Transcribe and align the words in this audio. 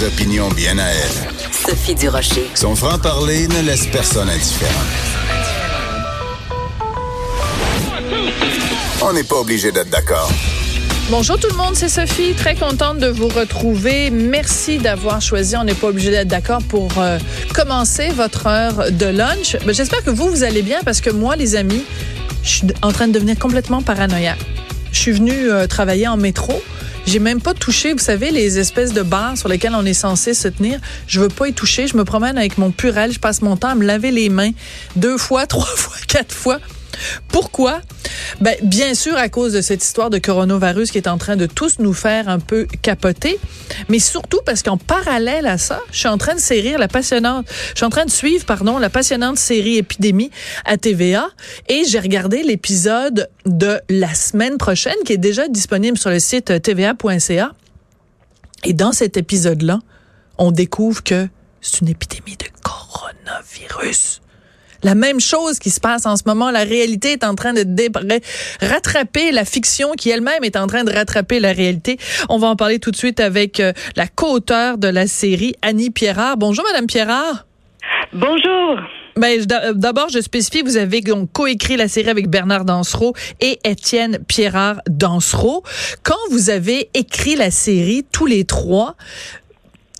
Des 0.00 0.06
opinions 0.06 0.48
bien 0.48 0.78
à 0.78 0.86
elle. 0.88 1.42
Sophie 1.52 1.94
Durocher. 1.94 2.48
Son 2.54 2.74
franc-parler 2.74 3.46
ne 3.48 3.60
laisse 3.60 3.86
personne 3.86 4.30
indifférent. 4.30 4.72
On 9.02 9.12
n'est 9.12 9.24
pas 9.24 9.36
obligé 9.36 9.72
d'être 9.72 9.90
d'accord. 9.90 10.30
Bonjour 11.10 11.38
tout 11.38 11.48
le 11.50 11.56
monde, 11.56 11.74
c'est 11.74 11.90
Sophie. 11.90 12.32
Très 12.32 12.54
contente 12.54 12.98
de 12.98 13.08
vous 13.08 13.28
retrouver. 13.28 14.08
Merci 14.10 14.78
d'avoir 14.78 15.20
choisi. 15.20 15.54
On 15.56 15.64
n'est 15.64 15.74
pas 15.74 15.88
obligé 15.88 16.10
d'être 16.10 16.28
d'accord 16.28 16.62
pour 16.62 16.90
euh, 16.96 17.18
commencer 17.54 18.08
votre 18.08 18.46
heure 18.46 18.90
de 18.90 19.06
lunch. 19.06 19.58
Ben, 19.66 19.74
J'espère 19.74 20.02
que 20.02 20.10
vous, 20.10 20.30
vous 20.30 20.44
allez 20.44 20.62
bien 20.62 20.78
parce 20.82 21.02
que 21.02 21.10
moi, 21.10 21.36
les 21.36 21.56
amis, 21.56 21.84
je 22.42 22.48
suis 22.48 22.66
en 22.80 22.92
train 22.92 23.06
de 23.06 23.12
devenir 23.12 23.38
complètement 23.38 23.82
paranoïaque. 23.82 24.40
Je 24.92 24.98
suis 24.98 25.12
venue 25.12 25.50
euh, 25.50 25.66
travailler 25.66 26.08
en 26.08 26.16
métro. 26.16 26.62
J'ai 27.06 27.18
même 27.18 27.40
pas 27.40 27.54
touché, 27.54 27.92
vous 27.92 27.98
savez, 27.98 28.30
les 28.30 28.58
espèces 28.58 28.92
de 28.92 29.02
bars 29.02 29.36
sur 29.36 29.48
lesquels 29.48 29.74
on 29.74 29.84
est 29.84 29.94
censé 29.94 30.34
se 30.34 30.48
tenir. 30.48 30.78
Je 31.06 31.20
veux 31.20 31.28
pas 31.28 31.48
y 31.48 31.52
toucher. 31.52 31.86
Je 31.86 31.96
me 31.96 32.04
promène 32.04 32.38
avec 32.38 32.58
mon 32.58 32.70
purel. 32.70 33.12
Je 33.12 33.18
passe 33.18 33.42
mon 33.42 33.56
temps 33.56 33.70
à 33.70 33.74
me 33.74 33.84
laver 33.84 34.10
les 34.10 34.28
mains 34.28 34.52
deux 34.96 35.18
fois, 35.18 35.46
trois 35.48 35.64
fois, 35.66 35.96
quatre 36.06 36.34
fois. 36.34 36.58
Pourquoi? 37.28 37.80
Ben, 38.40 38.56
bien 38.62 38.94
sûr, 38.94 39.16
à 39.16 39.28
cause 39.28 39.52
de 39.52 39.60
cette 39.60 39.82
histoire 39.82 40.10
de 40.10 40.18
coronavirus 40.18 40.90
qui 40.90 40.98
est 40.98 41.08
en 41.08 41.18
train 41.18 41.36
de 41.36 41.46
tous 41.46 41.78
nous 41.78 41.92
faire 41.92 42.28
un 42.28 42.38
peu 42.38 42.66
capoter, 42.82 43.38
mais 43.88 43.98
surtout 43.98 44.40
parce 44.44 44.62
qu'en 44.62 44.76
parallèle 44.76 45.46
à 45.46 45.58
ça, 45.58 45.80
je 45.92 45.98
suis 45.98 46.08
en 46.08 46.18
train 46.18 46.34
de 46.34 46.40
sérir 46.40 46.78
la 46.78 46.88
passionnante, 46.88 47.46
je 47.70 47.76
suis 47.76 47.84
en 47.84 47.90
train 47.90 48.04
de 48.04 48.10
suivre, 48.10 48.44
pardon, 48.44 48.78
la 48.78 48.90
passionnante 48.90 49.38
série 49.38 49.76
Épidémie 49.76 50.30
à 50.64 50.76
TVA 50.76 51.28
et 51.68 51.84
j'ai 51.84 52.00
regardé 52.00 52.42
l'épisode 52.42 53.28
de 53.46 53.80
la 53.88 54.14
semaine 54.14 54.58
prochaine 54.58 54.96
qui 55.04 55.12
est 55.12 55.18
déjà 55.18 55.48
disponible 55.48 55.98
sur 55.98 56.10
le 56.10 56.18
site 56.18 56.62
tva.ca. 56.62 57.52
Et 58.64 58.72
dans 58.72 58.92
cet 58.92 59.16
épisode-là, 59.16 59.78
on 60.38 60.52
découvre 60.52 61.02
que 61.02 61.28
c'est 61.60 61.80
une 61.80 61.88
épidémie 61.88 62.36
de 62.36 62.46
coronavirus. 62.62 64.20
La 64.82 64.94
même 64.94 65.20
chose 65.20 65.58
qui 65.58 65.70
se 65.70 65.80
passe 65.80 66.06
en 66.06 66.16
ce 66.16 66.22
moment. 66.26 66.50
La 66.50 66.64
réalité 66.64 67.12
est 67.12 67.24
en 67.24 67.34
train 67.34 67.52
de 67.52 67.66
rattraper 68.60 69.32
la 69.32 69.44
fiction 69.44 69.92
qui 69.92 70.10
elle-même 70.10 70.44
est 70.44 70.56
en 70.56 70.66
train 70.66 70.84
de 70.84 70.92
rattraper 70.92 71.40
la 71.40 71.52
réalité. 71.52 71.98
On 72.28 72.38
va 72.38 72.48
en 72.48 72.56
parler 72.56 72.78
tout 72.78 72.90
de 72.90 72.96
suite 72.96 73.20
avec 73.20 73.60
euh, 73.60 73.72
la 73.96 74.06
co-auteure 74.06 74.78
de 74.78 74.88
la 74.88 75.06
série, 75.06 75.54
Annie 75.62 75.90
Pierrard. 75.90 76.36
Bonjour, 76.36 76.64
Madame 76.64 76.86
Pierrard. 76.86 77.46
Bonjour. 78.12 78.80
Ben, 79.16 79.44
d'abord, 79.74 80.08
je 80.08 80.20
spécifie, 80.20 80.62
vous 80.62 80.76
avez 80.76 81.00
donc 81.00 81.30
coécrit 81.32 81.76
la 81.76 81.88
série 81.88 82.08
avec 82.08 82.28
Bernard 82.28 82.64
Dansereau 82.64 83.14
et 83.40 83.58
Étienne 83.64 84.18
Pierrard 84.26 84.80
Dansereau. 84.88 85.62
Quand 86.02 86.14
vous 86.30 86.50
avez 86.50 86.88
écrit 86.94 87.36
la 87.36 87.50
série, 87.50 88.04
tous 88.10 88.26
les 88.26 88.44
trois, 88.44 88.96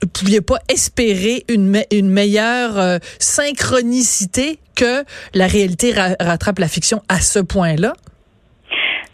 vous 0.03 0.09
pouviez 0.09 0.41
pas 0.41 0.59
espérer 0.69 1.45
une, 1.49 1.83
une 1.91 2.09
meilleure 2.09 2.79
euh, 2.79 2.99
synchronicité 3.19 4.59
que 4.81 5.05
la 5.35 5.47
réalité 5.47 5.93
rattrape 5.93 6.59
la 6.59 6.69
fiction 6.69 7.03
à 7.09 7.21
ce 7.21 7.39
point-là? 7.39 7.93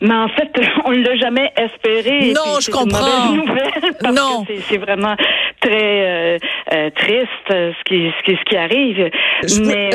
Mais 0.01 0.15
en 0.15 0.29
fait, 0.29 0.51
on 0.85 0.93
ne 0.93 1.03
l'a 1.03 1.17
jamais 1.17 1.51
espéré. 1.57 2.33
Non, 2.33 2.61
je 2.61 2.71
comprends. 2.71 3.33
non, 4.13 4.45
c'est 4.69 4.79
vraiment 4.79 5.17
très 5.61 6.37
euh, 6.37 6.39
euh, 6.73 6.91
triste 6.91 7.49
ce 7.49 7.85
qui, 7.85 8.11
ce 8.19 8.25
qui, 8.25 8.37
ce 8.37 8.45
qui 8.45 8.57
arrive. 8.57 9.11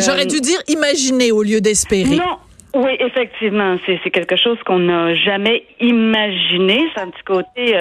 J'aurais 0.04 0.26
dû 0.26 0.42
dire 0.42 0.60
imaginer 0.68 1.32
au 1.32 1.44
lieu 1.44 1.62
d'espérer. 1.62 2.16
Non. 2.16 2.38
Oui, 2.74 2.96
effectivement, 3.00 3.76
c'est 3.86 4.10
quelque 4.12 4.38
chose 4.38 4.58
qu'on 4.66 4.80
n'a 4.80 5.14
jamais 5.16 5.64
imaginé. 5.80 6.88
C'est 6.94 7.02
un 7.02 7.10
petit 7.10 7.24
côté 7.24 7.78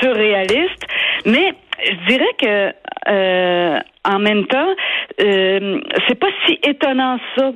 surréaliste, 0.00 0.86
mais 1.26 1.54
je 1.84 2.06
dirais 2.06 2.34
que 2.40 2.72
euh, 3.08 3.78
en 4.04 4.18
même 4.18 4.46
temps, 4.46 4.74
euh, 5.20 5.80
c'est 6.06 6.18
pas 6.18 6.30
si 6.46 6.58
étonnant 6.62 7.18
ça 7.36 7.52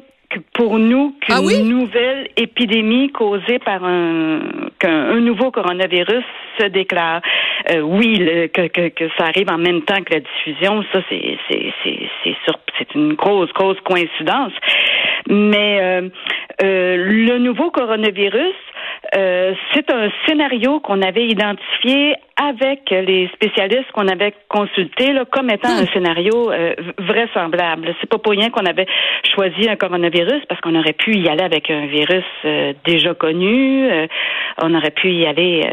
pour 0.53 0.79
nous 0.79 1.15
qu'une 1.21 1.35
ah 1.37 1.63
nouvelle 1.63 2.29
épidémie 2.37 3.11
causée 3.11 3.59
par 3.59 3.85
un 3.85 4.41
qu'un 4.79 5.21
nouveau 5.21 5.51
coronavirus 5.51 6.25
se 6.59 6.67
déclare. 6.67 7.21
Euh, 7.71 7.81
oui, 7.81 8.19
que, 8.53 8.69
que, 8.69 8.89
que 8.89 9.09
ça 9.19 9.25
arrive 9.25 9.51
en 9.51 9.59
même 9.59 9.83
temps 9.83 10.03
que 10.03 10.15
la 10.15 10.21
diffusion, 10.21 10.85
ça 10.93 11.01
c'est 11.09 11.39
c'est 11.49 11.73
c'est 11.83 12.09
c'est 12.23 12.37
c'est 12.79 12.95
une 12.95 13.15
grosse 13.15 13.53
grosse 13.53 13.81
coïncidence. 13.81 14.53
Mais 15.29 15.79
euh, 15.81 16.09
euh, 16.63 16.97
le 16.97 17.39
nouveau 17.39 17.71
coronavirus 17.71 18.55
euh, 19.15 19.55
c'est 19.73 19.91
un 19.93 20.09
scénario 20.27 20.81
qu'on 20.81 21.01
avait 21.03 21.27
identifié 21.27 22.17
avec 22.37 22.91
les 22.91 23.31
spécialistes 23.35 23.91
qu'on 23.93 24.09
avait 24.09 24.35
consultés 24.49 25.13
là, 25.13 25.25
comme 25.25 25.49
étant 25.51 25.71
un 25.71 25.83
hmm. 25.83 25.89
scénario 25.93 26.51
euh, 26.51 26.75
vraisemblable. 26.99 27.95
C'est 28.01 28.11
pas 28.11 28.19
pour 28.19 28.33
rien 28.33 28.51
qu'on 28.51 28.67
avait 28.67 28.87
choisi 29.35 29.69
un 29.69 29.77
coronavirus 29.77 30.45
parce 30.49 30.61
qu'on 30.61 30.75
aurait 30.75 30.93
pu 30.93 31.17
y 31.17 31.29
aller 31.29 31.45
avec 31.45 31.71
un 31.71 31.87
virus 31.87 32.25
euh, 32.45 32.73
déjà 32.85 33.15
connu. 33.15 33.89
on 34.61 34.75
aurait 34.75 34.91
pu 34.91 35.11
y 35.13 35.27
aller, 35.27 35.69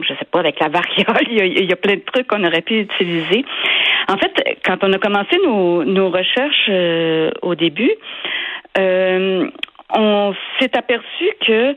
je 0.00 0.08
sais 0.14 0.24
pas, 0.30 0.40
avec 0.40 0.58
la 0.60 0.68
variole. 0.68 1.26
Il 1.30 1.68
y, 1.68 1.72
a, 1.72 1.76
plein 1.76 1.94
de 1.94 2.04
trucs 2.12 2.26
qu'on 2.26 2.44
aurait 2.44 2.62
pu 2.62 2.80
utiliser. 2.80 3.44
En 4.08 4.16
fait, 4.16 4.58
quand 4.64 4.78
on 4.82 4.92
a 4.92 4.98
commencé 4.98 5.36
nos, 5.44 5.84
nos 5.84 6.10
recherches 6.10 6.70
au 7.42 7.54
début, 7.54 7.92
on 9.94 10.34
s'est 10.60 10.76
aperçu 10.76 11.30
que 11.46 11.74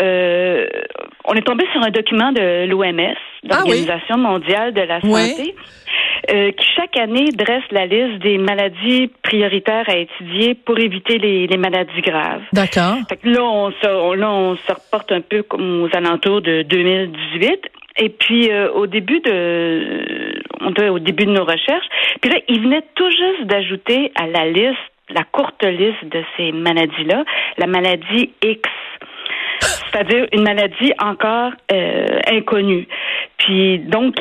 euh, 0.00 0.66
on 1.24 1.34
est 1.34 1.46
tombé 1.46 1.64
sur 1.72 1.82
un 1.82 1.90
document 1.90 2.32
de 2.32 2.66
l'OMS, 2.66 3.00
ah 3.00 3.48
l'Organisation 3.48 4.18
mondiale 4.18 4.72
de 4.72 4.80
la 4.80 5.00
santé, 5.00 5.54
euh, 6.30 6.52
qui 6.52 6.66
chaque 6.76 6.96
année 6.96 7.30
dresse 7.32 7.64
la 7.70 7.86
liste 7.86 8.22
des 8.22 8.38
maladies 8.38 9.10
prioritaires 9.22 9.84
à 9.88 9.96
étudier 9.96 10.54
pour 10.54 10.78
éviter 10.78 11.18
les, 11.18 11.56
maladies 11.56 12.00
graves. 12.00 12.42
D'accord. 12.52 12.96
Là, 13.24 13.44
on 13.44 13.70
se, 13.70 14.16
là, 14.16 14.30
on 14.30 14.56
se 14.56 14.72
reporte 14.72 15.12
un 15.12 15.20
peu 15.20 15.42
comme 15.42 15.82
aux 15.82 15.96
alentours 15.96 16.40
de 16.40 16.62
2018. 16.62 17.60
Et 17.98 18.08
puis 18.08 18.50
euh, 18.50 18.70
au 18.72 18.86
début 18.86 19.20
de 19.20 20.40
on 20.62 20.72
au 20.90 20.98
début 20.98 21.26
de 21.26 21.32
nos 21.32 21.44
recherches, 21.44 21.86
puis 22.20 22.30
là, 22.30 22.38
il 22.48 22.62
venait 22.62 22.82
tout 22.94 23.10
juste 23.10 23.44
d'ajouter 23.44 24.12
à 24.14 24.26
la 24.26 24.46
liste 24.46 24.91
la 25.12 25.24
courte 25.24 25.62
liste 25.64 26.04
de 26.04 26.22
ces 26.36 26.52
maladies-là, 26.52 27.24
la 27.58 27.66
maladie 27.66 28.32
X, 28.42 28.68
c'est-à-dire 29.60 30.26
une 30.32 30.42
maladie 30.42 30.92
encore 30.98 31.52
euh, 31.72 32.06
inconnue. 32.30 32.88
Puis 33.38 33.78
donc, 33.80 34.16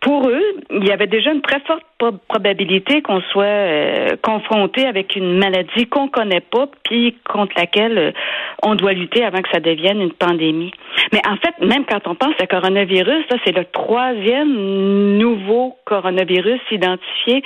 pour 0.00 0.28
eux, 0.28 0.42
il 0.70 0.86
y 0.86 0.92
avait 0.92 1.06
déjà 1.06 1.32
une 1.32 1.42
très 1.42 1.60
forte 1.60 1.84
probabilité 2.10 3.02
qu'on 3.02 3.20
soit 3.32 3.44
euh, 3.44 4.16
confronté 4.22 4.86
avec 4.86 5.16
une 5.16 5.38
maladie 5.38 5.86
qu'on 5.86 6.08
connaît 6.08 6.40
pas, 6.40 6.66
puis 6.84 7.16
contre 7.30 7.52
laquelle 7.56 7.98
euh, 7.98 8.12
on 8.62 8.74
doit 8.74 8.92
lutter 8.92 9.24
avant 9.24 9.40
que 9.40 9.48
ça 9.52 9.60
devienne 9.60 10.00
une 10.00 10.12
pandémie. 10.12 10.72
Mais 11.12 11.20
en 11.26 11.36
fait, 11.36 11.64
même 11.64 11.84
quand 11.84 12.06
on 12.06 12.14
pense 12.14 12.34
à 12.40 12.46
coronavirus, 12.46 13.24
ça 13.30 13.36
c'est 13.44 13.56
le 13.56 13.64
troisième 13.64 15.18
nouveau 15.18 15.76
coronavirus 15.84 16.60
identifié 16.70 17.42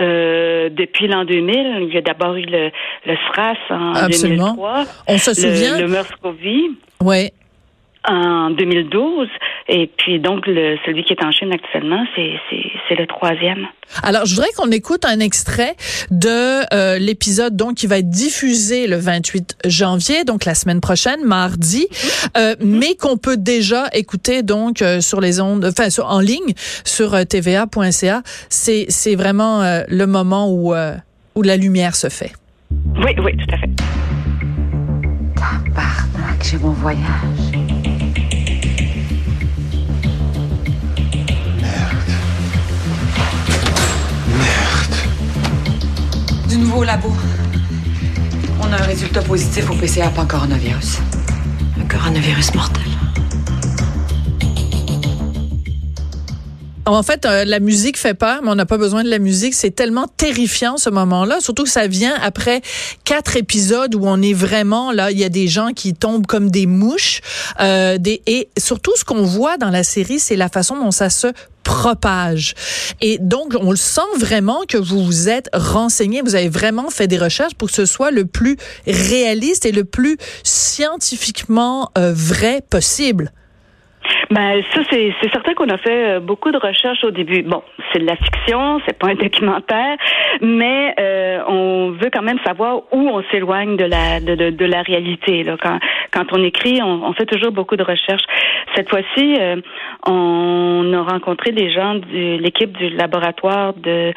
euh, 0.00 0.68
depuis 0.70 1.06
l'an 1.06 1.24
2000. 1.24 1.86
Il 1.88 1.94
y 1.94 1.98
a 1.98 2.02
d'abord 2.02 2.34
eu 2.34 2.46
le, 2.46 2.70
le 3.06 3.16
SRAS 3.28 3.56
en 3.70 3.94
Absolument. 3.94 4.54
2003. 4.54 4.84
On 5.08 5.18
se 5.18 5.34
souvient. 5.34 5.78
Le, 5.78 5.82
le 5.84 5.88
MERS-CoV. 5.88 6.46
Oui 7.02 7.30
en 8.06 8.50
2012. 8.50 9.28
Et 9.68 9.90
puis 9.96 10.18
donc, 10.18 10.46
le, 10.46 10.76
celui 10.84 11.04
qui 11.04 11.12
est 11.12 11.24
en 11.24 11.30
Chine 11.30 11.52
actuellement, 11.52 12.04
c'est 12.14 12.94
le 12.96 13.06
troisième. 13.06 13.66
Alors, 14.02 14.26
je 14.26 14.34
voudrais 14.34 14.50
qu'on 14.56 14.70
écoute 14.70 15.04
un 15.04 15.20
extrait 15.20 15.74
de 16.10 16.74
euh, 16.74 16.98
l'épisode 16.98 17.56
donc 17.56 17.76
qui 17.76 17.86
va 17.86 17.98
être 17.98 18.10
diffusé 18.10 18.86
le 18.86 18.96
28 18.96 19.56
janvier, 19.66 20.24
donc 20.24 20.44
la 20.44 20.54
semaine 20.54 20.80
prochaine, 20.80 21.24
mardi, 21.24 21.86
euh, 22.36 22.54
mais 22.60 22.94
qu'on 22.96 23.16
peut 23.16 23.36
déjà 23.36 23.86
écouter 23.92 24.42
donc 24.42 24.82
euh, 24.82 25.00
sur 25.00 25.20
les 25.20 25.40
ondes, 25.40 25.64
enfin 25.64 25.88
en 26.02 26.20
ligne 26.20 26.54
sur 26.84 27.10
tva.ca. 27.26 28.22
C'est 28.48 28.86
c'est 28.88 29.14
vraiment 29.14 29.62
le 29.88 30.06
moment 30.06 30.50
où 30.50 30.74
où 31.34 31.42
la 31.42 31.56
lumière 31.56 31.96
se 31.96 32.08
fait. 32.08 32.32
Oui, 32.96 33.12
oui, 33.22 33.36
tout 33.36 33.54
à 33.54 33.58
fait. 33.58 33.70
Tabarnak, 35.36 36.42
j'ai 36.42 36.58
mon 36.58 36.70
voyage. 36.70 37.53
Nouveau 46.74 46.84
labo. 46.84 47.12
On 48.60 48.72
a 48.72 48.76
un 48.76 48.86
résultat 48.86 49.22
positif 49.22 49.70
au 49.70 49.74
PCA 49.74 50.08
pas 50.08 50.24
coronavirus. 50.24 50.98
Un 51.80 51.86
coronavirus 51.86 52.52
mortel. 52.54 52.82
En 56.86 57.02
fait, 57.02 57.24
euh, 57.26 57.44
la 57.44 57.60
musique 57.60 57.96
fait 57.96 58.14
peur, 58.14 58.40
mais 58.42 58.50
on 58.50 58.56
n'a 58.56 58.66
pas 58.66 58.76
besoin 58.76 59.04
de 59.04 59.08
la 59.08 59.20
musique. 59.20 59.54
C'est 59.54 59.70
tellement 59.70 60.08
terrifiant 60.08 60.76
ce 60.76 60.90
moment-là, 60.90 61.40
surtout 61.40 61.62
que 61.62 61.70
ça 61.70 61.86
vient 61.86 62.14
après 62.20 62.60
quatre 63.04 63.36
épisodes 63.36 63.94
où 63.94 64.02
on 64.04 64.20
est 64.20 64.34
vraiment 64.34 64.90
là. 64.90 65.12
Il 65.12 65.18
y 65.18 65.24
a 65.24 65.28
des 65.28 65.46
gens 65.46 65.72
qui 65.74 65.94
tombent 65.94 66.26
comme 66.26 66.50
des 66.50 66.66
mouches, 66.66 67.20
euh, 67.60 67.98
des, 67.98 68.20
et 68.26 68.48
surtout 68.58 68.92
ce 68.96 69.04
qu'on 69.04 69.22
voit 69.22 69.58
dans 69.58 69.70
la 69.70 69.84
série, 69.84 70.18
c'est 70.18 70.36
la 70.36 70.48
façon 70.48 70.76
dont 70.76 70.90
ça 70.90 71.08
se 71.08 71.28
propage. 71.64 72.54
Et 73.00 73.18
donc, 73.18 73.54
on 73.58 73.70
le 73.70 73.76
sent 73.76 74.00
vraiment 74.18 74.62
que 74.68 74.78
vous 74.78 75.04
vous 75.04 75.28
êtes 75.28 75.50
renseigné, 75.52 76.22
vous 76.22 76.36
avez 76.36 76.48
vraiment 76.48 76.90
fait 76.90 77.08
des 77.08 77.18
recherches 77.18 77.54
pour 77.54 77.68
que 77.68 77.74
ce 77.74 77.86
soit 77.86 78.10
le 78.12 78.26
plus 78.26 78.56
réaliste 78.86 79.66
et 79.66 79.72
le 79.72 79.84
plus 79.84 80.18
scientifiquement 80.44 81.90
euh, 81.98 82.12
vrai 82.14 82.62
possible. 82.68 83.32
Ben 84.34 84.64
ça 84.74 84.80
c'est 84.90 85.14
certain 85.30 85.54
qu'on 85.54 85.68
a 85.68 85.78
fait 85.78 86.16
euh, 86.16 86.20
beaucoup 86.20 86.50
de 86.50 86.58
recherches 86.58 87.04
au 87.04 87.12
début. 87.12 87.42
Bon, 87.42 87.62
c'est 87.92 88.00
de 88.00 88.04
la 88.04 88.16
fiction, 88.16 88.80
c'est 88.84 88.98
pas 88.98 89.06
un 89.06 89.14
documentaire, 89.26 89.96
mais 90.40 90.92
euh, 90.98 91.38
on 91.46 91.90
veut 91.92 92.10
quand 92.12 92.22
même 92.22 92.40
savoir 92.44 92.78
où 92.90 92.98
on 92.98 93.22
s'éloigne 93.30 93.76
de 93.76 93.84
la 93.84 94.18
de, 94.18 94.34
de, 94.34 94.50
de, 94.50 94.64
la 94.64 94.82
réalité. 94.82 95.44
Là. 95.44 95.56
Quand 95.62 95.78
quand 96.10 96.32
on 96.32 96.42
écrit, 96.42 96.82
on, 96.82 97.04
on 97.04 97.12
fait 97.12 97.26
toujours 97.26 97.52
beaucoup 97.52 97.76
de 97.76 97.84
recherches. 97.84 98.24
Cette 98.74 98.90
fois-ci, 98.90 99.36
euh, 99.38 99.60
on 100.04 100.92
a 100.92 101.02
rencontré 101.02 101.52
des 101.52 101.70
gens 101.70 101.94
de 101.94 102.38
l'équipe 102.38 102.76
du 102.76 102.90
laboratoire 102.90 103.74
de 103.74 104.12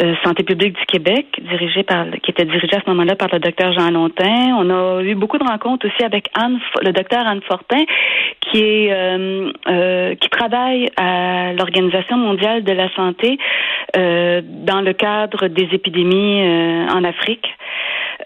euh, 0.00 0.14
santé 0.22 0.44
publique 0.44 0.78
du 0.78 0.86
Québec, 0.86 1.26
dirigé 1.40 1.82
par 1.82 2.06
qui 2.22 2.30
était 2.30 2.44
dirigé 2.44 2.76
à 2.76 2.80
ce 2.80 2.90
moment-là 2.90 3.16
par 3.16 3.28
le 3.32 3.40
docteur 3.40 3.72
Jean 3.72 3.90
Lontin. 3.90 4.54
On 4.56 4.70
a 4.70 5.02
eu 5.02 5.16
beaucoup 5.16 5.38
de 5.38 5.44
rencontres 5.44 5.88
aussi 5.88 6.04
avec 6.04 6.28
Anne, 6.34 6.60
le 6.82 6.92
docteur 6.92 7.26
Anne 7.26 7.40
Fortin, 7.48 7.82
qui 8.40 8.62
est 8.62 9.47
euh, 9.66 9.98
euh, 9.98 10.14
qui 10.14 10.28
travaille 10.28 10.90
à 10.96 11.52
l'Organisation 11.52 12.16
mondiale 12.16 12.64
de 12.64 12.72
la 12.72 12.92
santé 12.94 13.38
euh, 13.96 14.40
dans 14.44 14.80
le 14.80 14.92
cadre 14.92 15.48
des 15.48 15.68
épidémies 15.72 16.42
en 16.90 17.04
Afrique. 17.04 17.46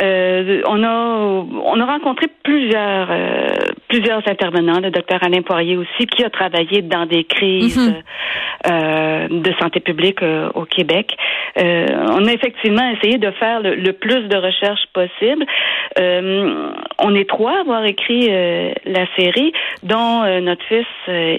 Euh, 0.02 0.62
on 0.66 0.82
a 0.82 1.44
on 1.64 1.80
a 1.80 1.84
rencontré 1.84 2.26
plusieurs 2.42 3.08
euh, 3.10 3.48
plusieurs 3.92 4.26
intervenants, 4.26 4.80
le 4.80 4.90
docteur 4.90 5.18
Alain 5.22 5.42
Poirier 5.42 5.76
aussi, 5.76 6.06
qui 6.06 6.24
a 6.24 6.30
travaillé 6.30 6.80
dans 6.80 7.04
des 7.04 7.24
crises 7.24 7.76
mhm. 7.76 7.94
euh, 8.70 9.28
de 9.28 9.52
santé 9.60 9.80
publique 9.80 10.20
au 10.54 10.64
Québec. 10.64 11.14
on 11.56 12.26
a 12.26 12.32
effectivement 12.32 12.88
essayé 12.96 13.18
de 13.18 13.30
faire 13.32 13.60
le, 13.60 13.92
plus 13.92 14.22
de 14.28 14.36
recherches 14.36 14.86
possible. 14.94 15.44
on 15.98 17.14
est 17.14 17.28
trois 17.28 17.56
à 17.58 17.60
avoir 17.60 17.84
écrit 17.84 18.28
la 18.28 19.06
série, 19.16 19.52
dont 19.82 20.24
notre 20.40 20.64
fils 20.64 20.86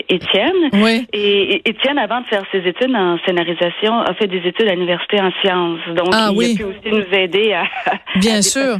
Étienne. 0.10 0.70
Oui. 0.74 1.08
Et 1.14 1.68
Étienne, 1.68 1.98
avant 1.98 2.22
de 2.22 2.28
faire 2.28 2.44
ses 2.52 2.60
études 2.60 2.96
en 2.96 3.18
scénarisation, 3.26 4.00
a 4.02 4.14
fait 4.14 4.28
des 4.28 4.44
études 4.46 4.68
à 4.68 4.76
l'université 4.76 5.20
en 5.20 5.32
sciences. 5.42 5.80
Donc, 5.96 6.10
ah, 6.14 6.30
il 6.32 6.38
oui. 6.38 6.54
a 6.54 6.58
pu 6.58 6.64
aussi 6.66 6.90
nous 6.92 7.18
aider 7.18 7.54
à, 7.54 7.64
Bien 8.20 8.42
sûr. 8.42 8.78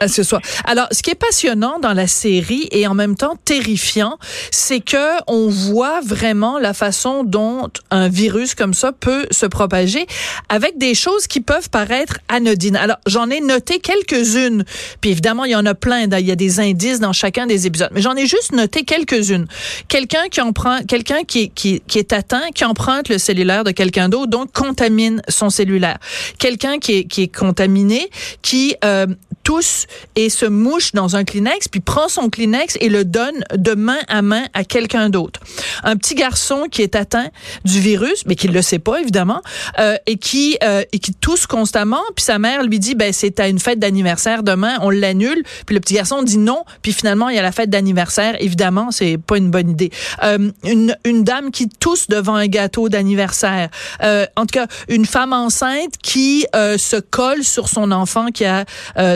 À 0.00 0.08
ce 0.08 0.22
soir. 0.22 0.42
Alors, 0.66 0.88
ce 0.90 1.02
qui 1.02 1.10
est 1.10 1.18
passionnant 1.18 1.78
dans 1.78 1.94
la 1.94 2.06
série 2.06 2.33
et 2.70 2.86
en 2.86 2.94
même 2.94 3.16
temps 3.16 3.36
terrifiant, 3.44 4.18
c'est 4.50 4.80
que 4.80 5.22
on 5.26 5.48
voit 5.48 6.00
vraiment 6.00 6.58
la 6.58 6.74
façon 6.74 7.24
dont 7.24 7.68
un 7.90 8.08
virus 8.08 8.54
comme 8.54 8.74
ça 8.74 8.92
peut 8.92 9.26
se 9.30 9.46
propager 9.46 10.06
avec 10.48 10.78
des 10.78 10.94
choses 10.94 11.26
qui 11.26 11.40
peuvent 11.40 11.70
paraître 11.70 12.18
anodines. 12.28 12.76
Alors, 12.76 12.96
j'en 13.06 13.30
ai 13.30 13.40
noté 13.40 13.78
quelques-unes. 13.78 14.64
Puis 15.00 15.10
évidemment, 15.10 15.44
il 15.44 15.52
y 15.52 15.56
en 15.56 15.66
a 15.66 15.74
plein. 15.74 16.02
Il 16.02 16.26
y 16.26 16.32
a 16.32 16.36
des 16.36 16.60
indices 16.60 17.00
dans 17.00 17.12
chacun 17.12 17.46
des 17.46 17.66
épisodes. 17.66 17.90
Mais 17.92 18.00
j'en 18.00 18.16
ai 18.16 18.26
juste 18.26 18.52
noté 18.52 18.84
quelques-unes. 18.84 19.46
Quelqu'un 19.88 20.28
qui 20.30 20.40
en 20.40 20.52
prend, 20.52 20.82
quelqu'un 20.82 21.24
qui, 21.24 21.50
qui, 21.50 21.82
qui 21.86 21.98
est 21.98 22.12
atteint, 22.12 22.50
qui 22.54 22.64
emprunte 22.64 23.08
le 23.08 23.18
cellulaire 23.18 23.64
de 23.64 23.70
quelqu'un 23.70 24.08
d'autre, 24.08 24.30
donc 24.30 24.52
contamine 24.52 25.22
son 25.28 25.50
cellulaire. 25.50 25.98
Quelqu'un 26.38 26.78
qui 26.78 26.98
est, 26.98 27.04
qui 27.04 27.22
est 27.22 27.34
contaminé, 27.34 28.08
qui 28.42 28.76
euh, 28.84 29.06
tousse 29.44 29.86
et 30.16 30.30
se 30.30 30.46
mouche 30.46 30.92
dans 30.92 31.14
un 31.16 31.24
Kleenex, 31.24 31.68
puis 31.68 31.80
prend 31.80 32.08
son 32.08 32.30
Kleenex 32.30 32.76
et 32.80 32.88
le 32.88 33.04
donne 33.04 33.44
de 33.54 33.74
main 33.74 33.98
à 34.08 34.22
main 34.22 34.44
à 34.54 34.64
quelqu'un 34.64 35.10
d'autre. 35.10 35.40
Un 35.84 35.96
petit 35.96 36.14
garçon 36.14 36.66
qui 36.70 36.82
est 36.82 36.96
atteint 36.96 37.28
du 37.64 37.78
virus, 37.78 38.24
mais 38.26 38.34
qui 38.34 38.48
ne 38.48 38.54
le 38.54 38.62
sait 38.62 38.78
pas 38.78 39.00
évidemment, 39.00 39.42
euh, 39.78 39.96
et 40.06 40.16
qui 40.16 40.56
euh, 40.64 40.82
et 40.92 40.98
qui 40.98 41.12
tousse 41.14 41.46
constamment, 41.46 42.02
puis 42.16 42.24
sa 42.24 42.38
mère 42.38 42.62
lui 42.62 42.78
dit 42.78 42.94
ben 42.94 43.12
c'est 43.12 43.38
à 43.38 43.48
une 43.48 43.58
fête 43.58 43.78
d'anniversaire 43.78 44.42
demain, 44.42 44.78
on 44.80 44.90
l'annule, 44.90 45.42
puis 45.66 45.74
le 45.74 45.80
petit 45.80 45.94
garçon 45.94 46.22
dit 46.22 46.38
non, 46.38 46.64
puis 46.82 46.92
finalement 46.92 47.28
il 47.28 47.36
y 47.36 47.38
a 47.38 47.42
la 47.42 47.52
fête 47.52 47.70
d'anniversaire, 47.70 48.36
évidemment 48.40 48.90
c'est 48.90 49.18
pas 49.18 49.36
une 49.36 49.50
bonne 49.50 49.70
idée. 49.70 49.90
Euh, 50.22 50.50
une 50.64 50.96
une 51.04 51.22
dame 51.22 51.50
qui 51.50 51.68
tousse 51.68 52.08
devant 52.08 52.34
un 52.34 52.46
gâteau 52.46 52.88
d'anniversaire, 52.88 53.68
euh, 54.02 54.26
en 54.36 54.46
tout 54.46 54.58
cas 54.58 54.66
une 54.88 55.04
femme 55.04 55.32
enceinte 55.32 55.94
qui 56.02 56.46
euh, 56.56 56.78
se 56.78 56.96
colle 56.96 57.44
sur 57.44 57.68
son 57.68 57.92
enfant 57.92 58.28
qui 58.28 58.44
a 58.44 58.64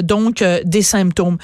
donc 0.03 0.18
donc 0.23 0.43
euh, 0.43 0.61
des 0.65 0.83
symptômes. 0.83 1.39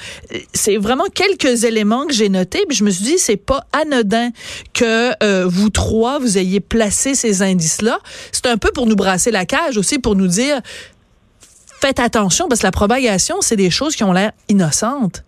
C'est 0.53 0.77
vraiment 0.77 1.05
quelques 1.13 1.63
éléments 1.63 2.05
que 2.05 2.13
j'ai 2.13 2.29
notés, 2.29 2.65
puis 2.67 2.77
je 2.77 2.83
me 2.83 2.89
suis 2.89 3.03
dit 3.03 3.17
c'est 3.17 3.37
pas 3.43 3.61
anodin 3.73 4.29
que 4.73 5.11
euh, 5.23 5.45
vous 5.47 5.69
trois 5.69 6.19
vous 6.19 6.37
ayez 6.37 6.59
placé 6.59 7.15
ces 7.15 7.41
indices-là. 7.41 7.97
C'est 8.31 8.47
un 8.47 8.57
peu 8.57 8.71
pour 8.73 8.85
nous 8.85 8.95
brasser 8.95 9.31
la 9.31 9.45
cage 9.45 9.77
aussi, 9.77 9.99
pour 9.99 10.15
nous 10.15 10.27
dire 10.27 10.61
faites 11.81 11.99
attention 11.99 12.47
parce 12.47 12.61
que 12.61 12.67
la 12.67 12.71
propagation, 12.71 13.41
c'est 13.41 13.55
des 13.55 13.69
choses 13.69 13.95
qui 13.95 14.03
ont 14.03 14.13
l'air 14.13 14.31
innocentes. 14.49 15.23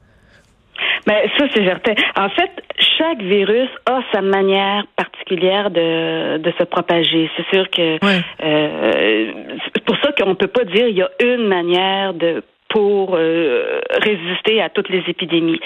Mais 1.08 1.24
ben, 1.24 1.30
ça, 1.38 1.54
c'est 1.54 1.66
certain. 1.66 1.94
En 2.16 2.30
fait, 2.30 2.52
chaque 2.98 3.22
virus 3.22 3.70
a 3.86 4.02
sa 4.14 4.22
manière 4.22 4.86
particulière 4.96 5.72
de, 5.72 6.38
de 6.38 6.54
se 6.58 6.64
propager. 6.64 7.30
C'est 7.38 7.56
sûr 7.56 7.70
que 7.70 7.98
euh, 8.04 9.32
c'est 9.74 9.84
pour 9.86 9.96
ça 10.04 10.12
qu'on 10.12 10.36
peut 10.36 10.48
pas 10.48 10.66
dire 10.66 10.88
il 10.88 10.98
y 10.98 11.02
a 11.02 11.10
une 11.22 11.48
manière 11.48 12.14
de 12.14 12.44
pour 12.70 13.16
euh, 13.16 13.80
résister 14.02 14.62
à 14.62 14.70
toutes 14.70 14.90
les 14.90 15.04
épidémies. 15.08 15.60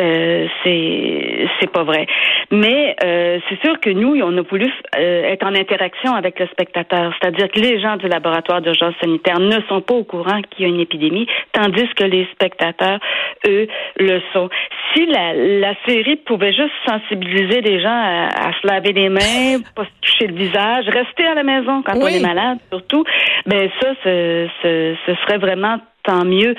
Euh, 0.00 0.46
c'est 0.62 1.48
c'est 1.60 1.70
pas 1.70 1.82
vrai. 1.82 2.06
Mais 2.50 2.94
euh, 3.04 3.38
c'est 3.48 3.60
sûr 3.62 3.80
que 3.80 3.90
nous, 3.90 4.20
on 4.22 4.36
a 4.38 4.42
voulu 4.42 4.70
euh, 4.96 5.24
être 5.24 5.44
en 5.44 5.54
interaction 5.54 6.14
avec 6.14 6.38
le 6.38 6.46
spectateur, 6.48 7.12
c'est-à-dire 7.20 7.50
que 7.50 7.60
les 7.60 7.80
gens 7.80 7.96
du 7.96 8.06
laboratoire 8.06 8.60
d'urgence 8.60 8.94
sanitaire 9.00 9.40
ne 9.40 9.60
sont 9.68 9.80
pas 9.80 9.94
au 9.94 10.04
courant 10.04 10.40
qu'il 10.42 10.66
y 10.66 10.70
a 10.70 10.72
une 10.72 10.80
épidémie, 10.80 11.26
tandis 11.52 11.88
que 11.94 12.04
les 12.04 12.26
spectateurs, 12.32 13.00
eux, 13.46 13.66
le 13.98 14.20
sont. 14.32 14.48
Si 14.94 15.06
la, 15.06 15.34
la 15.34 15.74
série 15.86 16.16
pouvait 16.16 16.52
juste 16.52 16.72
sensibiliser 16.86 17.60
les 17.60 17.80
gens 17.80 17.88
à, 17.90 18.52
se 18.60 18.66
laver 18.66 18.92
les 18.92 19.08
mains, 19.08 19.60
pas 19.74 19.84
se 19.84 20.00
toucher 20.00 20.26
le 20.28 20.34
visage, 20.34 20.86
rester 20.88 21.26
à 21.26 21.34
la 21.34 21.42
maison 21.42 21.82
quand 21.82 21.96
on 21.96 22.06
est 22.06 22.20
malade, 22.20 22.58
surtout, 22.70 23.04
ben 23.46 23.68
ça, 23.80 23.88
ce, 24.04 24.48
ce, 24.62 24.94
ce 25.06 25.14
serait 25.22 25.38
vraiment 25.38 25.78
tant 26.04 26.24
mieux 26.24 26.54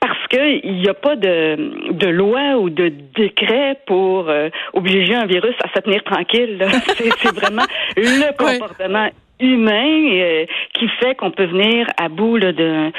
parce 0.00 0.26
qu'il 0.28 0.80
n'y 0.80 0.88
a 0.88 0.94
pas 0.94 1.16
de, 1.16 1.92
de 1.92 2.06
loi 2.08 2.56
ou 2.58 2.70
de 2.70 2.92
décret 3.16 3.80
pour 3.86 4.28
euh, 4.28 4.50
obliger 4.72 5.14
un 5.14 5.26
virus 5.26 5.54
à 5.64 5.68
se 5.74 5.80
tenir 5.82 6.02
tranquille. 6.04 6.58
C'est 7.22 7.34
vraiment 7.34 7.64
le 7.96 8.36
comportement 8.36 9.08
humain 9.40 10.10
euh, 10.14 10.46
qui 10.74 10.88
fait 11.00 11.14
qu'on 11.14 11.30
peut 11.30 11.46
venir 11.46 11.86
à 11.96 12.08
bout 12.08 12.38
euh, 12.38 12.90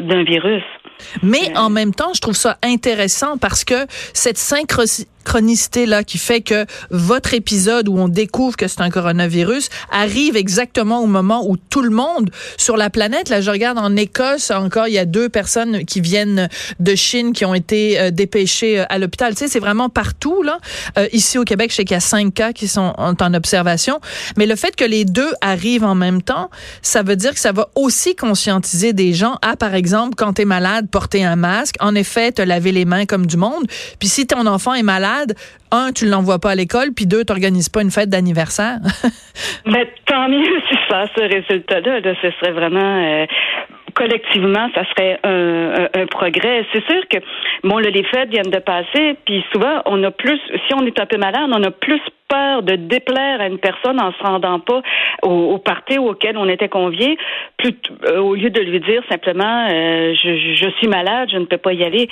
d'un 0.00 0.24
virus. 0.24 0.62
Mais 1.22 1.56
en 1.56 1.70
même 1.70 1.94
temps, 1.94 2.12
je 2.14 2.20
trouve 2.20 2.34
ça 2.34 2.58
intéressant 2.62 3.38
parce 3.38 3.64
que 3.64 3.86
cette 4.12 4.38
synchronicité 5.24 5.86
là 5.86 6.02
qui 6.02 6.18
fait 6.18 6.40
que 6.40 6.66
votre 6.90 7.34
épisode 7.34 7.88
où 7.88 7.98
on 7.98 8.08
découvre 8.08 8.56
que 8.56 8.68
c'est 8.68 8.80
un 8.80 8.90
coronavirus 8.90 9.68
arrive 9.90 10.36
exactement 10.36 11.00
au 11.00 11.06
moment 11.06 11.46
où 11.46 11.56
tout 11.56 11.82
le 11.82 11.90
monde 11.90 12.30
sur 12.56 12.76
la 12.76 12.90
planète 12.90 13.28
là 13.28 13.40
je 13.40 13.50
regarde 13.50 13.78
en 13.78 13.96
Écosse 13.96 14.50
encore 14.50 14.88
il 14.88 14.94
y 14.94 14.98
a 14.98 15.04
deux 15.04 15.28
personnes 15.28 15.84
qui 15.84 16.00
viennent 16.00 16.48
de 16.78 16.94
Chine 16.94 17.32
qui 17.32 17.44
ont 17.44 17.54
été 17.54 18.00
euh, 18.00 18.10
dépêchées 18.10 18.80
euh, 18.80 18.84
à 18.88 18.98
l'hôpital. 18.98 19.34
Tu 19.34 19.40
sais 19.40 19.48
c'est 19.48 19.60
vraiment 19.60 19.88
partout 19.88 20.42
là. 20.42 20.58
Euh, 20.98 21.06
ici 21.12 21.38
au 21.38 21.44
Québec 21.44 21.70
je 21.70 21.76
sais 21.76 21.84
qu'il 21.84 21.94
y 21.94 21.98
a 21.98 22.00
cinq 22.00 22.34
cas 22.34 22.52
qui 22.52 22.66
sont 22.66 22.94
en 22.96 23.34
observation. 23.34 24.00
Mais 24.36 24.46
le 24.46 24.56
fait 24.56 24.74
que 24.74 24.84
les 24.84 25.04
deux 25.04 25.32
arrivent 25.40 25.84
en 25.84 25.94
même 25.94 26.22
temps 26.22 26.50
ça 26.82 27.02
veut 27.02 27.16
dire 27.16 27.34
que 27.34 27.40
ça 27.40 27.52
va 27.52 27.68
aussi 27.74 28.16
conscientiser 28.16 28.92
des 28.92 29.12
gens 29.12 29.36
à 29.42 29.56
par 29.56 29.74
exemple 29.74 30.14
quand 30.16 30.34
tu 30.34 30.42
es 30.42 30.44
malade 30.44 30.88
porter 30.90 31.24
un 31.24 31.36
masque. 31.36 31.76
En 31.80 31.94
effet 31.94 32.32
te 32.32 32.42
laver 32.42 32.72
les 32.72 32.84
mains 32.84 33.06
comme 33.06 33.26
du 33.26 33.36
monde. 33.36 33.64
Puis 33.98 34.08
si 34.08 34.26
ton 34.26 34.46
enfant 34.46 34.74
est 34.74 34.82
malade 34.82 35.09
un, 35.70 35.92
tu 35.92 36.06
l'envoies 36.06 36.38
pas 36.38 36.50
à 36.50 36.54
l'école, 36.54 36.92
puis 36.94 37.06
deux, 37.06 37.24
tu 37.24 37.32
n'organises 37.32 37.68
pas 37.68 37.82
une 37.82 37.90
fête 37.90 38.08
d'anniversaire. 38.08 38.78
Mais 39.66 39.92
tant 40.06 40.28
mieux 40.28 40.60
si 40.68 40.76
ça, 40.88 41.04
ce 41.16 41.22
résultat-là, 41.22 42.00
ce 42.20 42.30
serait 42.32 42.52
vraiment 42.52 42.80
euh, 42.80 43.26
collectivement, 43.94 44.68
ça 44.74 44.84
serait 44.90 45.18
un, 45.24 45.88
un, 45.94 46.06
progrès. 46.06 46.64
C'est 46.72 46.84
sûr 46.84 47.08
que 47.08 47.18
bon, 47.64 47.78
les 47.78 48.04
fêtes 48.04 48.30
viennent 48.30 48.50
de 48.50 48.58
passer, 48.58 49.16
puis 49.24 49.44
souvent 49.52 49.82
on 49.86 50.02
a 50.04 50.10
plus, 50.10 50.40
si 50.66 50.74
on 50.74 50.84
est 50.86 50.98
un 51.00 51.06
peu 51.06 51.18
malade, 51.18 51.50
on 51.52 51.62
a 51.62 51.70
plus 51.70 52.00
peur 52.30 52.62
de 52.62 52.76
déplaire 52.76 53.40
à 53.40 53.48
une 53.48 53.58
personne 53.58 54.00
en 54.00 54.12
se 54.12 54.22
rendant 54.22 54.60
pas 54.60 54.82
au, 55.22 55.28
au 55.28 55.58
party 55.58 55.98
auquel 55.98 56.38
on 56.38 56.48
était 56.48 56.68
convié, 56.68 57.18
euh, 57.64 58.18
au 58.18 58.34
lieu 58.34 58.50
de 58.50 58.60
lui 58.60 58.80
dire 58.80 59.02
simplement 59.10 59.66
euh, 59.68 60.14
je, 60.14 60.54
je, 60.54 60.68
suis 60.78 60.86
malade, 60.86 61.28
je 61.32 61.38
ne 61.38 61.44
peux 61.44 61.58
pas 61.58 61.72
y 61.72 61.82
aller. 61.82 62.08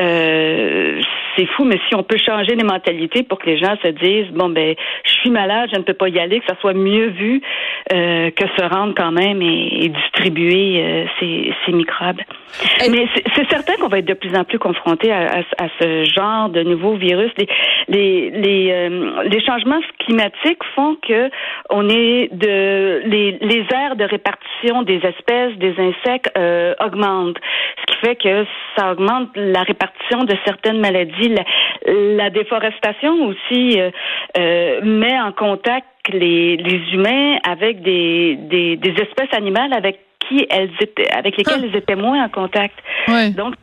Euh, 0.00 1.00
c'est 1.36 1.46
fou, 1.46 1.64
mais 1.64 1.78
si 1.88 1.94
on 1.94 2.02
peut 2.02 2.16
changer 2.16 2.54
les 2.54 2.64
mentalités 2.64 3.22
pour 3.22 3.38
que 3.38 3.46
les 3.46 3.58
gens 3.58 3.76
se 3.82 3.88
disent 3.88 4.30
bon 4.32 4.48
ben 4.48 4.74
je 5.04 5.12
suis 5.12 5.30
malade, 5.30 5.68
je 5.72 5.78
ne 5.78 5.82
peux 5.82 5.94
pas 5.94 6.08
y 6.08 6.18
aller, 6.18 6.40
que 6.40 6.46
ça 6.46 6.56
soit 6.60 6.72
mieux 6.72 7.08
vu 7.08 7.42
euh, 7.92 8.30
que 8.30 8.44
se 8.56 8.62
rendre 8.62 8.94
quand 8.96 9.12
même 9.12 9.42
et, 9.42 9.88
distribuer 9.88 10.82
euh, 10.82 11.04
ces, 11.20 11.52
ces, 11.64 11.72
microbes. 11.72 12.20
Mais 12.90 13.06
c'est 13.34 13.48
certain 13.48 13.74
qu'on 13.76 13.88
va 13.88 13.98
être 13.98 14.06
de 14.06 14.14
plus 14.14 14.34
en 14.36 14.44
plus 14.44 14.58
confronté 14.58 15.12
à, 15.12 15.42
à, 15.58 15.68
ce 15.80 16.04
genre 16.04 16.48
de 16.48 16.62
nouveaux 16.62 16.96
virus. 16.96 17.30
Les 17.38 17.48
les 17.88 18.30
les, 18.30 18.88
les 19.24 19.44
changements 19.44 19.80
climatiques 19.98 20.62
font 20.74 20.96
que 20.96 21.30
on 21.70 21.88
est 21.88 22.28
de 22.32 23.02
les, 23.06 23.38
les 23.40 23.66
aires 23.72 23.96
de 23.96 24.04
répartition 24.04 24.82
des 24.82 24.96
espèces, 24.96 25.56
des 25.58 25.74
insectes 25.78 26.30
euh, 26.36 26.74
augmentent, 26.84 27.38
ce 27.80 27.86
qui 27.86 28.06
fait 28.06 28.16
que 28.16 28.46
ça 28.76 28.92
augmente 28.92 29.30
la 29.34 29.62
répartition 29.62 30.24
de 30.24 30.34
certaines 30.44 30.80
maladies. 30.80 31.34
La, 31.86 32.30
déforestation 32.30 33.26
aussi 33.26 33.80
euh, 33.80 33.90
euh, 34.36 34.80
met 34.82 35.18
en 35.18 35.32
contact 35.32 35.86
les, 36.12 36.56
les 36.56 36.92
humains 36.92 37.38
avec 37.48 37.82
des, 37.82 38.36
des, 38.36 38.76
des 38.76 38.90
espèces 38.90 39.32
animales 39.32 39.72
avec 39.72 40.00
qui 40.28 40.46
elles 40.50 40.70
étaient, 40.80 41.10
avec 41.10 41.36
lesquelles 41.36 41.60
ah. 41.62 41.66
elles 41.66 41.76
étaient 41.76 41.96
moins 41.96 42.24
en 42.24 42.28
contact. 42.28 42.74
Donc, 43.36 43.54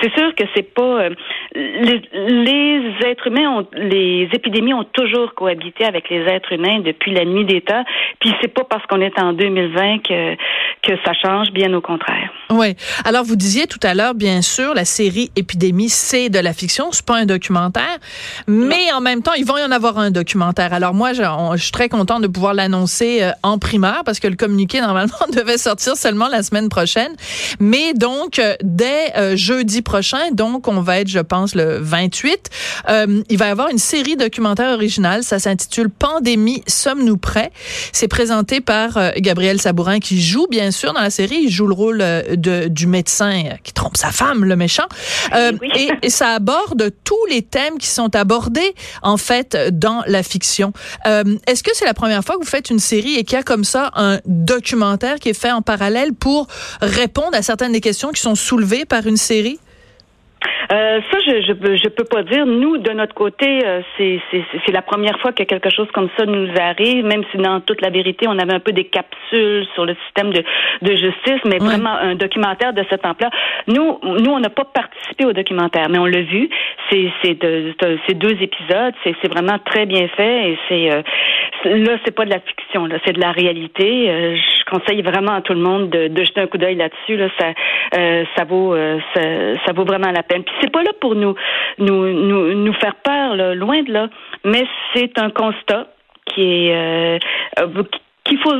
c'est 0.00 0.12
sûr 0.14 0.34
que 0.34 0.44
c'est 0.54 0.74
pas 0.74 0.82
euh, 0.82 1.10
les, 1.54 2.02
les, 2.12 3.06
êtres 3.06 3.26
humains 3.26 3.50
ont 3.50 3.66
les 3.72 4.28
épidémies 4.32 4.74
ont 4.74 4.84
toujours 4.84 5.34
cohabité 5.34 5.84
avec 5.84 6.08
les 6.10 6.22
êtres 6.22 6.52
humains 6.52 6.80
depuis 6.80 7.12
la 7.12 7.24
nuit 7.24 7.44
des 7.44 7.60
temps. 7.60 7.84
Puis 8.20 8.32
c'est 8.40 8.52
pas 8.52 8.64
parce 8.64 8.84
qu'on 8.86 9.00
est 9.00 9.18
en 9.18 9.32
2020 9.32 9.98
que 9.98 10.36
que 10.82 10.92
ça 11.04 11.12
change, 11.14 11.50
bien 11.50 11.72
au 11.74 11.80
contraire. 11.80 12.30
Oui. 12.50 12.74
Alors 13.04 13.24
vous 13.24 13.36
disiez 13.36 13.66
tout 13.66 13.80
à 13.82 13.94
l'heure, 13.94 14.14
bien 14.14 14.42
sûr, 14.42 14.74
la 14.74 14.84
série 14.84 15.30
Épidémie, 15.36 15.88
c'est 15.88 16.28
de 16.28 16.38
la 16.38 16.52
fiction, 16.52 16.92
c'est 16.92 17.04
pas 17.04 17.16
un 17.16 17.26
documentaire, 17.26 17.98
mais 18.46 18.92
en 18.94 19.00
même 19.00 19.22
temps, 19.22 19.32
il 19.36 19.44
va 19.44 19.60
y 19.60 19.64
en 19.64 19.70
avoir 19.70 19.98
un 19.98 20.10
documentaire. 20.10 20.72
Alors 20.72 20.94
moi, 20.94 21.12
je, 21.12 21.22
je 21.54 21.62
suis 21.62 21.72
très 21.72 21.88
contente 21.88 22.22
de 22.22 22.28
pouvoir 22.28 22.54
l'annoncer 22.54 23.22
euh, 23.22 23.30
en 23.42 23.58
primeur 23.58 24.02
parce 24.04 24.20
que 24.20 24.28
le 24.28 24.36
communiqué 24.36 24.80
normalement 24.88 25.26
devait 25.32 25.58
sortir 25.58 25.96
seulement 25.96 26.28
la 26.28 26.42
semaine 26.42 26.68
prochaine. 26.68 27.14
Mais 27.60 27.92
donc 27.94 28.38
euh, 28.38 28.54
dès 28.62 29.36
jeudi 29.36 29.82
prochain. 29.88 30.32
Donc, 30.32 30.68
on 30.68 30.82
va 30.82 31.00
être, 31.00 31.08
je 31.08 31.18
pense, 31.18 31.54
le 31.54 31.78
28. 31.78 32.50
Euh, 32.90 33.22
il 33.30 33.38
va 33.38 33.46
y 33.46 33.50
avoir 33.50 33.70
une 33.70 33.78
série 33.78 34.16
documentaire 34.16 34.70
originale. 34.74 35.24
Ça 35.24 35.38
s'intitule 35.38 35.88
Pandémie, 35.88 36.62
sommes-nous 36.66 37.16
prêts? 37.16 37.50
C'est 37.92 38.06
présenté 38.06 38.60
par 38.60 38.98
euh, 38.98 39.10
Gabriel 39.16 39.58
Sabourin 39.62 39.98
qui 39.98 40.20
joue, 40.20 40.46
bien 40.50 40.72
sûr, 40.72 40.92
dans 40.92 41.00
la 41.00 41.08
série. 41.08 41.38
Il 41.44 41.50
joue 41.50 41.66
le 41.66 41.72
rôle 41.72 42.00
euh, 42.02 42.36
de, 42.36 42.68
du 42.68 42.86
médecin 42.86 43.44
qui 43.64 43.72
trompe 43.72 43.96
sa 43.96 44.10
femme, 44.10 44.44
le 44.44 44.56
méchant. 44.56 44.88
et, 45.34 45.88
et, 46.02 46.10
ça 46.10 46.34
aborde 46.34 46.90
tous 47.04 47.26
les 47.30 47.40
thèmes 47.40 47.78
qui 47.78 47.86
sont 47.86 48.14
abordés, 48.14 48.74
en 49.02 49.16
fait, 49.16 49.56
dans 49.72 50.02
la 50.06 50.22
fiction. 50.22 50.72
Est-ce 51.06 51.62
que 51.62 51.70
c'est 51.74 51.86
la 51.86 51.94
première 51.94 52.22
fois 52.22 52.34
que 52.34 52.40
vous 52.40 52.50
faites 52.50 52.68
une 52.68 52.78
série 52.78 53.14
et 53.14 53.24
qu'il 53.24 53.36
y 53.36 53.40
a 53.40 53.42
comme 53.42 53.64
ça 53.64 53.90
un 53.94 54.18
documentaire 54.26 55.18
qui 55.18 55.30
est 55.30 55.40
fait 55.40 55.52
en 55.52 55.62
parallèle 55.62 56.12
pour 56.12 56.46
répondre 56.82 57.34
à 57.34 57.42
certaines 57.42 57.72
des 57.72 57.80
questions 57.80 58.10
qui 58.10 58.20
sont 58.20 58.34
soulevées 58.34 58.84
par 58.84 59.06
une 59.06 59.16
série? 59.16 59.58
Euh, 60.70 61.00
ça, 61.10 61.18
je, 61.26 61.40
je 61.40 61.76
je 61.76 61.88
peux 61.88 62.04
pas 62.04 62.22
dire. 62.22 62.44
Nous, 62.44 62.78
de 62.78 62.92
notre 62.92 63.14
côté, 63.14 63.60
euh, 63.64 63.80
c'est 63.96 64.20
c'est 64.30 64.72
la 64.72 64.82
première 64.82 65.18
fois 65.20 65.32
que 65.32 65.42
quelque 65.42 65.70
chose 65.70 65.88
comme 65.92 66.08
ça 66.16 66.26
nous 66.26 66.48
arrive. 66.60 67.04
Même 67.04 67.22
si 67.30 67.38
dans 67.38 67.60
toute 67.60 67.80
la 67.80 67.90
vérité, 67.90 68.26
on 68.28 68.38
avait 68.38 68.52
un 68.52 68.60
peu 68.60 68.72
des 68.72 68.84
capsules 68.84 69.66
sur 69.74 69.86
le 69.86 69.96
système 70.06 70.30
de 70.32 70.44
de 70.82 70.90
justice, 70.90 71.40
mais 71.46 71.58
vraiment 71.58 71.94
un 71.96 72.14
documentaire 72.14 72.72
de 72.74 72.84
cette 72.90 73.04
ampleur. 73.06 73.30
Nous, 73.66 73.98
nous, 74.02 74.30
on 74.30 74.40
n'a 74.40 74.50
pas 74.50 74.64
participé 74.64 75.24
au 75.24 75.32
documentaire, 75.32 75.88
mais 75.88 75.98
on 75.98 76.06
l'a 76.06 76.20
vu. 76.20 76.50
C'est 76.90 77.10
c'est 77.22 77.40
de, 77.40 77.74
c'est 78.06 78.14
deux 78.14 78.36
épisodes. 78.40 78.94
C'est 79.04 79.14
c'est 79.22 79.32
vraiment 79.32 79.58
très 79.64 79.86
bien 79.86 80.06
fait 80.08 80.50
et 80.50 80.58
c'est 80.68 80.92
euh, 80.92 81.02
là, 81.64 81.96
c'est 82.04 82.14
pas 82.14 82.26
de 82.26 82.30
la 82.30 82.40
fiction. 82.40 82.86
Là, 82.86 82.98
c'est 83.06 83.14
de 83.14 83.20
la 83.20 83.32
réalité. 83.32 84.10
Euh, 84.10 84.36
je 84.36 84.64
conseille 84.70 85.00
vraiment 85.00 85.32
à 85.32 85.40
tout 85.40 85.54
le 85.54 85.60
monde 85.60 85.88
de, 85.88 86.08
de 86.08 86.24
jeter 86.24 86.42
un 86.42 86.46
coup 86.46 86.58
d'œil 86.58 86.76
là-dessus. 86.76 87.16
Là, 87.16 87.28
ça 87.38 87.46
ça 88.36 88.44
vaut 88.44 88.76
ça, 89.14 89.20
ça 89.64 89.72
vaut 89.72 89.84
vraiment 89.84 90.10
la 90.10 90.22
peine 90.28 90.44
c'est 90.60 90.70
pas 90.70 90.82
là 90.82 90.92
pour 91.00 91.14
nous, 91.14 91.34
nous, 91.78 92.12
nous, 92.12 92.54
nous 92.54 92.72
faire 92.74 92.94
peur, 92.96 93.36
loin 93.54 93.82
de 93.82 93.92
là. 93.92 94.08
Mais 94.44 94.64
c'est 94.94 95.18
un 95.18 95.30
constat 95.30 95.88
qui 96.26 96.42
est 96.42 96.74
euh, 96.74 97.18
euh, 97.60 97.82
qu'il 98.24 98.38
faut 98.38 98.52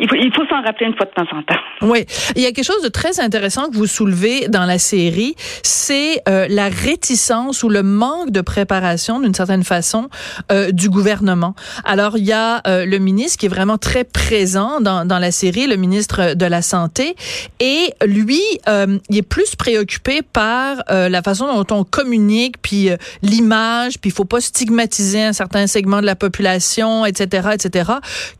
il 0.00 0.32
faut, 0.34 0.46
s'en 0.48 0.62
rappeler 0.62 0.86
une 0.86 0.94
fois 0.94 1.06
de 1.06 1.10
temps 1.10 1.36
en 1.36 1.42
temps. 1.42 1.60
Oui, 1.82 2.06
il 2.36 2.42
y 2.42 2.46
a 2.46 2.52
quelque 2.52 2.64
chose 2.64 2.82
de 2.82 2.88
très 2.88 3.20
intéressant 3.20 3.68
que 3.68 3.76
vous 3.76 3.86
soulevez 3.86 4.48
dans 4.48 4.64
la 4.64 4.78
série, 4.78 5.34
c'est 5.62 6.22
euh, 6.28 6.46
la 6.48 6.68
réticence 6.68 7.62
ou 7.62 7.68
le 7.68 7.82
manque 7.82 8.30
de 8.30 8.40
préparation 8.40 9.20
d'une 9.20 9.34
certaine 9.34 9.64
façon 9.64 10.08
euh, 10.52 10.70
du 10.70 10.90
gouvernement. 10.90 11.54
Alors 11.84 12.16
il 12.16 12.24
y 12.24 12.32
a 12.32 12.62
euh, 12.66 12.84
le 12.84 12.98
ministre 12.98 13.38
qui 13.38 13.46
est 13.46 13.50
vraiment 13.50 13.78
très 13.78 14.04
présent 14.04 14.80
dans, 14.80 15.04
dans 15.04 15.18
la 15.18 15.32
série, 15.32 15.66
le 15.66 15.76
ministre 15.76 16.34
de 16.34 16.46
la 16.46 16.62
santé, 16.62 17.16
et 17.60 17.92
lui, 18.04 18.42
il 18.66 19.16
est 19.16 19.22
plus 19.22 19.56
préoccupé 19.56 20.22
par 20.22 20.82
la 20.88 21.22
façon 21.22 21.46
dont 21.46 21.74
on 21.74 21.84
communique, 21.84 22.60
puis 22.60 22.90
l'image, 23.22 23.98
puis 23.98 24.10
il 24.10 24.12
faut 24.12 24.24
pas 24.24 24.40
stigmatiser 24.40 25.22
un 25.22 25.32
certain 25.32 25.66
segment 25.66 26.00
de 26.00 26.06
la 26.06 26.16
population, 26.16 27.04
etc., 27.06 27.48
etc. 27.54 27.92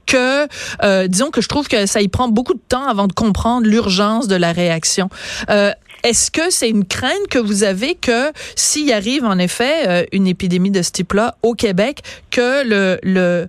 Que 0.07 1.07
disons 1.07 1.31
que 1.31 1.41
je 1.41 1.48
trouve 1.49 1.69
que 1.69 1.87
ça 1.87 2.01
y 2.01 2.09
prend 2.09 2.29
beaucoup 2.29 2.55
de 2.55 2.63
temps 2.69 2.87
avant 2.87 3.07
de 3.07 3.13
comprendre 3.13 3.67
l'urgence 3.67 4.29
de 4.29 4.37
la 4.37 4.53
réaction. 4.53 5.09
Euh, 5.51 5.73
est-ce 6.05 6.31
que 6.31 6.51
c'est 6.51 6.69
une 6.69 6.85
crainte 6.85 7.27
que 7.29 7.39
vous 7.39 7.65
avez 7.65 7.95
que 7.95 8.33
s'il 8.55 8.93
arrive 8.93 9.25
en 9.25 9.39
effet 9.39 9.89
euh, 9.89 10.05
une 10.13 10.27
épidémie 10.27 10.71
de 10.71 10.83
ce 10.83 10.93
type-là 10.93 11.37
au 11.43 11.55
Québec, 11.55 12.03
que 12.31 12.65
le, 12.65 12.99
le 13.03 13.49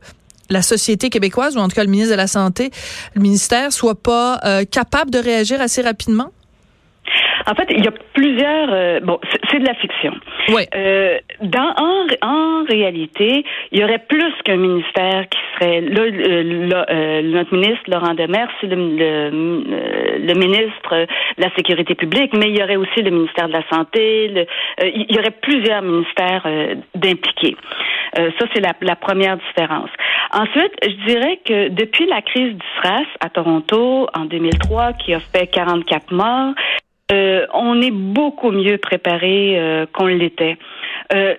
la 0.49 0.63
société 0.63 1.11
québécoise 1.11 1.55
ou 1.55 1.59
en 1.59 1.67
tout 1.67 1.75
cas 1.75 1.83
le 1.83 1.91
ministre 1.91 2.11
de 2.11 2.17
la 2.17 2.27
Santé, 2.27 2.71
le 3.13 3.21
ministère 3.21 3.71
soit 3.71 4.01
pas 4.01 4.39
euh, 4.45 4.65
capable 4.65 5.11
de 5.11 5.19
réagir 5.19 5.61
assez 5.61 5.81
rapidement? 5.81 6.31
En 7.47 7.55
fait, 7.55 7.67
il 7.69 7.83
y 7.83 7.87
a 7.87 7.93
plusieurs. 8.13 8.69
Euh, 8.71 8.99
bon, 9.01 9.19
c'est 9.49 9.59
de 9.59 9.65
la 9.65 9.73
fiction. 9.75 10.13
Oui. 10.49 10.63
Euh, 10.75 11.17
dans 11.41 11.73
en, 11.77 12.05
en, 12.21 12.63
réalité, 12.65 13.43
il 13.71 13.79
y 13.79 13.83
aurait 13.83 14.03
plus 14.07 14.33
qu'un 14.43 14.57
ministère 14.57 15.27
qui 15.29 15.39
serait 15.55 15.81
là. 15.81 16.85
Euh, 16.89 17.21
notre 17.23 17.53
ministre 17.53 17.83
Laurent 17.87 18.13
Demers, 18.13 18.49
c'est 18.59 18.67
le, 18.67 18.75
le, 18.75 20.33
ministre 20.33 21.05
de 21.37 21.43
la 21.43 21.53
sécurité 21.55 21.95
publique, 21.95 22.33
mais 22.33 22.49
il 22.49 22.57
y 22.57 22.63
aurait 22.63 22.75
aussi 22.75 23.01
le 23.01 23.11
ministère 23.11 23.47
de 23.47 23.53
la 23.53 23.63
santé. 23.69 24.27
Le, 24.29 24.45
il 24.83 25.15
y 25.15 25.19
aurait 25.19 25.35
plusieurs 25.41 25.81
ministères 25.81 26.45
d'impliqués. 26.95 27.55
ça, 28.15 28.45
c'est 28.53 28.61
la, 28.61 28.73
la, 28.81 28.95
première 28.95 29.37
différence. 29.37 29.89
Ensuite, 30.33 30.73
je 30.83 31.05
dirais 31.07 31.39
que 31.45 31.69
depuis 31.69 32.05
la 32.05 32.21
crise 32.21 32.53
du 32.53 32.65
SRAS 32.81 33.05
à 33.21 33.29
Toronto 33.29 34.07
en 34.13 34.25
2003, 34.25 34.93
qui 34.93 35.13
a 35.13 35.19
fait 35.19 35.47
44 35.47 36.13
morts, 36.13 36.53
euh, 37.11 37.45
on 37.53 37.81
est 37.81 37.91
beaucoup 37.91 38.51
mieux 38.51 38.77
préparé 38.77 39.57
euh, 39.57 39.85
qu'on 39.93 40.07
l'était. 40.07 40.57
Euh, 41.13 41.35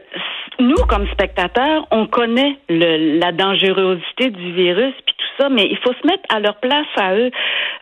nous, 0.59 0.77
comme 0.89 1.07
spectateurs, 1.09 1.87
on 1.91 2.07
connaît 2.07 2.59
le, 2.69 3.19
la 3.19 3.33
dangerosité 3.33 4.31
du 4.31 4.53
virus 4.53 4.95
puis 5.07 5.15
tout 5.17 5.43
ça, 5.43 5.49
mais 5.49 5.67
il 5.71 5.79
faut 5.79 5.93
se 5.93 6.07
mettre 6.07 6.25
à 6.29 6.41
leur 6.41 6.57
place 6.57 6.87
à 6.97 7.15
eux 7.15 7.31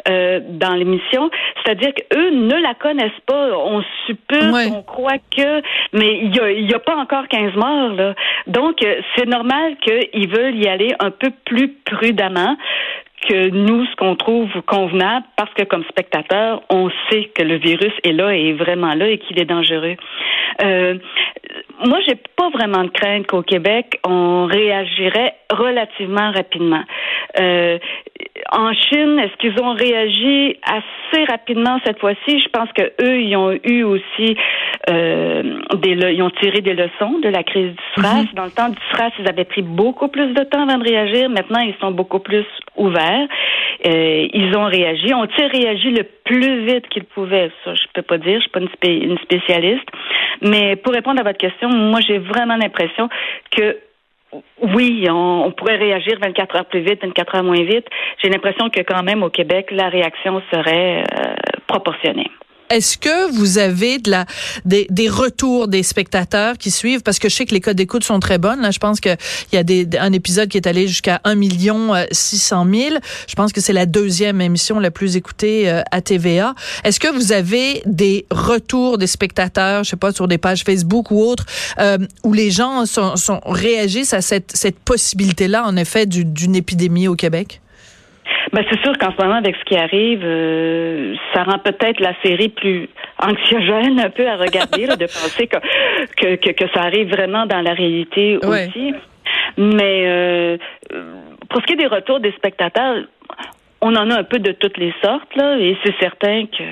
euh, 0.09 0.41
dans 0.45 0.75
l'émission. 0.75 1.31
C'est-à-dire 1.57 1.93
qu'eux 1.95 2.31
ne 2.31 2.55
la 2.55 2.75
connaissent 2.75 3.11
pas. 3.27 3.57
On 3.57 3.83
suppose, 4.07 4.71
on 4.71 4.83
croit 4.83 5.19
que, 5.35 5.63
mais 5.93 6.19
il 6.23 6.37
y 6.37 6.41
a, 6.41 6.53
y 6.53 6.75
a 6.75 6.79
pas 6.79 6.97
encore 6.97 7.27
15 7.29 7.55
morts 7.55 7.95
là. 7.95 8.15
Donc 8.47 8.85
c'est 9.17 9.27
normal 9.27 9.77
qu'ils 9.79 10.29
veulent 10.29 10.57
y 10.57 10.69
aller 10.69 10.95
un 11.01 11.11
peu 11.11 11.31
plus 11.47 11.73
prudemment 11.85 12.57
que 13.29 13.49
nous, 13.49 13.85
ce 13.87 13.97
qu'on 13.97 14.17
trouve 14.17 14.51
convenable, 14.67 15.27
parce 15.37 15.53
que 15.55 15.65
comme 15.65 15.85
spectateur, 15.85 16.63
on 16.71 16.91
sait 17.11 17.25
que 17.35 17.43
le 17.43 17.57
virus 17.57 17.93
est 18.05 18.13
là 18.13 18.35
et 18.35 18.51
est 18.51 18.53
vraiment 18.53 18.95
là 18.95 19.09
et 19.09 19.19
qu'il 19.19 19.41
est 19.41 19.45
dangereux. 19.45 19.97
Euh, 20.63 20.95
moi, 21.85 21.99
j'ai 22.07 22.17
pas 22.37 22.51
vraiment 22.51 22.85
de 22.85 22.91
crainte 22.91 23.27
qu'au 23.27 23.43
Québec, 23.43 24.01
on 24.07 24.47
réagirait 24.47 25.35
relativement 25.51 26.31
rapidement. 26.33 26.83
Euh, 27.41 27.79
en 28.51 28.73
Chine, 28.73 29.19
est-ce 29.19 29.37
qu'ils 29.37 29.61
ont 29.63 29.75
réagi 29.75 30.57
assez 30.63 31.25
rapidement 31.29 31.79
cette 31.85 31.99
fois-ci? 31.99 32.41
Je 32.41 32.49
pense 32.49 32.71
que 32.73 32.83
eux, 33.03 33.21
ils 33.21 33.37
ont 33.37 33.53
eu 33.65 33.83
aussi 33.83 34.37
euh, 34.91 35.61
des, 35.77 35.91
ils 35.91 36.23
ont 36.23 36.31
tiré 36.31 36.61
des 36.61 36.75
leçons 36.75 37.19
de 37.23 37.29
la 37.29 37.43
crise 37.43 37.73
du 37.73 38.03
SRAS. 38.03 38.23
Mhm. 38.23 38.29
Dans 38.35 38.45
le 38.45 38.51
temps 38.51 38.69
du 38.69 38.79
SRAS, 38.93 39.11
ils 39.19 39.29
avaient 39.29 39.45
pris 39.45 39.63
beaucoup 39.63 40.09
plus 40.09 40.33
de 40.33 40.45
temps 40.45 40.63
avant 40.63 40.79
de 40.79 40.89
réagir. 40.89 41.29
Maintenant, 41.29 41.61
ils 41.61 41.75
sont 41.81 41.91
beaucoup 41.91 42.21
plus 42.21 42.47
ouverts. 42.77 43.29
Euh, 43.87 44.29
ils 44.33 44.57
ont 44.57 44.67
réagi. 44.67 45.13
Ont-ils 45.15 45.47
réagi 45.47 45.91
le 45.91 46.05
plus 46.25 46.65
vite 46.65 46.89
qu'ils 46.89 47.05
pouvaient? 47.05 47.51
Ça, 47.65 47.75
je 47.75 47.85
peux 47.95 48.03
pas 48.03 48.19
dire. 48.19 48.37
Je 48.37 48.43
suis 48.43 48.51
pas 48.51 48.61
une, 48.61 49.11
une 49.11 49.19
spécialiste. 49.19 49.89
Mais 50.43 50.77
pour 50.77 50.93
répondre 50.93 51.21
à 51.21 51.25
votre 51.25 51.39
question, 51.39 51.69
moi, 51.69 52.01
j'ai 52.01 52.19
vraiment 52.19 52.57
l'impression 52.57 53.09
que 53.51 53.77
oui, 54.61 55.07
on, 55.11 55.53
pourrait 55.53 55.77
réagir 55.77 56.19
24 56.21 56.57
heures 56.57 56.67
plus 56.67 56.81
vite, 56.81 57.03
24 57.03 57.37
heures 57.37 57.45
moins 57.45 57.63
vite. 57.63 57.87
J'ai 58.23 58.29
l'impression 58.29 58.69
que 58.69 58.81
quand 58.81 59.03
même 59.03 59.23
au 59.23 59.31
Québec, 59.31 59.69
la 59.71 59.89
réaction 59.89 60.43
serait 60.53 61.03
euh, 61.03 61.35
proportionnée. 61.67 62.31
Est-ce 62.71 62.99
que 62.99 63.33
vous 63.33 63.59
avez 63.59 63.99
de 63.99 64.11
la 64.11 64.27
des, 64.65 64.87
des, 64.91 65.09
retours 65.09 65.69
des 65.69 65.83
spectateurs 65.83 66.59
qui 66.59 66.71
suivent? 66.71 67.03
Parce 67.03 67.19
que 67.19 67.29
je 67.29 67.35
sais 67.35 67.47
que 67.47 67.55
les 67.55 67.61
codes 67.61 67.77
d'écoute 67.77 68.05
sont 68.05 68.21
très 68.21 68.39
bonnes. 68.39 68.61
Là, 68.61 68.71
je 68.71 68.79
pense 68.79 69.01
que 69.01 69.11
il 69.53 69.57
y 69.57 69.59
a 69.59 69.63
des, 69.63 69.89
un 69.99 70.13
épisode 70.13 70.49
qui 70.49 70.57
est 70.57 70.67
allé 70.67 70.89
jusqu'à 70.89 71.21
1 71.25 71.35
million 71.35 71.95
600 72.11 72.67
000. 72.71 72.97
Je 73.27 73.35
pense 73.35 73.53
que 73.53 73.61
c'est 73.61 73.73
la 73.73 73.87
deuxième 73.87 74.41
émission 74.41 74.79
la 74.79 74.91
plus 74.91 75.17
écoutée 75.17 75.71
euh, 75.71 75.83
à 75.91 76.01
TVA. 76.01 76.55
Est-ce 76.85 77.01
que 77.01 77.09
vous 77.09 77.33
avez 77.33 77.83
des 77.87 78.27
retours 78.31 78.99
des 78.99 79.07
spectateurs, 79.07 79.85
je 79.85 79.91
sais 79.91 79.97
pas, 79.97 80.13
sur 80.13 80.29
des 80.29 80.39
pages 80.39 80.65
Facebook 80.65 81.11
ou 81.11 81.23
autres, 81.23 81.47
euh, 81.79 81.99
où 82.23 82.33
les 82.33 82.51
gens 82.51 82.87
sont, 82.87 83.17
sont 83.17 83.41
réagissent 83.47 84.15
à 84.15 84.21
cette, 84.21 84.57
cette 84.57 84.79
possibilité-là, 84.79 85.65
en 85.67 85.77
effet, 85.77 86.07
d'une 86.07 86.57
épidémie 86.57 87.09
au 87.09 87.15
Québec? 87.15 87.61
Ben, 88.53 88.65
c'est 88.71 88.81
sûr 88.83 88.97
qu'en 88.99 89.13
ce 89.13 89.23
moment, 89.23 89.37
avec 89.37 89.57
ce 89.57 89.65
qui 89.65 89.77
arrive, 89.77 90.23
euh, 90.25 91.15
ça 91.35 91.43
rend 91.43 91.59
peut-être 91.59 92.01
la 92.01 92.15
série 92.23 92.49
plus 92.49 92.89
anxiogène 93.21 94.01
un 94.01 94.11
peu 94.11 94.27
à 94.27 94.37
regarder, 94.37 94.87
de 94.87 94.95
penser 95.07 95.47
que, 95.47 96.37
que, 96.37 96.53
que, 96.53 96.65
ça 96.73 96.83
arrive 96.83 97.11
vraiment 97.11 97.47
dans 97.47 97.61
la 97.61 97.75
réalité 97.75 98.39
aussi. 98.39 98.95
Mais 99.57 100.05
euh, 100.07 100.57
pour 101.49 101.61
ce 101.61 101.67
qui 101.67 101.73
est 101.75 101.77
des 101.77 101.87
retours 101.87 102.21
des 102.21 102.33
spectateurs, 102.33 103.05
on 103.81 103.95
en 103.95 104.11
a 104.11 104.19
un 104.19 104.25
peu 104.25 104.39
de 104.39 104.53
toutes 104.53 104.79
les 104.79 104.93
sortes, 105.03 105.35
là, 105.37 105.59
et 105.59 105.77
c'est 105.85 105.95
certain 106.01 106.47
que 106.47 106.65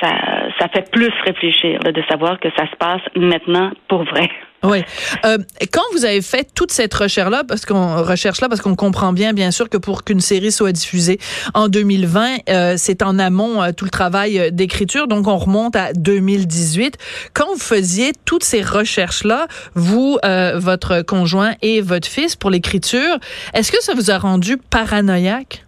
ça, 0.00 0.10
ça 0.58 0.68
fait 0.68 0.90
plus 0.90 1.12
réfléchir 1.24 1.80
de 1.80 2.02
savoir 2.08 2.38
que 2.40 2.48
ça 2.56 2.66
se 2.70 2.76
passe 2.76 3.02
maintenant 3.14 3.72
pour 3.88 4.04
vrai. 4.04 4.28
Oui. 4.64 4.82
Euh, 5.24 5.38
quand 5.72 5.82
vous 5.92 6.04
avez 6.04 6.22
fait 6.22 6.48
toute 6.54 6.72
cette 6.72 6.92
recherche-là, 6.92 7.44
parce 7.44 7.66
qu'on 7.66 8.02
recherche 8.02 8.40
là, 8.40 8.48
parce 8.48 8.60
qu'on 8.60 8.74
comprend 8.74 9.12
bien, 9.12 9.32
bien 9.32 9.50
sûr, 9.50 9.68
que 9.68 9.76
pour 9.76 10.02
qu'une 10.02 10.20
série 10.20 10.50
soit 10.50 10.72
diffusée 10.72 11.18
en 11.54 11.68
2020, 11.68 12.36
euh, 12.48 12.74
c'est 12.76 13.02
en 13.02 13.18
amont 13.18 13.62
euh, 13.62 13.72
tout 13.72 13.84
le 13.84 13.90
travail 13.90 14.38
euh, 14.38 14.50
d'écriture. 14.50 15.06
Donc, 15.06 15.28
on 15.28 15.36
remonte 15.36 15.76
à 15.76 15.92
2018. 15.92 16.96
Quand 17.34 17.46
vous 17.52 17.60
faisiez 17.60 18.12
toutes 18.24 18.44
ces 18.44 18.62
recherches-là, 18.62 19.46
vous, 19.74 20.18
euh, 20.24 20.58
votre 20.58 21.02
conjoint 21.02 21.52
et 21.62 21.80
votre 21.80 22.08
fils 22.08 22.34
pour 22.34 22.50
l'écriture, 22.50 23.18
est-ce 23.54 23.70
que 23.70 23.82
ça 23.82 23.94
vous 23.94 24.10
a 24.10 24.18
rendu 24.18 24.56
paranoïaque? 24.56 25.65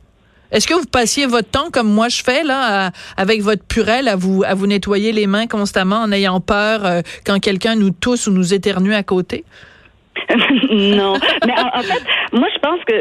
Est-ce 0.51 0.67
que 0.67 0.75
vous 0.75 0.87
passiez 0.91 1.27
votre 1.27 1.51
temps 1.51 1.71
comme 1.73 1.89
moi 1.89 2.09
je 2.09 2.23
fais 2.23 2.43
là, 2.43 2.91
avec 3.17 3.43
votre 3.43 3.67
purelle, 3.67 4.09
à 4.09 4.17
vous 4.17 4.45
à 4.47 4.55
vous 4.55 4.67
nettoyer 4.67 5.13
les 5.13 5.27
mains 5.27 5.47
constamment 5.47 5.97
en 5.97 6.13
ayant 6.13 6.41
peur 6.41 6.85
euh, 6.85 7.01
quand 7.27 7.39
quelqu'un 7.39 7.75
nous 7.75 7.91
tousse 7.91 8.27
ou 8.27 8.33
nous 8.33 8.55
éternue 8.55 8.95
à 8.95 9.03
côté? 9.03 9.45
non, 10.71 11.15
mais 11.47 11.53
en, 11.53 11.83
fait, 11.83 12.03
moi 12.33 12.49
je 12.53 12.59
pense 12.59 12.81
que 12.85 12.95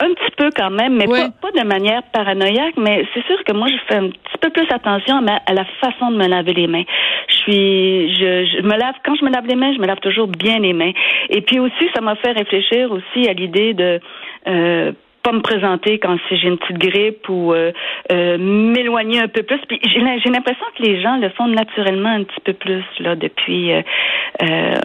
un 0.00 0.14
petit 0.14 0.34
peu 0.36 0.50
quand 0.54 0.70
même, 0.70 0.96
mais 0.96 1.06
pas, 1.06 1.30
pas, 1.30 1.50
de 1.50 1.66
manière 1.66 2.02
paranoïaque, 2.12 2.74
mais 2.76 3.04
c'est 3.14 3.24
sûr 3.26 3.42
que 3.44 3.52
moi 3.52 3.68
je 3.68 3.76
fais 3.88 4.00
un 4.00 4.08
petit 4.10 4.38
peu 4.40 4.50
plus 4.50 4.66
attention 4.70 5.16
à, 5.26 5.40
à, 5.46 5.54
la 5.54 5.64
façon 5.80 6.10
de 6.10 6.16
me 6.16 6.26
laver 6.26 6.54
les 6.54 6.66
mains. 6.66 6.84
Je 7.28 7.34
suis, 7.34 8.14
je, 8.14 8.46
je, 8.46 8.62
me 8.62 8.76
lave 8.76 8.94
quand 9.04 9.14
je 9.16 9.24
me 9.24 9.30
lave 9.30 9.46
les 9.46 9.56
mains, 9.56 9.72
je 9.72 9.80
me 9.80 9.86
lave 9.86 10.00
toujours 10.00 10.28
bien 10.28 10.58
les 10.58 10.72
mains. 10.72 10.92
Et 11.30 11.40
puis 11.40 11.58
aussi, 11.58 11.88
ça 11.94 12.00
m'a 12.00 12.16
fait 12.16 12.32
réfléchir 12.32 12.92
aussi 12.92 13.28
à 13.28 13.32
l'idée 13.32 13.74
de 13.74 14.00
euh, 14.46 14.92
pas 15.28 15.36
me 15.36 15.42
présenter 15.42 15.98
quand 15.98 16.16
j'ai 16.30 16.48
une 16.48 16.56
petite 16.56 16.78
grippe 16.78 17.28
ou 17.28 17.52
euh, 17.52 17.72
euh, 18.12 18.38
m'éloigner 18.38 19.20
un 19.20 19.28
peu 19.28 19.42
plus. 19.42 19.60
Puis 19.68 19.78
j'ai 19.84 20.00
l'impression 20.00 20.64
que 20.76 20.82
les 20.82 21.02
gens 21.02 21.18
le 21.18 21.28
font 21.30 21.48
naturellement 21.48 22.08
un 22.08 22.24
petit 22.24 22.40
peu 22.44 22.54
plus 22.54 22.82
là 23.00 23.14
depuis 23.14 23.72
euh, 23.72 23.82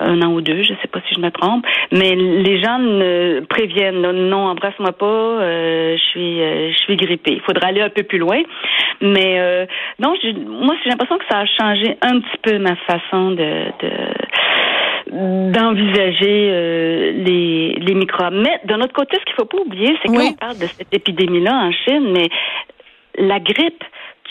un 0.02 0.22
an 0.22 0.34
ou 0.34 0.42
deux. 0.42 0.62
Je 0.64 0.74
sais 0.82 0.90
pas 0.92 1.00
si 1.08 1.16
je 1.16 1.22
me 1.22 1.30
trompe, 1.32 1.66
mais 1.92 2.16
les 2.16 2.62
gens 2.62 2.78
ne 2.78 3.40
préviennent 3.48 4.02
non, 4.02 4.48
embrasse-moi 4.48 4.92
pas, 4.92 5.40
je 5.40 6.04
suis 6.12 6.40
je 6.40 6.78
suis 6.78 6.98
grippée. 6.98 7.34
Il 7.34 7.42
faudra 7.42 7.68
aller 7.68 7.82
un 7.82 7.90
peu 7.90 8.04
plus 8.04 8.20
loin. 8.20 8.42
Mais 9.02 9.68
non, 10.00 10.14
moi 10.48 10.76
j'ai 10.84 10.90
l'impression 10.90 11.18
que 11.18 11.26
ça 11.30 11.40
a 11.40 11.46
changé 11.46 11.96
un 12.02 12.20
petit 12.20 12.38
peu 12.42 12.58
ma 12.60 12.76
façon 12.76 13.32
de 13.32 13.72
d'envisager 15.12 16.50
euh, 16.52 17.12
les, 17.12 17.76
les 17.80 17.94
microbes. 17.94 18.36
Mais 18.36 18.60
d'un 18.66 18.82
autre 18.82 18.94
côté, 18.94 19.18
ce 19.20 19.26
qu'il 19.26 19.36
faut 19.36 19.46
pas 19.46 19.58
oublier, 19.58 19.96
c'est 20.02 20.08
qu'on 20.08 20.34
parle 20.34 20.58
de 20.58 20.68
cette 20.68 20.94
épidémie-là 20.94 21.54
en 21.54 21.72
Chine, 21.72 22.12
mais 22.12 22.30
la 23.18 23.40
grippe 23.40 23.84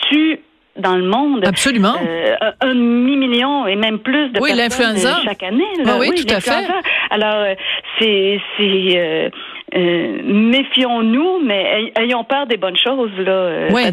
tue 0.09 0.39
dans 0.75 0.95
le 0.95 1.03
monde. 1.03 1.45
Absolument. 1.45 1.93
Euh, 2.03 2.35
un 2.61 2.73
demi-million 2.73 3.67
et 3.67 3.75
même 3.75 3.99
plus 3.99 4.29
de 4.29 4.39
oui, 4.41 4.55
personnes 4.55 4.97
euh, 4.97 5.23
chaque 5.23 5.43
année. 5.43 5.63
Là. 5.83 5.97
oui, 5.99 6.09
tout 6.15 6.33
à 6.33 6.39
fait. 6.39 6.65
Alors, 7.11 7.55
c'est... 7.99 8.39
c'est 8.57 9.31
méfions-nous, 9.75 11.39
mais 11.43 11.91
ayons 11.97 12.23
peur 12.23 12.45
des 12.45 12.57
bonnes 12.57 12.77
choses. 12.77 13.11
Là. 13.17 13.67
Oui. 13.71 13.83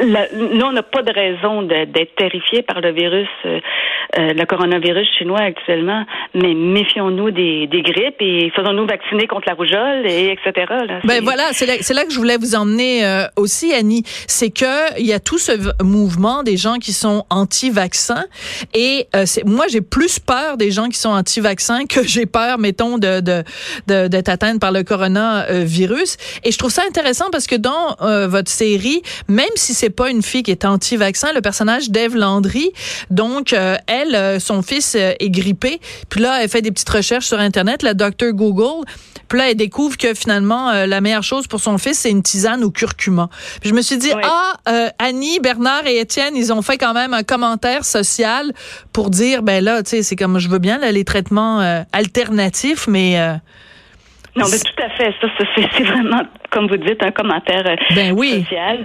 La, 0.00 0.26
nous, 0.34 0.66
on 0.66 0.72
n'a 0.72 0.82
pas 0.82 1.02
de 1.02 1.12
raison 1.12 1.62
d'être 1.62 2.14
terrifiés 2.16 2.62
par 2.62 2.80
le 2.80 2.92
virus, 2.92 3.28
euh, 3.44 3.60
euh, 4.18 4.32
le 4.34 4.44
coronavirus 4.44 5.08
chinois 5.18 5.40
actuellement, 5.40 6.04
mais 6.34 6.54
méfions-nous 6.54 7.30
des, 7.30 7.66
des 7.66 7.82
grippes 7.82 8.20
et 8.20 8.50
faisons-nous 8.54 8.86
vacciner 8.86 9.26
contre 9.26 9.48
la 9.48 9.54
rougeole 9.54 10.06
et 10.06 10.32
etc. 10.32 10.66
Là, 10.86 11.00
ben 11.04 11.22
voilà, 11.22 11.44
c'est 11.52 11.66
là, 11.66 11.74
là, 11.94 12.04
que 12.04 12.12
je 12.12 12.18
voulais 12.18 12.36
vous 12.36 12.54
emmener 12.54 13.04
euh, 13.04 13.24
aussi, 13.36 13.72
Annie. 13.72 14.02
C'est 14.26 14.50
que 14.50 14.98
il 15.00 15.06
y 15.06 15.14
a 15.14 15.20
tout 15.20 15.38
ce 15.38 15.52
mouvement 15.82 16.42
des 16.42 16.56
gens 16.56 16.76
qui 16.76 16.92
sont 16.92 17.24
anti-vaccins 17.30 18.26
et 18.74 19.06
moi 19.44 19.66
j'ai 19.68 19.80
plus 19.80 20.18
peur 20.18 20.56
des 20.56 20.70
gens 20.70 20.88
qui 20.88 20.98
sont 20.98 21.10
anti-vaccins 21.10 21.86
que 21.86 22.02
j'ai 22.02 22.26
peur, 22.26 22.58
mettons, 22.58 22.98
de 22.98 23.20
d'être 23.20 23.46
de, 23.86 24.30
atteinte 24.30 24.60
par 24.60 24.72
le 24.72 24.82
coronavirus. 24.82 26.16
Et 26.44 26.52
je 26.52 26.58
trouve 26.58 26.70
ça 26.70 26.82
intéressant 26.86 27.30
parce 27.30 27.46
que 27.46 27.56
dans 27.56 27.96
votre 28.28 28.50
série, 28.50 29.02
même 29.28 29.45
même 29.46 29.56
si 29.56 29.74
c'est 29.74 29.90
pas 29.90 30.10
une 30.10 30.22
fille 30.22 30.42
qui 30.42 30.50
est 30.50 30.64
anti-vaccin, 30.64 31.32
le 31.32 31.40
personnage 31.40 31.90
d'Ève 31.90 32.16
Landry, 32.16 32.72
donc 33.10 33.52
euh, 33.52 33.76
elle, 33.86 34.14
euh, 34.14 34.40
son 34.40 34.62
fils 34.62 34.96
euh, 34.96 35.12
est 35.20 35.30
grippé, 35.30 35.80
puis 36.08 36.20
là 36.20 36.42
elle 36.42 36.48
fait 36.48 36.62
des 36.62 36.72
petites 36.72 36.88
recherches 36.88 37.26
sur 37.26 37.38
internet, 37.38 37.82
la 37.82 37.94
docteur 37.94 38.32
Google, 38.32 38.84
puis 39.28 39.38
là 39.38 39.50
elle 39.50 39.56
découvre 39.56 39.96
que 39.96 40.14
finalement 40.14 40.72
la 40.72 41.00
meilleure 41.00 41.22
chose 41.22 41.46
pour 41.46 41.60
son 41.60 41.78
fils 41.78 41.98
c'est 41.98 42.10
une 42.10 42.22
tisane 42.22 42.62
au 42.62 42.70
curcuma. 42.70 43.28
Puis 43.60 43.70
je 43.70 43.74
me 43.74 43.82
suis 43.82 43.98
dit 43.98 44.12
ah 44.22 44.54
Annie, 44.98 45.40
Bernard 45.40 45.86
et 45.86 45.98
Étienne, 45.98 46.36
ils 46.36 46.52
ont 46.52 46.62
fait 46.62 46.78
quand 46.78 46.94
même 46.94 47.12
un 47.12 47.24
commentaire 47.24 47.84
social 47.84 48.52
pour 48.92 49.10
dire 49.10 49.42
ben 49.42 49.64
là 49.64 49.82
tu 49.82 49.90
sais 49.90 50.02
c'est 50.04 50.14
comme 50.14 50.38
je 50.38 50.48
veux 50.48 50.60
bien 50.60 50.78
les 50.78 51.04
traitements 51.04 51.84
alternatifs 51.92 52.86
mais 52.86 53.18
non, 54.36 54.44
mais 54.50 54.58
tout 54.58 54.82
à 54.82 54.90
fait. 54.90 55.14
Ça, 55.20 55.28
c'est 55.56 55.82
vraiment, 55.84 56.22
comme 56.50 56.66
vous 56.68 56.76
dites, 56.76 57.02
un 57.02 57.10
commentaire 57.10 57.64
euh, 57.66 57.76
ben 57.94 58.12
oui. 58.12 58.44
social. 58.44 58.84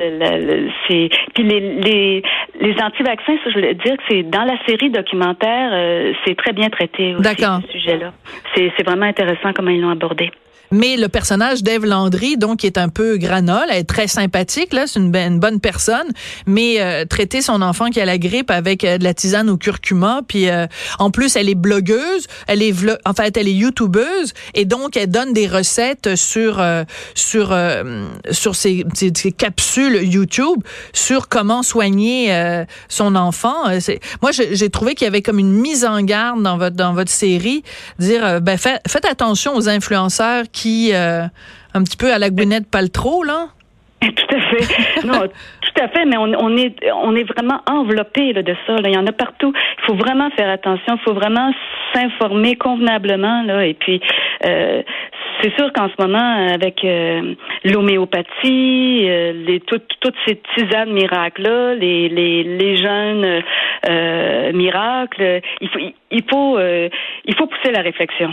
c'est 0.88 1.10
puis 1.34 1.44
les 1.44 1.60
les 1.82 2.24
les 2.60 2.76
anti-vaccins, 2.82 3.36
ça, 3.44 3.50
je 3.50 3.54
voulais 3.56 3.74
dire 3.74 3.98
que 3.98 4.04
c'est 4.10 4.24
dans 4.24 4.44
la 4.44 4.58
série 4.66 4.90
documentaire, 4.90 5.72
euh, 5.74 6.14
c'est 6.26 6.36
très 6.36 6.54
bien 6.54 6.70
traité 6.70 7.16
aussi 7.16 7.36
ce 7.36 7.72
sujet-là. 7.72 8.14
C'est 8.56 8.72
c'est 8.78 8.86
vraiment 8.86 9.06
intéressant 9.06 9.52
comment 9.54 9.72
ils 9.72 9.82
l'ont 9.82 9.90
abordé. 9.90 10.32
Mais 10.72 10.96
le 10.96 11.10
personnage 11.10 11.64
d'Ève 11.64 11.86
Landry, 11.86 12.38
donc, 12.38 12.60
qui 12.60 12.68
est 12.68 12.78
un 12.78 12.88
peu 12.88 13.18
granole, 13.18 13.66
elle 13.70 13.80
est 13.80 13.84
très 13.84 14.08
sympathique, 14.08 14.72
là, 14.72 14.88
c'est 14.88 15.00
une, 15.00 15.12
bonne 15.40 15.60
personne, 15.60 16.08
mais 16.46 16.80
euh, 16.80 17.04
traiter 17.06 17.42
son 17.42 17.62
enfant 17.62 17.90
qui 17.90 18.00
a 18.00 18.06
la 18.06 18.18
grippe 18.18 18.52
avec 18.52 18.84
euh, 18.84 18.98
de 18.98 19.04
la 19.04 19.14
tisane 19.14 19.50
au 19.50 19.58
curcuma, 19.58 20.22
puis 20.26 20.50
euh, 20.50 20.68
en 20.98 21.12
plus, 21.12 21.36
elle 21.36 21.50
est 21.50 21.56
blogueuse, 21.56 22.26
elle 22.48 22.64
est, 22.64 22.74
en 23.06 23.14
fait, 23.14 23.36
elle 23.36 23.50
est 23.50 23.54
youtubeuse, 23.54 24.34
et 24.54 24.64
donc, 24.64 24.96
elle 24.96 25.10
donne 25.10 25.34
des 25.34 25.48
recettes 25.48 26.16
sur 26.16 26.64
sur 27.16 27.56
sur 28.32 28.56
ses, 28.56 28.86
capsules 29.38 30.02
YouTube 30.04 30.64
sur 30.94 31.28
comment 31.28 31.64
soigner 31.64 32.66
son 32.88 33.16
enfant. 33.16 33.66
Moi, 34.22 34.32
j'ai 34.32 34.70
trouvé 34.70 34.96
qu'il 34.96 35.06
y 35.06 35.08
avait 35.08 35.22
comme 35.22 35.40
une 35.40 35.52
mise 35.52 35.86
en 35.86 36.02
garde 36.02 36.42
dans 36.42 36.58
votre 36.58 36.76
dans 36.76 36.94
votre 36.94 37.12
série, 37.12 37.64
dire, 38.00 38.42
ben, 38.42 38.58
faites, 38.58 38.82
faites 38.88 39.06
attention 39.06 39.56
aux 39.56 39.68
influenceurs 39.68 40.46
qui 40.52 40.61
euh, 40.94 41.24
un 41.74 41.84
petit 41.84 41.98
peu 41.98 42.12
à 42.12 42.20
la 42.20 42.30
Gwyneth 42.30 42.70
Paltrow, 42.70 43.24
là? 43.24 43.48
Tout 44.02 44.36
à 44.36 44.40
fait. 44.40 45.06
Non, 45.06 45.28
tout 45.28 45.82
à 45.84 45.88
fait, 45.90 46.06
mais 46.06 46.18
on, 46.18 46.58
est 46.58 46.76
on 47.04 47.16
est 47.16 47.24
vraiment 47.24 47.62
enveloppé 47.70 48.34
de 48.34 48.56
ça. 48.66 48.76
Il 48.84 48.92
y 48.92 48.98
en 48.98 49.06
a 49.06 49.12
partout. 49.12 49.54
Il 49.56 49.86
faut 49.86 49.96
vraiment 49.96 50.30
faire 50.32 50.50
attention. 50.50 50.96
Il 50.96 51.04
faut 51.04 51.14
vraiment 51.14 51.52
s'informer 51.94 52.56
convenablement. 52.56 53.44
Là. 53.44 53.66
Et 53.66 53.76
puis, 53.76 54.02
euh, 54.46 54.82
c'est 55.42 55.54
sûr 55.56 55.72
qu'en 55.74 55.88
ce 55.90 56.02
moment, 56.02 56.48
avec 56.52 56.84
euh, 56.84 57.36
l'homéopathie, 57.64 59.06
euh, 59.08 59.34
les 59.34 59.60
toutes 59.60 59.88
toutes 60.00 60.16
ces 60.28 60.42
tisanes 60.56 60.92
miracles 60.92 61.44
là, 61.44 61.76
les 61.76 62.10
les, 62.10 62.44
les 62.44 62.78
jeunes 62.78 63.44
miracles, 64.54 65.42
il 65.62 65.70
faut 65.70 65.80
il 66.12 66.24
faut 66.30 66.60
il 66.60 67.36
faut 67.36 67.48
pousser 67.48 67.72
la 67.72 67.82
réflexion. 67.82 68.32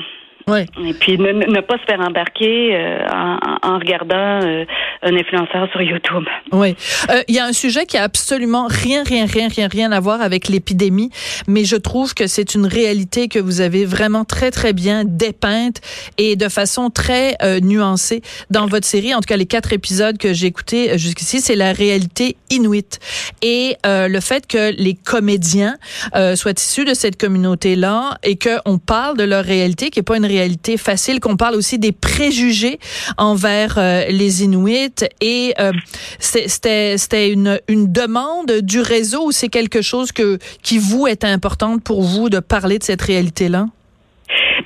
Oui. 0.48 0.60
Et 0.84 0.94
puis 0.94 1.18
ne, 1.18 1.32
ne 1.32 1.60
pas 1.60 1.78
se 1.78 1.84
faire 1.84 2.00
embarquer 2.00 2.74
euh, 2.74 3.06
en, 3.12 3.38
en, 3.62 3.78
regardant 3.78 4.40
euh, 4.42 4.64
un 5.02 5.14
influenceur 5.14 5.68
sur 5.70 5.82
YouTube. 5.82 6.24
Oui. 6.52 6.74
Euh, 7.10 7.22
il 7.28 7.34
y 7.34 7.38
a 7.38 7.44
un 7.44 7.52
sujet 7.52 7.84
qui 7.84 7.98
a 7.98 8.02
absolument 8.02 8.66
rien, 8.68 9.04
rien, 9.04 9.26
rien, 9.26 9.48
rien, 9.48 9.68
rien 9.68 9.92
à 9.92 10.00
voir 10.00 10.22
avec 10.22 10.48
l'épidémie, 10.48 11.10
mais 11.46 11.64
je 11.64 11.76
trouve 11.76 12.14
que 12.14 12.26
c'est 12.26 12.54
une 12.54 12.66
réalité 12.66 13.28
que 13.28 13.38
vous 13.38 13.60
avez 13.60 13.84
vraiment 13.84 14.24
très, 14.24 14.50
très 14.50 14.72
bien 14.72 15.04
dépeinte 15.04 15.80
et 16.16 16.36
de 16.36 16.48
façon 16.48 16.88
très 16.88 17.36
euh, 17.42 17.60
nuancée 17.60 18.22
dans 18.50 18.66
votre 18.66 18.86
série. 18.86 19.14
En 19.14 19.20
tout 19.20 19.28
cas, 19.28 19.36
les 19.36 19.46
quatre 19.46 19.72
épisodes 19.74 20.16
que 20.16 20.32
j'ai 20.32 20.46
écoutés 20.46 20.96
jusqu'ici, 20.98 21.40
c'est 21.40 21.56
la 21.56 21.72
réalité 21.72 22.36
inuite. 22.50 23.00
Et 23.42 23.76
euh, 23.86 24.08
le 24.08 24.20
fait 24.20 24.46
que 24.46 24.72
les 24.78 24.94
comédiens 24.94 25.76
euh, 26.14 26.36
soient 26.36 26.52
issus 26.56 26.86
de 26.86 26.94
cette 26.94 27.20
communauté-là 27.20 28.16
et 28.22 28.38
qu'on 28.38 28.78
parle 28.78 29.18
de 29.18 29.24
leur 29.24 29.44
réalité, 29.44 29.90
qui 29.90 30.00
est 30.00 30.02
pas 30.02 30.16
une 30.16 30.24
réalité 30.24 30.37
facile, 30.76 31.20
qu'on 31.20 31.36
parle 31.36 31.54
aussi 31.54 31.78
des 31.78 31.92
préjugés 31.92 32.78
envers 33.16 33.78
euh, 33.78 34.04
les 34.08 34.44
Inuits. 34.44 35.04
Et 35.20 35.54
euh, 35.58 35.72
c'était 36.18 37.30
une, 37.30 37.60
une 37.68 37.92
demande 37.92 38.60
du 38.62 38.80
réseau 38.80 39.26
ou 39.26 39.32
c'est 39.32 39.48
quelque 39.48 39.82
chose 39.82 40.12
que 40.12 40.38
qui 40.62 40.78
vous 40.78 41.06
est 41.06 41.24
importante 41.24 41.82
pour 41.84 42.02
vous 42.02 42.28
de 42.28 42.40
parler 42.40 42.78
de 42.78 42.84
cette 42.84 43.02
réalité-là? 43.02 43.66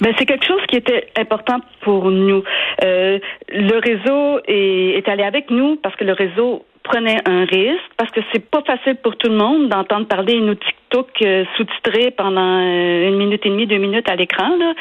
Ben, 0.00 0.12
c'est 0.18 0.26
quelque 0.26 0.46
chose 0.46 0.60
qui 0.68 0.76
était 0.76 1.08
important 1.16 1.60
pour 1.82 2.10
nous. 2.10 2.42
Euh, 2.84 3.18
le 3.48 3.78
réseau 3.78 4.40
est, 4.48 4.98
est 4.98 5.08
allé 5.08 5.22
avec 5.22 5.50
nous 5.50 5.76
parce 5.76 5.94
que 5.96 6.04
le 6.04 6.12
réseau 6.12 6.64
prenait 6.82 7.18
un 7.26 7.44
risque 7.44 7.90
parce 7.96 8.10
que 8.10 8.20
c'est 8.32 8.50
pas 8.50 8.62
facile 8.62 8.96
pour 8.96 9.16
tout 9.16 9.28
le 9.28 9.36
monde 9.36 9.68
d'entendre 9.68 10.06
parler 10.06 10.34
une 10.34 10.56
TikTok 10.56 11.08
euh, 11.22 11.44
sous-titré 11.56 12.10
pendant 12.10 12.40
euh, 12.60 13.08
une 13.08 13.16
minute 13.16 13.44
et 13.46 13.48
demie, 13.50 13.66
deux 13.66 13.78
minutes 13.78 14.08
à 14.10 14.16
l'écran. 14.16 14.56
Là. 14.58 14.74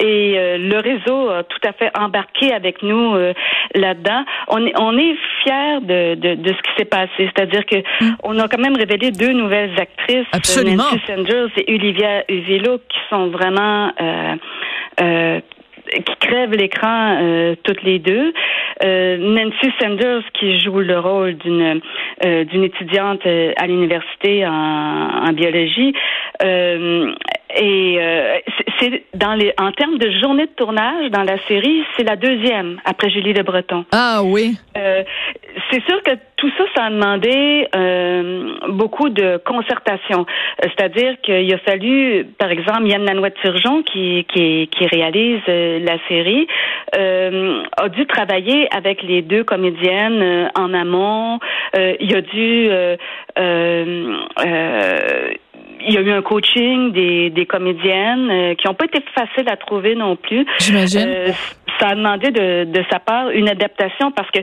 Et 0.00 0.34
euh, 0.36 0.58
le 0.58 0.78
réseau 0.78 1.28
a 1.30 1.42
tout 1.44 1.60
à 1.66 1.72
fait 1.72 1.90
embarqué 1.98 2.52
avec 2.52 2.82
nous 2.82 3.14
euh, 3.14 3.32
là-dedans. 3.74 4.24
On 4.48 4.66
est, 4.66 4.72
on 4.78 4.96
est 4.96 5.14
fiers 5.42 5.80
de, 5.82 6.14
de, 6.14 6.34
de 6.34 6.48
ce 6.48 6.62
qui 6.62 6.70
s'est 6.78 6.84
passé. 6.84 7.10
C'est-à-dire 7.18 7.64
que 7.66 7.76
Mm. 8.00 8.14
on 8.24 8.38
a 8.38 8.48
quand 8.48 8.60
même 8.60 8.76
révélé 8.76 9.10
deux 9.10 9.32
nouvelles 9.32 9.72
actrices, 9.78 10.26
Absolument. 10.32 10.84
Nancy 10.84 11.00
Sanders 11.06 11.48
et 11.56 11.74
Olivia 11.74 12.24
Uvillo, 12.28 12.78
qui 12.78 12.98
sont 13.10 13.28
vraiment 13.28 13.92
euh, 14.00 14.34
euh, 15.00 15.40
qui 15.92 16.16
crèvent 16.20 16.52
l'écran 16.52 17.18
euh, 17.20 17.54
toutes 17.62 17.82
les 17.82 17.98
deux. 17.98 18.32
Euh, 18.84 19.16
Nancy 19.18 19.70
Sanders 19.80 20.22
qui 20.34 20.58
joue 20.58 20.80
le 20.80 20.98
rôle 20.98 21.34
d'une 21.36 21.80
euh, 22.24 22.44
d'une 22.44 22.64
étudiante 22.64 23.24
euh, 23.26 23.52
à 23.56 23.66
l'université 23.66 24.46
en, 24.46 24.50
en 24.50 25.32
biologie. 25.32 25.94
Et 27.56 27.96
euh, 28.00 28.38
c'est- 28.78 29.02
dans 29.14 29.34
les 29.34 29.52
en 29.58 29.72
termes 29.72 29.98
de 29.98 30.10
journée 30.22 30.46
de 30.46 30.52
tournage 30.56 31.10
dans 31.10 31.22
la 31.22 31.38
série, 31.48 31.82
c'est 31.96 32.04
la 32.04 32.16
deuxième 32.16 32.80
après 32.84 33.10
Julie 33.10 33.32
Le 33.34 33.42
Breton. 33.42 33.84
Ah 33.92 34.20
oui. 34.24 34.56
Euh, 34.76 35.02
c'est 35.70 35.82
sûr 35.84 36.02
que 36.02 36.12
tout 36.36 36.50
ça, 36.56 36.64
ça 36.74 36.84
a 36.86 36.90
demandé 36.90 37.68
euh, 37.76 38.54
beaucoup 38.70 39.10
de 39.10 39.36
concertation. 39.44 40.20
Euh, 40.64 40.68
C'est-à-dire 40.76 41.20
qu'il 41.22 41.52
a 41.52 41.58
fallu, 41.58 42.24
par 42.38 42.50
exemple, 42.50 42.86
Yann 42.86 43.04
Lanouette-Turgeon, 43.04 43.82
qui, 43.82 44.24
qui, 44.32 44.68
qui 44.68 44.86
réalise 44.86 45.40
euh, 45.48 45.78
la 45.80 45.98
série, 46.08 46.46
euh, 46.96 47.62
a 47.76 47.88
dû 47.90 48.06
travailler 48.06 48.66
avec 48.74 49.02
les 49.02 49.22
deux 49.22 49.44
comédiennes 49.44 50.50
en 50.56 50.72
amont. 50.74 51.38
Euh, 51.76 51.94
il 52.00 52.16
a 52.16 52.20
dû... 52.22 52.68
euh, 52.70 52.96
euh, 53.38 54.16
euh, 54.44 55.30
il 55.84 55.94
y 55.94 55.98
a 55.98 56.00
eu 56.00 56.12
un 56.12 56.22
coaching 56.22 56.92
des, 56.92 57.30
des 57.30 57.41
comédiennes 57.46 58.30
euh, 58.30 58.54
qui 58.54 58.66
n'ont 58.66 58.74
pas 58.74 58.86
été 58.86 59.00
faciles 59.14 59.48
à 59.48 59.56
trouver 59.56 59.94
non 59.94 60.16
plus. 60.16 60.46
J'imagine. 60.58 61.04
Euh, 61.06 61.28
ça 61.80 61.88
a 61.88 61.94
demandé 61.94 62.30
de, 62.30 62.64
de 62.64 62.84
sa 62.90 62.98
part 62.98 63.30
une 63.30 63.48
adaptation 63.48 64.10
parce 64.12 64.30
que 64.30 64.40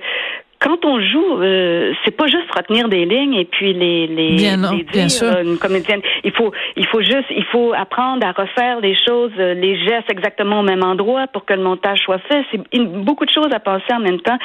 quand 0.62 0.84
on 0.84 1.00
joue, 1.00 1.42
euh, 1.42 1.94
c'est 2.04 2.12
pas 2.18 2.26
juste 2.28 2.54
retenir 2.54 2.90
des 2.90 3.06
lignes 3.06 3.36
et 3.36 3.46
puis 3.46 3.72
les 3.74 4.08
les, 4.08 4.36
Bien 4.36 4.58
non, 4.58 4.72
les 4.72 4.84
bien 4.84 5.04
dire, 5.04 5.12
sûr. 5.12 5.28
euh, 5.28 5.44
une 5.44 5.58
comédienne. 5.58 6.02
Il 6.26 6.32
faut 6.34 6.52
il 6.76 6.86
faut 6.88 7.00
juste 7.02 7.28
il 7.30 7.46
faut 7.46 7.72
apprendre 7.74 8.28
à 8.28 8.34
refaire 8.34 8.82
les 8.82 8.94
choses, 9.08 9.32
euh, 9.40 9.54
les 9.54 9.78
gestes 9.86 10.12
exactement 10.12 10.60
au 10.60 10.64
même 10.64 10.84
endroit 10.84 11.28
pour 11.28 11.46
que 11.46 11.54
le 11.54 11.62
montage 11.64 12.00
soit 12.00 12.20
fait. 12.28 12.44
C'est 12.52 12.78
beaucoup 12.84 13.26
de 13.26 13.32
choses 13.32 13.54
à 13.54 13.60
penser 13.62 13.94
en 13.94 14.02
même 14.02 14.20
temps. 14.20 14.38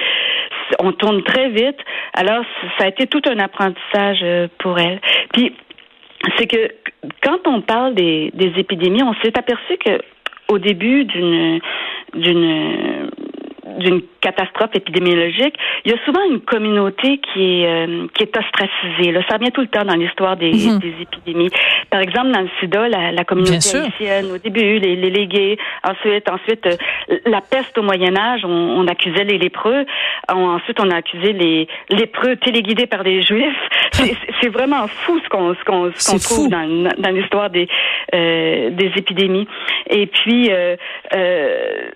On 0.78 0.92
tourne 0.92 1.22
très 1.24 1.48
vite. 1.48 1.78
Alors 2.14 2.44
ça 2.78 2.84
a 2.84 2.88
été 2.88 3.08
tout 3.08 3.22
un 3.28 3.38
apprentissage 3.40 4.24
pour 4.60 4.78
elle. 4.78 5.00
Puis 5.32 5.52
c'est 6.38 6.46
que 6.46 6.68
quand 7.22 7.46
on 7.46 7.60
parle 7.60 7.94
des, 7.94 8.30
des 8.34 8.52
épidémies, 8.58 9.02
on 9.02 9.14
s'est 9.22 9.36
aperçu 9.38 9.76
que 9.78 9.98
au 10.48 10.58
début 10.58 11.04
d'une 11.04 11.60
d'une 12.14 13.10
d'une 13.78 14.02
catastrophe 14.20 14.70
épidémiologique, 14.74 15.54
il 15.84 15.90
y 15.92 15.94
a 15.94 16.04
souvent 16.04 16.20
une 16.30 16.40
communauté 16.40 17.18
qui 17.18 17.62
est 17.62 17.66
euh, 17.66 18.06
qui 18.14 18.22
est 18.24 18.36
ostracisée. 18.36 19.12
Là, 19.12 19.20
ça 19.28 19.36
revient 19.36 19.50
tout 19.52 19.62
le 19.62 19.68
temps 19.68 19.84
dans 19.84 19.94
l'histoire 19.94 20.36
des, 20.36 20.50
Mhm. 20.52 20.78
des 20.80 20.94
épidémies. 21.02 21.50
Par 21.90 22.00
exemple, 22.00 22.30
dans 22.32 22.40
le 22.42 22.48
SIDA, 22.60 22.88
la, 22.88 23.12
la 23.12 23.24
communauté 23.24 23.54
haïtienne, 23.76 24.26
au 24.34 24.38
début, 24.38 24.78
les, 24.78 24.96
les 24.96 25.10
légués, 25.10 25.58
ensuite, 25.82 26.28
ensuite 26.30 26.66
euh, 26.66 27.16
la 27.26 27.40
peste 27.40 27.76
au 27.78 27.82
Moyen 27.82 28.16
Âge, 28.16 28.42
on, 28.44 28.48
on 28.50 28.86
accusait 28.86 29.24
les 29.24 29.38
lépreux. 29.38 29.84
On- 30.30 30.48
ensuite, 30.56 30.78
on 30.80 30.90
a 30.90 30.96
accusé 30.96 31.32
les 31.32 31.66
lépreux 31.90 32.36
téléguidés 32.36 32.86
par 32.86 33.02
des 33.04 33.22
Juifs. 33.22 33.68
C'est- 33.92 34.48
vraiment 34.54 34.86
fou 34.86 35.18
ce 35.24 35.28
qu'on 35.30 35.54
ce 35.54 35.64
qu'on 35.64 35.90
C'est 35.94 36.22
trouve 36.22 36.44
fou. 36.44 36.48
dans, 36.48 36.92
dans 36.98 37.10
l'histoire 37.10 37.50
des 37.50 37.66
euh, 38.14 38.70
des 38.70 38.92
épidémies. 38.96 39.48
Et 39.88 40.06
puis 40.06 40.50
euh, 40.50 40.76
euh, 41.14 41.88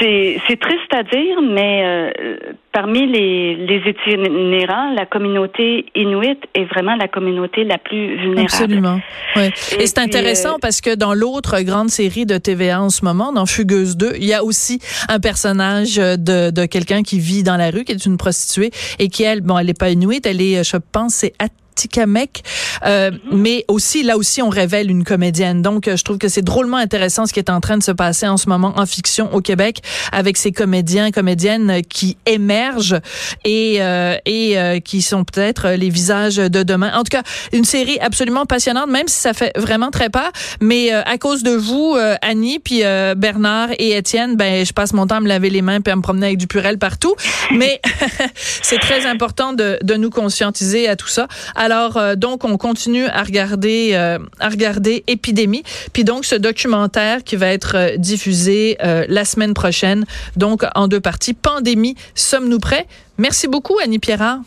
c'est 0.00 0.40
c'est 0.48 0.58
triste 0.58 0.92
à 0.92 1.02
dire, 1.02 1.40
mais 1.42 1.82
euh, 1.84 2.36
parmi 2.72 3.06
les, 3.06 3.56
les 3.56 3.82
itinérants, 3.90 4.92
la 4.94 5.06
communauté 5.06 5.86
inuit 5.94 6.38
est 6.54 6.64
vraiment 6.64 6.96
la 6.96 7.08
communauté 7.08 7.64
la 7.64 7.78
plus 7.78 8.16
vulnérable. 8.16 8.44
Absolument. 8.44 9.00
Ouais. 9.36 9.50
Et, 9.72 9.82
Et 9.82 9.86
c'est 9.86 9.98
intéressant 9.98 10.54
euh, 10.54 10.60
parce 10.60 10.80
que 10.80 10.94
dans 10.94 11.14
l'autre 11.14 11.60
grande 11.60 11.90
série 11.90 12.26
de 12.26 12.38
TVA 12.38 12.82
en 12.82 12.90
ce 12.90 13.04
moment, 13.04 13.32
dans 13.32 13.46
Fugueuse 13.46 13.96
2, 13.96 14.12
il 14.16 14.24
y 14.24 14.34
a 14.34 14.42
aussi 14.42 14.80
un 15.08 15.20
personnage 15.20 15.96
de, 15.96 16.50
de 16.50 16.66
quelqu'un 16.66 17.02
qui 17.02 17.18
vit 17.18 17.42
dans 17.42 17.56
la 17.56 17.70
rue, 17.70 17.84
qui 17.84 17.92
est 17.92 18.06
une 18.06 18.16
prostituée 18.16 18.70
et 18.98 19.08
qui, 19.08 19.22
elle, 19.22 19.40
bon, 19.40 19.58
elle 19.58 19.66
n'est 19.66 19.74
pas 19.74 19.90
inuite, 19.90 20.26
elle 20.26 20.40
est, 20.40 20.64
je 20.64 20.76
pense, 20.76 21.14
c'est 21.14 21.34
Atikamek, 21.74 22.42
euh, 22.86 23.10
mais 23.32 23.64
aussi 23.68 24.02
là 24.02 24.16
aussi 24.16 24.42
on 24.42 24.48
révèle 24.48 24.90
une 24.90 25.04
comédienne. 25.04 25.60
Donc 25.60 25.88
euh, 25.88 25.96
je 25.96 26.04
trouve 26.04 26.18
que 26.18 26.28
c'est 26.28 26.42
drôlement 26.42 26.76
intéressant 26.76 27.26
ce 27.26 27.32
qui 27.32 27.40
est 27.40 27.50
en 27.50 27.60
train 27.60 27.76
de 27.76 27.82
se 27.82 27.90
passer 27.90 28.28
en 28.28 28.36
ce 28.36 28.48
moment 28.48 28.72
en 28.76 28.86
fiction 28.86 29.34
au 29.34 29.40
Québec 29.40 29.82
avec 30.12 30.36
ces 30.36 30.52
comédiens 30.52 31.10
comédiennes 31.10 31.82
qui 31.88 32.16
émergent 32.26 33.00
et 33.44 33.78
euh, 33.80 34.16
et 34.24 34.58
euh, 34.58 34.78
qui 34.78 35.02
sont 35.02 35.24
peut-être 35.24 35.70
les 35.70 35.90
visages 35.90 36.36
de 36.36 36.62
demain. 36.62 36.92
En 36.94 37.02
tout 37.02 37.10
cas, 37.10 37.22
une 37.52 37.64
série 37.64 37.98
absolument 38.00 38.46
passionnante 38.46 38.88
même 38.88 39.08
si 39.08 39.20
ça 39.20 39.32
fait 39.32 39.52
vraiment 39.56 39.90
très 39.90 40.10
peur, 40.10 40.30
mais 40.60 40.92
euh, 40.92 41.02
à 41.04 41.18
cause 41.18 41.42
de 41.42 41.50
vous 41.50 41.96
euh, 41.96 42.14
Annie 42.22 42.60
puis 42.60 42.84
euh, 42.84 43.14
Bernard 43.16 43.70
et 43.78 43.96
Étienne, 43.96 44.36
ben 44.36 44.64
je 44.64 44.72
passe 44.72 44.92
mon 44.92 45.06
temps 45.06 45.16
à 45.16 45.20
me 45.20 45.28
laver 45.28 45.50
les 45.50 45.62
mains 45.62 45.80
puis 45.80 45.92
à 45.92 45.96
me 45.96 46.02
promener 46.02 46.26
avec 46.26 46.38
du 46.38 46.46
purel 46.46 46.78
partout, 46.78 47.16
mais 47.52 47.80
c'est 48.34 48.78
très 48.78 49.06
important 49.06 49.52
de 49.52 49.78
de 49.82 49.94
nous 49.94 50.10
conscientiser 50.10 50.88
à 50.88 50.96
tout 50.96 51.08
ça. 51.08 51.26
Alors 51.64 51.96
euh, 51.96 52.14
donc 52.14 52.44
on 52.44 52.58
continue 52.58 53.06
à 53.06 53.22
regarder 53.22 53.92
euh, 53.94 54.18
à 54.38 54.50
regarder 54.50 55.02
Épidémie, 55.06 55.62
puis 55.94 56.04
donc 56.04 56.26
ce 56.26 56.34
documentaire 56.34 57.24
qui 57.24 57.36
va 57.36 57.46
être 57.46 57.74
euh, 57.74 57.96
diffusé 57.96 58.76
euh, 58.84 59.06
la 59.08 59.24
semaine 59.24 59.54
prochaine, 59.54 60.04
donc 60.36 60.62
en 60.74 60.88
deux 60.88 61.00
parties. 61.00 61.32
Pandémie, 61.32 61.96
sommes-nous 62.14 62.58
prêts? 62.58 62.86
Merci 63.16 63.48
beaucoup 63.48 63.78
Annie 63.82 63.98
Pierrard. 63.98 64.40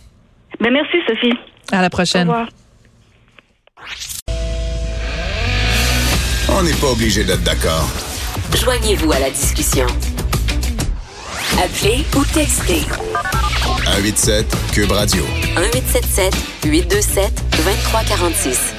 Ben, 0.60 0.72
merci 0.72 0.98
Sophie. 1.08 1.34
À 1.72 1.82
la 1.82 1.88
Au 1.88 1.90
prochaine. 1.90 2.28
revoir. 2.30 2.50
On 6.50 6.62
n'est 6.62 6.74
pas 6.74 6.92
obligé 6.92 7.24
d'être 7.24 7.44
d'accord. 7.44 7.90
Joignez-vous 8.56 9.12
à 9.12 9.20
la 9.20 9.32
discussion. 9.32 9.88
Appelez 11.64 12.06
ou 12.16 12.24
textez 12.32 12.82
187 13.98 14.46
Cube 14.74 14.92
Radio. 14.92 15.24
1877 15.56 16.30
827 16.62 17.32
2346. 17.50 18.77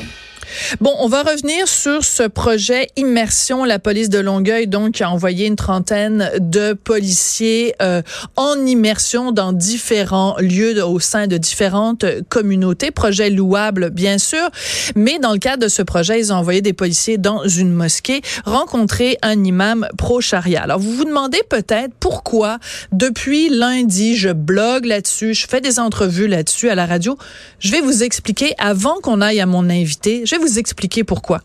Bon, 0.80 0.94
on 0.98 1.08
va 1.08 1.22
revenir 1.22 1.68
sur 1.68 2.04
ce 2.04 2.22
projet 2.22 2.88
Immersion. 2.96 3.64
La 3.64 3.78
police 3.78 4.08
de 4.08 4.18
Longueuil, 4.18 4.66
donc, 4.66 4.92
qui 4.92 5.02
a 5.02 5.10
envoyé 5.10 5.46
une 5.46 5.56
trentaine 5.56 6.30
de 6.38 6.72
policiers 6.72 7.74
euh, 7.82 8.02
en 8.36 8.66
immersion 8.66 9.32
dans 9.32 9.52
différents 9.52 10.36
lieux 10.38 10.82
au 10.84 11.00
sein 11.00 11.26
de 11.26 11.36
différentes 11.36 12.04
communautés. 12.28 12.90
Projet 12.90 13.30
louable, 13.30 13.90
bien 13.90 14.18
sûr. 14.18 14.48
Mais 14.96 15.18
dans 15.18 15.32
le 15.32 15.38
cadre 15.38 15.62
de 15.64 15.68
ce 15.68 15.82
projet, 15.82 16.20
ils 16.20 16.32
ont 16.32 16.36
envoyé 16.36 16.60
des 16.60 16.72
policiers 16.72 17.18
dans 17.18 17.46
une 17.46 17.72
mosquée 17.72 18.22
rencontrer 18.44 19.18
un 19.22 19.44
imam 19.44 19.86
pro-charia. 19.96 20.62
Alors, 20.62 20.78
vous 20.78 20.92
vous 20.92 21.04
demandez 21.04 21.40
peut-être 21.48 21.92
pourquoi, 22.00 22.58
depuis 22.92 23.48
lundi, 23.48 24.16
je 24.16 24.30
blogue 24.30 24.84
là-dessus, 24.84 25.34
je 25.34 25.46
fais 25.46 25.60
des 25.60 25.78
entrevues 25.78 26.28
là-dessus 26.28 26.70
à 26.70 26.74
la 26.74 26.86
radio. 26.86 27.16
Je 27.58 27.70
vais 27.70 27.80
vous 27.80 28.02
expliquer, 28.02 28.54
avant 28.58 28.96
qu'on 29.02 29.20
aille 29.20 29.40
à 29.40 29.46
mon 29.46 29.68
invité, 29.70 30.22
je 30.24 30.34
vais 30.34 30.40
vous 30.40 30.47
expliquer 30.56 31.04
pourquoi. 31.04 31.42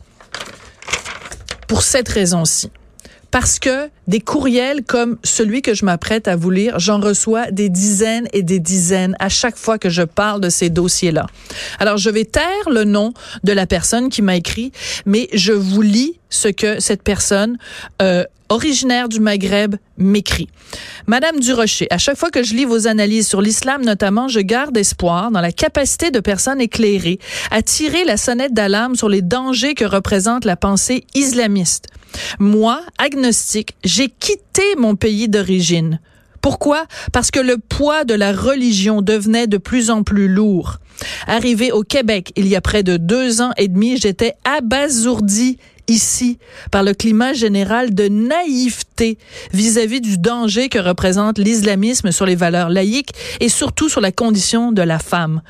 Pour 1.68 1.82
cette 1.82 2.08
raison-ci. 2.08 2.70
parce 3.32 3.58
que 3.58 3.90
des 4.08 4.20
courriels 4.20 4.84
comme 4.84 5.18
celui 5.24 5.62
que 5.62 5.74
je 5.74 5.86
m'apprête 5.86 6.28
à 6.28 6.36
vous 6.36 6.50
lire, 6.50 6.80
j'en 6.80 7.00
reçois 7.00 7.52
des 7.52 7.70
dizaines 7.70 8.28
et 8.34 8.44
des 8.44 8.60
dizaines 8.60 9.16
à 9.20 9.30
chaque 9.30 9.58
fois 9.58 9.78
que 9.78 9.90
je 9.90 10.04
parle 10.04 10.42
de 10.42 10.50
ces 10.50 10.70
dossiers-là. 10.70 11.28
Alors, 11.80 11.98
je 11.98 12.10
vais 12.10 12.26
taire 12.26 12.70
le 12.70 12.84
nom 12.84 13.14
de 13.44 13.52
la 13.52 13.66
personne 13.66 14.10
qui 14.10 14.22
m'a 14.22 14.36
écrit, 14.36 14.72
mais 15.06 15.30
je 15.34 15.54
vous 15.54 15.82
lis 15.82 16.20
ce 16.30 16.48
que 16.48 16.80
cette 16.80 17.04
personne 17.04 17.58
euh, 18.02 18.24
originaire 18.50 19.10
du 19.10 19.20
Maghreb 19.20 19.76
m'écrit. 19.98 20.48
Madame 21.08 21.40
Durocher, 21.40 21.88
à 21.90 21.98
chaque 21.98 22.18
fois 22.18 22.30
que 22.30 22.44
je 22.44 22.54
lis 22.54 22.66
vos 22.66 22.88
analyses 22.88 23.28
sur 23.28 23.42
l'islam 23.42 23.84
notamment, 23.84 24.28
je 24.28 24.40
garde 24.40 24.78
espoir 24.78 25.32
dans 25.32 25.42
la 25.42 25.52
capacité 25.52 26.12
de 26.12 26.20
personnes 26.20 26.62
éclairées 26.62 27.20
à 27.52 27.62
tirer 27.62 28.04
la 28.04 28.18
sonnette 28.18 28.54
d'alarme 28.54 28.96
sur 28.96 29.10
les 29.10 29.22
dangers 29.22 29.76
que 29.76 29.86
représente 29.86 30.46
la 30.46 30.56
pensée 30.56 31.06
islamiste. 31.16 31.88
Moi, 32.40 32.82
agnostique, 32.98 33.76
j'ai 33.94 34.10
quitté 34.10 34.64
mon 34.76 34.96
pays 34.96 35.30
d'origine. 35.30 36.00
Pourquoi? 36.42 36.86
Parce 37.12 37.30
que 37.30 37.40
le 37.40 37.58
poids 37.60 38.06
de 38.06 38.16
la 38.16 38.34
religion 38.34 39.04
devenait 39.04 39.46
de 39.46 39.58
plus 39.58 39.92
en 39.92 40.02
plus 40.02 40.28
lourd. 40.28 40.80
Arrivé 41.28 41.72
au 41.72 41.84
Québec 41.84 42.34
il 42.36 42.48
y 42.48 42.56
a 42.56 42.62
près 42.62 42.82
de 42.82 42.98
deux 42.98 43.42
ans 43.42 43.52
et 43.56 43.68
demi, 43.68 43.98
j'étais 43.98 44.34
abasourdi 44.46 45.60
ici 45.88 46.38
par 46.72 46.84
le 46.84 46.94
climat 46.94 47.34
général 47.34 47.94
de 47.94 48.08
naïveté 48.08 49.18
vis-à-vis 49.52 50.02
du 50.02 50.18
danger 50.18 50.70
que 50.70 50.80
représente 50.80 51.38
l'islamisme 51.38 52.12
sur 52.12 52.26
les 52.26 52.36
valeurs 52.36 52.70
laïques 52.70 53.12
et 53.40 53.50
surtout 53.50 53.90
sur 53.90 54.02
la 54.02 54.12
condition 54.12 54.72
de 54.72 54.82
la 54.82 55.00
femme. 55.00 55.42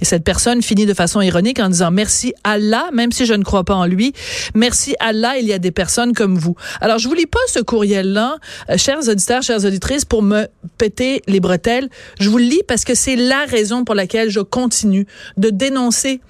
Et 0.00 0.04
cette 0.04 0.24
personne 0.24 0.62
finit 0.62 0.86
de 0.86 0.94
façon 0.94 1.20
ironique 1.20 1.60
en 1.60 1.68
disant 1.68 1.90
merci 1.90 2.34
Allah, 2.44 2.90
même 2.92 3.12
si 3.12 3.26
je 3.26 3.34
ne 3.34 3.42
crois 3.42 3.64
pas 3.64 3.74
en 3.74 3.86
lui, 3.86 4.12
merci 4.54 4.94
Allah, 5.00 5.38
il 5.38 5.46
y 5.46 5.52
a 5.52 5.58
des 5.58 5.72
personnes 5.72 6.12
comme 6.14 6.38
vous. 6.38 6.54
Alors 6.80 6.98
je 6.98 7.08
vous 7.08 7.14
lis 7.14 7.26
pas 7.26 7.38
ce 7.48 7.60
courriel-là, 7.60 8.36
euh, 8.70 8.76
chers 8.76 9.08
auditeurs, 9.08 9.42
chères 9.42 9.64
auditrices, 9.64 10.04
pour 10.04 10.22
me 10.22 10.46
péter 10.78 11.22
les 11.26 11.40
bretelles. 11.40 11.88
Je 12.20 12.28
vous 12.28 12.38
le 12.38 12.44
lis 12.44 12.62
parce 12.66 12.84
que 12.84 12.94
c'est 12.94 13.16
la 13.16 13.44
raison 13.46 13.84
pour 13.84 13.94
laquelle 13.94 14.30
je 14.30 14.40
continue 14.40 15.06
de 15.36 15.50
dénoncer 15.50 16.20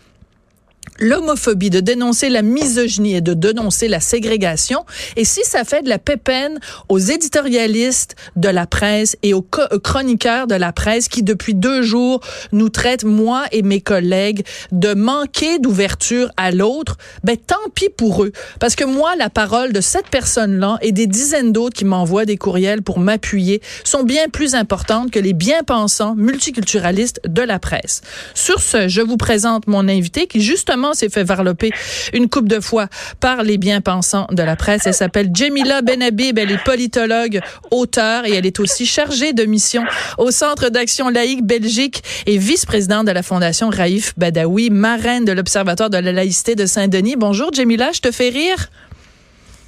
l'homophobie, 1.00 1.70
de 1.70 1.80
dénoncer 1.80 2.28
la 2.28 2.42
misogynie 2.42 3.16
et 3.16 3.20
de 3.20 3.34
dénoncer 3.34 3.88
la 3.88 4.00
ségrégation. 4.00 4.84
Et 5.16 5.24
si 5.24 5.40
ça 5.44 5.64
fait 5.64 5.82
de 5.82 5.88
la 5.88 5.98
pépène 5.98 6.60
aux 6.88 6.98
éditorialistes 6.98 8.16
de 8.36 8.48
la 8.48 8.66
presse 8.66 9.16
et 9.22 9.34
aux 9.34 9.42
chroniqueurs 9.42 10.46
de 10.46 10.54
la 10.54 10.72
presse 10.72 11.08
qui, 11.08 11.22
depuis 11.22 11.54
deux 11.54 11.82
jours, 11.82 12.20
nous 12.52 12.68
traitent, 12.68 13.04
moi 13.04 13.44
et 13.52 13.62
mes 13.62 13.80
collègues, 13.80 14.44
de 14.72 14.94
manquer 14.94 15.58
d'ouverture 15.58 16.30
à 16.36 16.50
l'autre, 16.50 16.96
ben 17.24 17.36
tant 17.36 17.56
pis 17.74 17.88
pour 17.88 18.24
eux. 18.24 18.32
Parce 18.58 18.76
que 18.76 18.84
moi, 18.84 19.16
la 19.16 19.30
parole 19.30 19.72
de 19.72 19.80
cette 19.80 20.08
personne-là 20.08 20.78
et 20.82 20.92
des 20.92 21.06
dizaines 21.06 21.52
d'autres 21.52 21.76
qui 21.76 21.84
m'envoient 21.84 22.24
des 22.24 22.36
courriels 22.36 22.82
pour 22.82 22.98
m'appuyer 22.98 23.62
sont 23.84 24.02
bien 24.02 24.28
plus 24.28 24.54
importantes 24.54 25.10
que 25.10 25.18
les 25.18 25.32
bien-pensants 25.32 26.14
multiculturalistes 26.14 27.20
de 27.26 27.42
la 27.42 27.58
presse. 27.58 28.02
Sur 28.34 28.60
ce, 28.60 28.88
je 28.88 29.00
vous 29.00 29.16
présente 29.16 29.66
mon 29.66 29.88
invité 29.88 30.26
qui, 30.26 30.40
justement, 30.40 30.89
s'est 30.94 31.08
fait 31.08 31.24
varloper 31.24 31.70
une 32.12 32.28
coupe 32.28 32.48
de 32.48 32.60
fois 32.60 32.88
par 33.20 33.42
les 33.42 33.58
bien-pensants 33.58 34.26
de 34.30 34.42
la 34.42 34.56
presse. 34.56 34.86
Elle 34.86 34.94
s'appelle 34.94 35.30
Jemila 35.34 35.82
Benhabib. 35.82 36.38
Elle 36.38 36.52
est 36.52 36.64
politologue, 36.64 37.40
auteure 37.70 38.24
et 38.26 38.34
elle 38.34 38.46
est 38.46 38.60
aussi 38.60 38.86
chargée 38.86 39.32
de 39.32 39.44
mission 39.44 39.84
au 40.18 40.30
Centre 40.30 40.68
d'action 40.68 41.08
laïque 41.08 41.44
Belgique 41.44 42.02
et 42.26 42.38
vice-présidente 42.38 43.06
de 43.06 43.12
la 43.12 43.22
Fondation 43.22 43.68
Raif 43.68 44.14
Badawi, 44.16 44.70
marraine 44.70 45.24
de 45.24 45.32
l'Observatoire 45.32 45.90
de 45.90 45.98
la 45.98 46.12
laïcité 46.12 46.54
de 46.54 46.66
Saint-Denis. 46.66 47.16
Bonjour 47.16 47.52
Jemila, 47.52 47.92
je 47.92 48.00
te 48.00 48.10
fais 48.10 48.28
rire? 48.28 48.70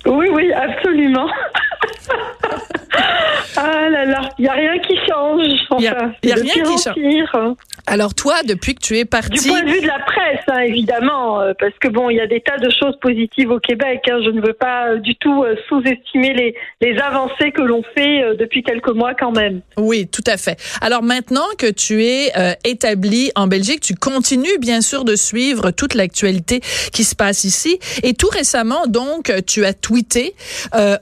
Oui, 0.06 0.26
oui, 0.32 0.52
absolument. 0.52 1.26
ah 3.56 3.88
là 3.88 4.04
là, 4.04 4.20
il 4.38 4.42
n'y 4.42 4.48
a 4.48 4.52
rien 4.52 4.78
qui 4.80 4.96
change. 5.08 5.42
Il 5.46 5.66
enfin, 5.70 6.12
n'y 6.22 6.32
a, 6.32 6.35
rien 6.35 6.64
qui 6.64 6.82
change. 6.82 7.56
Alors 7.86 8.14
toi, 8.14 8.42
depuis 8.46 8.74
que 8.74 8.80
tu 8.80 8.96
es 8.98 9.04
parti... 9.04 9.42
Du 9.42 9.48
point 9.48 9.62
de 9.62 9.70
vue 9.70 9.80
de 9.80 9.86
la 9.86 9.98
presse, 9.98 10.44
hein, 10.48 10.60
évidemment, 10.60 11.40
euh, 11.40 11.52
parce 11.58 11.74
que 11.80 11.88
bon, 11.88 12.10
il 12.10 12.16
y 12.16 12.20
a 12.20 12.26
des 12.26 12.40
tas 12.40 12.58
de 12.58 12.70
choses 12.70 12.96
positives 13.00 13.50
au 13.50 13.58
Québec. 13.58 14.02
Hein, 14.08 14.20
je 14.24 14.30
ne 14.30 14.40
veux 14.40 14.52
pas 14.52 14.88
euh, 14.88 14.98
du 14.98 15.16
tout 15.16 15.42
euh, 15.42 15.56
sous-estimer 15.68 16.32
les, 16.32 16.54
les 16.80 16.98
avancées 16.98 17.50
que 17.50 17.62
l'on 17.62 17.82
fait 17.94 18.36
depuis 18.38 18.62
quelques 18.62 18.90
mois 18.90 19.14
quand 19.14 19.32
même. 19.32 19.60
Oui, 19.76 20.06
tout 20.06 20.22
à 20.26 20.36
fait. 20.36 20.58
Alors 20.80 21.02
maintenant 21.02 21.46
que 21.58 21.70
tu 21.70 22.04
es 22.04 22.32
établi 22.64 23.30
en 23.34 23.46
Belgique, 23.46 23.80
tu 23.80 23.94
continues 23.94 24.58
bien 24.60 24.80
sûr 24.80 25.04
de 25.04 25.16
suivre 25.16 25.70
toute 25.70 25.94
l'actualité 25.94 26.60
qui 26.92 27.04
se 27.04 27.14
passe 27.14 27.44
ici. 27.44 27.78
Et 28.02 28.14
tout 28.14 28.28
récemment, 28.28 28.86
donc, 28.86 29.32
tu 29.46 29.64
as 29.64 29.74
tweeté 29.74 30.34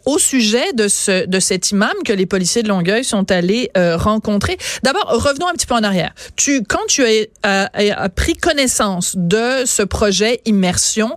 au 0.07 0.19
sujet 0.19 0.73
de 0.75 0.89
ce 0.89 1.27
de 1.27 1.41
cet 1.41 1.71
imam 1.71 1.93
que 2.05 2.13
les 2.13 2.27
policiers 2.27 2.63
de 2.63 2.69
Longueuil 2.69 3.05
sont 3.05 3.31
allés 3.31 3.71
rencontrer. 3.77 4.57
D'abord, 4.83 5.07
revenons 5.09 5.49
un 5.49 5.53
petit 5.53 5.67
peu 5.67 5.75
en 5.75 5.83
arrière. 5.83 6.13
Tu 6.37 6.63
quand 6.71 6.87
tu 6.87 7.03
as, 7.43 8.09
pris 8.15 8.35
connaissance 8.35 9.17
de 9.17 9.65
ce 9.65 9.83
projet 9.83 10.41
immersion 10.45 11.17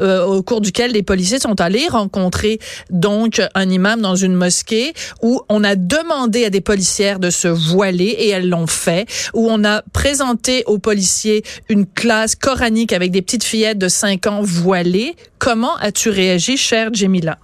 euh, 0.00 0.24
au 0.24 0.42
cours 0.42 0.62
duquel 0.62 0.92
les 0.92 1.02
policiers 1.02 1.38
sont 1.38 1.60
allés 1.60 1.88
rencontrer 1.88 2.58
donc 2.88 3.42
un 3.54 3.68
imam 3.68 4.00
dans 4.00 4.16
une 4.16 4.34
mosquée 4.34 4.94
où 5.20 5.42
on 5.50 5.62
a 5.62 5.76
demandé 5.76 6.46
à 6.46 6.50
des 6.50 6.62
policières 6.62 7.18
de 7.18 7.28
se 7.28 7.48
voiler 7.48 8.06
et 8.06 8.30
elles 8.30 8.48
l'ont 8.48 8.66
fait, 8.66 9.06
où 9.34 9.46
on 9.50 9.62
a 9.62 9.82
présenté 9.92 10.62
aux 10.64 10.78
policiers 10.78 11.42
une 11.68 11.84
classe 11.84 12.34
coranique 12.34 12.94
avec 12.94 13.10
des 13.10 13.20
petites 13.20 13.44
fillettes 13.44 13.78
de 13.78 13.88
5 13.88 14.26
ans 14.26 14.40
voilées. 14.40 15.16
Comment 15.38 15.76
as-tu 15.76 16.08
réagi, 16.08 16.56
chère 16.56 16.94
Jemila? 16.94 17.36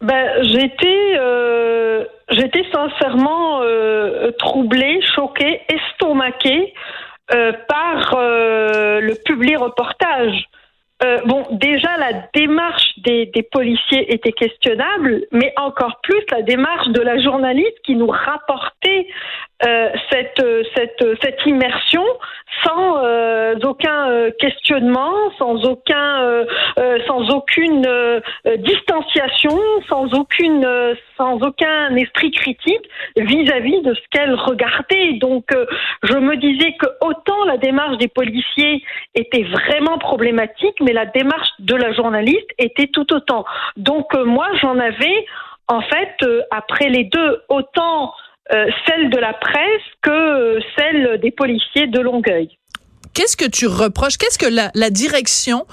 Ben, 0.00 0.42
j'étais 0.42 1.18
euh, 1.18 2.04
j'étais 2.30 2.64
sincèrement 2.72 3.62
euh, 3.62 4.30
troublée, 4.38 5.00
choquée, 5.14 5.62
estomaquée 5.68 6.74
euh, 7.32 7.52
par 7.68 8.14
euh, 8.14 9.00
le 9.00 9.14
public 9.24 9.58
reportage. 9.58 10.44
Bon, 11.26 11.46
déjà 11.50 11.94
la 11.98 12.26
démarche 12.34 12.98
des, 12.98 13.30
policiers 13.52 14.14
était 14.14 14.32
questionnable, 14.32 15.26
mais 15.30 15.52
encore 15.56 16.00
plus 16.02 16.22
la 16.32 16.40
démarche 16.40 16.88
de 16.88 17.02
la 17.02 17.20
journaliste 17.20 17.76
qui 17.84 17.94
nous 17.94 18.06
rapportait 18.06 19.06
euh, 19.64 19.88
cette, 20.10 20.44
cette, 20.74 21.04
cette 21.22 21.46
immersion 21.46 22.04
sans 22.64 23.04
euh, 23.04 23.54
aucun 23.64 24.10
euh, 24.10 24.30
questionnement, 24.38 25.12
sans 25.38 25.64
aucun, 25.64 26.22
euh, 26.22 26.44
sans 27.06 27.28
aucune 27.30 27.86
distanciation, 28.58 29.58
sans 29.88 30.12
aucune, 30.14 30.66
sans 31.16 31.40
aucun 31.42 31.94
esprit 31.96 32.30
critique 32.30 32.88
vis-à-vis 33.16 33.82
de 33.82 33.94
ce 33.94 34.00
qu'elle 34.10 34.34
regardait. 34.34 35.14
Donc, 35.14 35.44
je 36.02 36.14
me 36.14 36.36
disais 36.36 36.72
que 36.78 36.86
autant 37.00 37.44
la 37.44 37.56
démarche 37.56 37.98
des 37.98 38.08
policiers 38.08 38.82
était 39.14 39.44
vraiment 39.44 39.98
problématique, 39.98 40.76
mais 40.80 40.92
la 40.92 41.06
démarche 41.06 41.48
de 41.58 41.74
la 41.74 41.92
journaliste 41.92 42.48
était 42.58 42.88
tout 42.88 43.12
autant. 43.12 43.44
Donc, 43.76 44.14
moi, 44.14 44.48
j'en 44.60 44.78
avais 44.78 45.26
en 45.68 45.80
fait, 45.80 46.14
après 46.50 46.88
les 46.88 47.04
deux, 47.04 47.42
autant 47.48 48.12
euh, 48.52 48.66
celle 48.86 49.10
de 49.10 49.18
la 49.18 49.32
presse 49.32 49.82
que 50.02 50.58
celle 50.76 51.20
des 51.20 51.30
policiers 51.30 51.86
de 51.88 52.00
Longueuil. 52.00 52.48
Qu'est-ce 53.16 53.38
que 53.38 53.46
tu 53.46 53.66
reproches? 53.66 54.18
Qu'est-ce 54.18 54.38
que 54.38 54.44
la, 54.44 54.70
la, 54.74 54.90
direction 54.90 55.66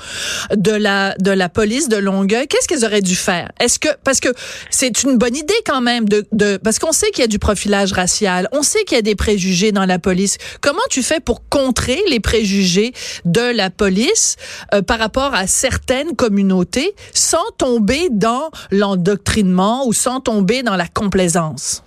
de 0.55 0.71
la 0.71 1.13
de 1.19 1.29
la 1.29 1.49
police 1.49 1.89
de 1.89 1.97
Longueuil 1.97 2.47
Qu'est-ce 2.47 2.69
qu'ils 2.69 2.85
auraient 2.85 3.01
dû 3.01 3.17
faire? 3.17 3.51
Est-ce 3.59 3.79
que 3.79 3.89
parce 4.05 4.21
que 4.21 4.29
c'est 4.69 5.03
une 5.03 5.17
bonne 5.17 5.35
idée 5.35 5.53
quand 5.65 5.81
même 5.81 6.07
de, 6.07 6.25
de 6.31 6.55
parce 6.55 6.79
qu'on 6.79 6.93
sait 6.93 7.11
qu'il 7.11 7.19
y 7.19 7.25
a 7.25 7.27
du 7.27 7.39
profilage 7.39 7.91
racial, 7.91 8.47
on 8.53 8.63
sait 8.63 8.85
qu'il 8.85 8.95
y 8.95 8.99
a 8.99 9.01
des 9.01 9.15
préjugés 9.15 9.73
dans 9.73 9.85
la 9.85 9.99
police. 9.99 10.37
Comment 10.61 10.87
tu 10.89 11.03
fais 11.03 11.19
pour 11.19 11.49
contrer 11.49 11.99
les 12.07 12.21
préjugés 12.21 12.93
de 13.25 13.53
la 13.53 13.69
police 13.69 14.37
euh, 14.73 14.81
par 14.81 14.97
rapport 14.97 15.35
à 15.35 15.45
certaines 15.45 16.15
communautés 16.15 16.95
sans 17.13 17.51
tomber 17.57 18.07
dans 18.09 18.51
l'endoctrinement 18.71 19.85
ou 19.85 19.91
sans 19.91 20.21
tomber 20.21 20.63
dans 20.63 20.77
la 20.77 20.87
complaisance? 20.87 21.82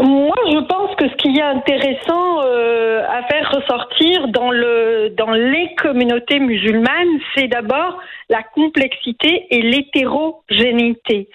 Moi, 0.00 0.36
je 0.50 0.58
pense 0.64 0.94
que 0.96 1.06
ce 1.08 1.14
qui 1.16 1.36
est 1.36 1.42
intéressant 1.42 2.42
euh, 2.44 3.02
à 3.06 3.22
faire 3.24 3.50
ressortir 3.52 4.28
dans 4.28 4.50
le 4.50 5.10
dans 5.10 5.32
les 5.32 5.74
communautés 5.74 6.38
musulmanes, 6.38 7.20
c'est 7.34 7.48
d'abord 7.48 7.98
la 8.30 8.42
complexité 8.42 9.46
et 9.50 9.60
l'hétérogénéité. 9.60 11.28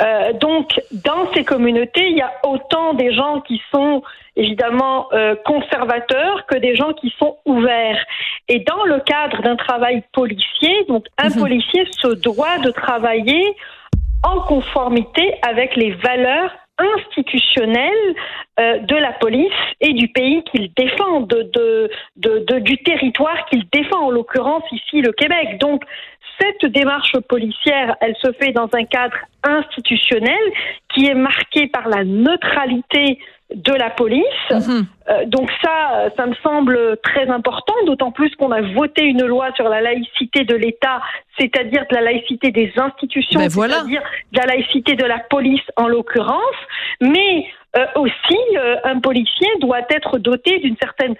Euh, 0.00 0.32
donc, 0.32 0.80
dans 1.04 1.32
ces 1.34 1.44
communautés, 1.44 2.08
il 2.08 2.16
y 2.16 2.22
a 2.22 2.32
autant 2.44 2.94
des 2.94 3.12
gens 3.12 3.40
qui 3.42 3.62
sont 3.72 4.02
évidemment 4.34 5.08
euh, 5.12 5.36
conservateurs 5.44 6.46
que 6.46 6.56
des 6.56 6.74
gens 6.74 6.92
qui 6.94 7.14
sont 7.18 7.36
ouverts. 7.44 8.04
Et 8.48 8.60
dans 8.60 8.84
le 8.84 9.00
cadre 9.00 9.42
d'un 9.42 9.56
travail 9.56 10.02
policier, 10.12 10.84
donc 10.88 11.06
un 11.18 11.28
mhm. 11.28 11.40
policier 11.40 11.84
se 11.92 12.14
doit 12.14 12.58
de 12.58 12.70
travailler 12.70 13.54
en 14.22 14.40
conformité 14.40 15.34
avec 15.42 15.76
les 15.76 15.92
valeurs 15.92 16.50
institutionnelle 16.96 18.14
euh, 18.58 18.78
de 18.78 18.96
la 18.96 19.12
police 19.12 19.52
et 19.80 19.92
du 19.92 20.08
pays 20.08 20.42
qu'il 20.44 20.72
défend, 20.74 21.20
du 21.22 22.78
territoire 22.84 23.46
qu'il 23.46 23.64
défend, 23.72 24.06
en 24.06 24.10
l'occurrence 24.10 24.64
ici 24.72 25.00
le 25.00 25.12
Québec. 25.12 25.58
Donc 25.58 25.82
cette 26.40 26.70
démarche 26.72 27.18
policière, 27.28 27.96
elle 28.00 28.16
se 28.16 28.32
fait 28.32 28.52
dans 28.52 28.68
un 28.72 28.84
cadre 28.84 29.16
institutionnel 29.42 30.40
qui 30.92 31.06
est 31.06 31.14
marqué 31.14 31.66
par 31.68 31.88
la 31.88 32.04
neutralité 32.04 33.18
de 33.54 33.72
la 33.72 33.90
police. 33.90 34.24
Mhm. 34.50 34.86
Euh, 35.08 35.24
donc 35.26 35.50
ça, 35.62 36.10
ça 36.16 36.26
me 36.26 36.34
semble 36.42 36.98
très 37.02 37.28
important, 37.28 37.74
d'autant 37.86 38.12
plus 38.12 38.34
qu'on 38.36 38.52
a 38.52 38.60
voté 38.60 39.04
une 39.04 39.24
loi 39.24 39.52
sur 39.56 39.68
la 39.68 39.80
laïcité 39.80 40.44
de 40.44 40.54
l'État, 40.54 41.00
c'est-à-dire 41.38 41.84
de 41.90 41.94
la 41.94 42.02
laïcité 42.02 42.50
des 42.50 42.72
institutions, 42.76 43.40
Ben 43.40 43.48
voilà. 43.48 43.76
c'est-à-dire 43.76 44.02
de 44.32 44.38
la 44.38 44.46
laïcité 44.46 44.94
de 44.94 45.04
la 45.04 45.18
police 45.18 45.62
en 45.76 45.88
l'occurrence. 45.88 46.38
Mais 47.00 47.46
euh, 47.76 47.86
aussi, 47.96 48.38
euh, 48.56 48.76
un 48.84 49.00
policier 49.00 49.48
doit 49.60 49.82
être 49.90 50.18
doté 50.18 50.58
d'une 50.58 50.76
certaine 50.76 51.14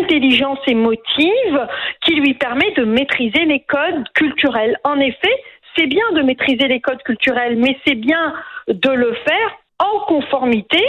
intelligence 0.00 0.60
émotive 0.66 1.66
qui 2.02 2.14
lui 2.14 2.34
permet 2.34 2.70
de 2.76 2.84
maîtriser 2.84 3.44
les 3.44 3.60
codes 3.60 4.08
culturels. 4.14 4.78
En 4.84 4.98
effet, 4.98 5.42
c'est 5.76 5.86
bien 5.86 6.04
de 6.14 6.22
maîtriser 6.22 6.68
les 6.68 6.80
codes 6.80 7.02
culturels, 7.02 7.56
mais 7.56 7.76
c'est 7.86 7.96
bien 7.96 8.32
de 8.68 8.90
le 8.90 9.12
faire 9.12 9.58
en 9.84 10.00
conformité 10.06 10.82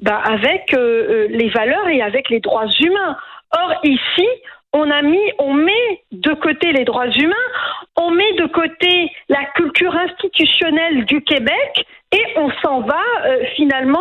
bah, 0.00 0.20
avec 0.24 0.74
euh, 0.74 0.78
euh, 0.78 1.26
les 1.30 1.48
valeurs 1.50 1.88
et 1.88 2.02
avec 2.02 2.28
les 2.28 2.40
droits 2.40 2.66
humains. 2.80 3.16
Or 3.56 3.74
ici, 3.84 4.28
on 4.72 4.90
a 4.90 5.02
mis, 5.02 5.32
on 5.38 5.54
met 5.54 6.02
de 6.12 6.32
côté 6.34 6.72
les 6.72 6.84
droits 6.84 7.08
humains, 7.08 7.48
on 7.96 8.10
met 8.10 8.32
de 8.34 8.46
côté 8.46 9.12
la 9.28 9.44
culture 9.54 9.94
institutionnelle 9.94 11.04
du 11.04 11.22
Québec 11.22 11.86
et 12.12 12.24
on 12.36 12.50
s'en 12.62 12.80
va 12.80 13.02
euh, 13.26 13.44
finalement 13.56 14.00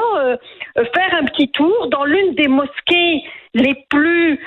faire 0.75 1.15
un 1.19 1.25
petit 1.25 1.49
tour 1.51 1.87
dans 1.87 2.05
l'une 2.05 2.33
des 2.35 2.47
mosquées 2.47 3.23
les 3.53 3.75
plus 3.89 4.39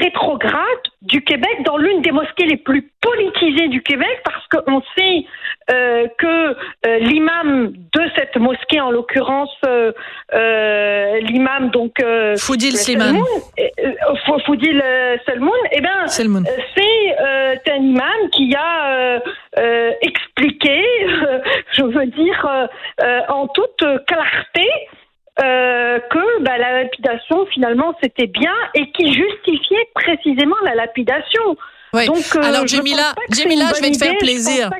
rétrogrades 0.00 0.86
du 1.02 1.22
Québec, 1.22 1.62
dans 1.64 1.76
l'une 1.76 2.02
des 2.02 2.10
mosquées 2.10 2.46
les 2.46 2.56
plus 2.56 2.91
du 3.50 3.82
Québec, 3.82 4.22
parce 4.24 4.46
qu'on 4.48 4.82
sait 4.96 5.24
euh, 5.70 6.06
que 6.18 6.56
euh, 6.86 6.98
l'imam 6.98 7.72
de 7.72 8.02
cette 8.16 8.36
mosquée, 8.36 8.80
en 8.80 8.90
l'occurrence 8.90 9.54
euh, 9.64 11.20
l'imam 11.20 11.70
donc 11.70 11.94
Foudil 12.38 12.76
Slimane. 12.76 13.16
Selmoun, 13.16 14.40
Foudil 14.46 14.82
Selmoun, 15.26 15.52
eh 15.72 15.80
ben 15.80 16.04
euh, 16.04 16.56
c'est 16.76 17.70
un 17.70 17.82
imam 17.82 18.30
qui 18.32 18.54
a 18.54 19.20
expliqué, 20.00 20.82
je 21.72 21.82
veux 21.82 22.06
dire, 22.06 22.68
en 23.28 23.46
toute 23.48 23.84
clarté, 24.06 24.68
euh, 25.40 25.98
que 26.10 26.42
bah, 26.42 26.58
la 26.58 26.82
lapidation 26.82 27.46
finalement 27.46 27.94
c'était 28.02 28.26
bien 28.26 28.52
et 28.74 28.90
qui 28.92 29.14
justifiait 29.14 29.88
précisément 29.94 30.56
la 30.62 30.74
lapidation. 30.74 31.56
Oui. 31.94 32.06
Donc, 32.06 32.24
euh, 32.36 32.42
Alors, 32.42 32.66
je 32.66 32.76
Jamila, 32.76 33.02
pense 33.02 33.14
pas 33.14 33.20
que 33.28 33.36
c'est 33.36 33.42
Jamila, 33.42 33.68
une 33.68 33.76
je 33.76 33.82
vais 33.82 33.90
te 33.90 33.98
faire 33.98 34.18
plaisir. 34.18 34.70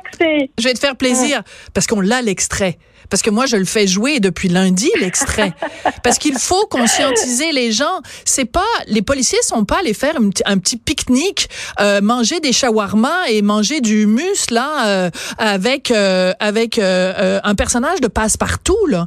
Je, 0.59 0.65
vais 0.65 0.75
te 0.75 0.79
faire 0.79 0.97
plaisir 0.97 1.43
parce 1.75 1.87
qu'on 1.87 2.01
l'a 2.01 2.23
l'extrait. 2.23 2.79
Parce 3.11 3.21
que 3.21 3.29
moi, 3.29 3.45
je 3.45 3.57
le 3.57 3.67
fais 3.67 3.87
jouer 3.87 4.21
depuis 4.21 4.49
lundi, 4.49 4.91
l'extrait. 4.99 5.53
parce 6.03 6.17
qu'il 6.17 6.39
faut 6.39 6.67
conscientiser 6.71 7.53
les 7.53 7.71
gens. 7.71 8.01
C'est 8.25 8.47
pas, 8.47 8.65
les 8.87 9.03
policiers 9.03 9.43
sont 9.43 9.67
pas 9.67 9.81
allés 9.81 9.93
faire 9.93 10.15
un 10.47 10.57
petit, 10.57 10.79
pique-nique, 10.79 11.51
euh, 11.81 12.01
manger 12.01 12.41
des 12.41 12.55
shawarma 12.55 13.29
et 13.29 13.43
manger 13.43 13.83
du 13.83 14.05
humus, 14.05 14.51
là, 14.51 14.87
euh, 14.87 15.11
avec, 15.37 15.91
euh, 15.91 16.33
avec 16.41 16.79
euh, 16.79 17.13
euh, 17.19 17.41
un 17.45 17.55
personnage 17.55 18.01
de 18.01 18.09
passe-partout, 18.09 18.87
là. 18.89 19.05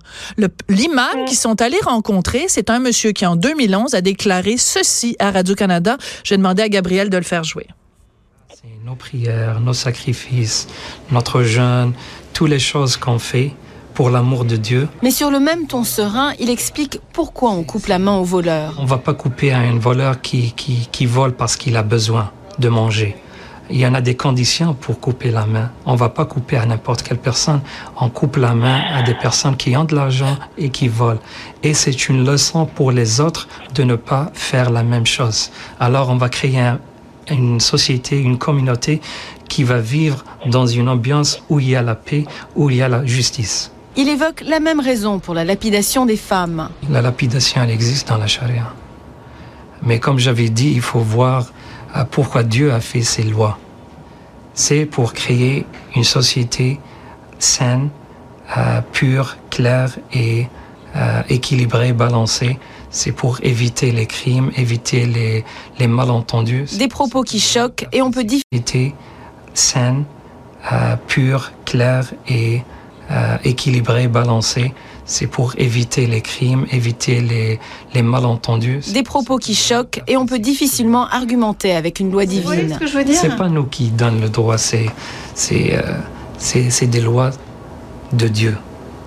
L'imam 0.70 1.26
qu'ils 1.26 1.38
sont 1.38 1.60
allés 1.60 1.82
rencontrer, 1.82 2.46
c'est 2.48 2.70
un 2.70 2.78
monsieur 2.78 3.12
qui, 3.12 3.26
en 3.26 3.36
2011, 3.36 3.96
a 3.96 4.02
déclaré 4.02 4.58
ceci 4.58 5.16
à 5.18 5.32
Radio-Canada. 5.32 5.98
J'ai 6.24 6.38
demandé 6.38 6.62
à 6.62 6.70
Gabriel 6.70 7.10
de 7.10 7.18
le 7.18 7.24
faire 7.24 7.44
jouer. 7.44 7.66
Nos 8.84 8.96
prières, 8.96 9.60
nos 9.60 9.74
sacrifices, 9.74 10.68
notre 11.12 11.42
jeûne, 11.44 11.94
toutes 12.34 12.50
les 12.50 12.60
choses 12.60 12.98
qu'on 12.98 13.18
fait 13.20 13.52
pour 13.94 14.10
l'amour 14.10 14.46
de 14.46 14.56
Dieu. 14.58 14.88
Mais 15.02 15.12
sur 15.12 15.32
le 15.32 15.40
même 15.40 15.66
ton 15.68 15.84
serein, 15.84 16.34
il 16.40 16.50
explique 16.50 17.00
pourquoi 17.14 17.52
on 17.52 17.64
coupe 17.64 17.88
la 17.88 17.98
main 18.00 18.16
au 18.18 18.24
voleur. 18.24 18.76
On 18.80 18.86
va 18.86 18.98
pas 18.98 19.14
couper 19.14 19.52
à 19.52 19.60
un 19.60 19.78
voleur 19.80 20.22
qui, 20.22 20.52
qui, 20.54 20.88
qui 20.92 21.06
vole 21.06 21.34
parce 21.34 21.56
qu'il 21.58 21.76
a 21.78 21.84
besoin 21.84 22.32
de 22.60 22.70
manger. 22.70 23.16
Il 23.72 23.78
y 23.80 23.88
en 23.88 23.96
a 23.96 24.02
des 24.02 24.16
conditions 24.16 24.76
pour 24.76 25.00
couper 25.00 25.32
la 25.32 25.48
main. 25.48 25.72
On 25.88 25.96
va 25.96 26.10
pas 26.10 26.26
couper 26.26 26.58
à 26.58 26.66
n'importe 26.68 27.02
quelle 27.02 27.18
personne. 27.18 27.62
On 28.00 28.10
coupe 28.10 28.36
la 28.36 28.54
main 28.54 28.82
à 28.94 29.02
des 29.02 29.16
personnes 29.16 29.58
qui 29.58 29.76
ont 29.76 29.86
de 29.86 29.96
l'argent 29.96 30.38
et 30.60 30.70
qui 30.70 30.88
volent. 30.88 31.20
Et 31.64 31.74
c'est 31.74 32.08
une 32.10 32.24
leçon 32.26 32.68
pour 32.68 32.92
les 32.92 33.20
autres 33.20 33.48
de 33.74 33.84
ne 33.84 33.96
pas 33.96 34.30
faire 34.36 34.70
la 34.70 34.84
même 34.84 35.08
chose. 35.08 35.50
Alors 35.80 36.10
on 36.10 36.18
va 36.18 36.30
créer 36.30 36.60
un- 36.60 36.80
une 37.30 37.60
société, 37.60 38.20
une 38.20 38.38
communauté 38.38 39.02
qui 39.48 39.64
va 39.64 39.80
vivre 39.80 40.24
dans 40.46 40.66
une 40.66 40.90
ambiance 40.90 41.42
où 41.50 41.60
il 41.60 41.70
y 41.70 41.76
a 41.76 41.82
la 41.82 41.96
paix, 41.96 42.26
où 42.56 42.70
il 42.70 42.78
y 42.78 42.82
a 42.82 42.90
la 42.90 43.06
justice. 43.06 43.72
Il 43.98 44.10
évoque 44.10 44.44
la 44.46 44.60
même 44.60 44.80
raison 44.80 45.20
pour 45.20 45.34
la 45.34 45.46
lapidation 45.46 46.06
des 46.06 46.18
femmes. 46.18 46.70
La 46.90 47.02
lapidation, 47.02 47.62
elle 47.64 47.72
existe 47.72 48.10
dans 48.10 48.18
la 48.18 48.28
charia. 48.28 48.74
Mais 49.84 50.00
comme 50.00 50.20
j'avais 50.20 50.50
dit, 50.50 50.72
il 50.74 50.82
faut 50.82 51.00
voir 51.00 51.52
euh, 51.96 52.04
pourquoi 52.10 52.44
Dieu 52.44 52.74
a 52.74 52.82
fait 52.82 53.04
ces 53.04 53.24
lois. 53.24 53.58
C'est 54.54 54.86
pour 54.86 55.14
créer 55.14 55.66
une 55.96 56.04
société 56.04 56.80
saine, 57.40 57.90
euh, 58.58 58.82
pure, 58.92 59.38
claire 59.50 59.98
et 60.14 60.48
euh, 60.96 61.22
équilibrée, 61.30 61.94
balancée. 61.94 62.58
C'est 62.96 63.12
pour 63.12 63.40
éviter 63.44 63.92
les 63.92 64.06
crimes, 64.06 64.52
éviter 64.56 65.06
les, 65.06 65.44
les 65.80 65.88
malentendus. 65.88 66.78
Des 66.80 66.88
propos 66.88 67.24
qui 67.24 67.42
choquent 67.42 67.86
et 67.92 68.02
on 68.02 68.10
peut 68.10 68.24
difficilement 68.24 68.46
Société 68.54 68.96
saine, 69.54 70.06
euh, 70.72 70.96
pure, 71.06 71.52
claire 71.66 72.14
et 72.30 72.62
euh, 73.12 73.38
équilibrée, 73.44 74.08
balancée. 74.08 74.74
C'est 75.04 75.28
pour 75.28 75.56
éviter 75.58 76.08
les 76.08 76.22
crimes, 76.22 76.66
éviter 76.72 77.20
les, 77.20 77.60
les 77.94 78.02
malentendus. 78.02 78.80
des 78.94 79.04
propos 79.04 79.40
qui 79.40 79.56
choquent 79.56 80.02
et 80.08 80.16
on 80.16 80.26
peut 80.26 80.40
difficilement 80.40 81.06
argumenter 81.06 81.76
avec 81.76 82.00
une 82.00 82.12
loi 82.12 82.26
divine. 82.26 82.78
dire 83.04 83.20
C'est 83.20 83.36
pas 83.36 83.50
nous 83.50 83.66
qui 83.66 83.90
donnons 83.90 84.22
le 84.22 84.30
droit, 84.30 84.58
c'est 84.58 84.86
c'est 85.34 85.76
euh, 85.76 86.88
des 86.88 87.02
lois 87.02 87.32
de 88.14 88.30
Dieu. 88.30 88.58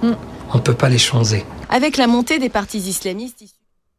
Mm. 0.03 0.13
On 0.53 0.59
peut 0.59 0.75
pas 0.75 0.91
les 0.91 0.99
changer. 0.99 1.43
Avec 1.71 1.97
la 1.97 2.07
montée 2.07 2.39
des 2.39 2.51
partis 2.51 2.79
islamistes, 2.81 3.43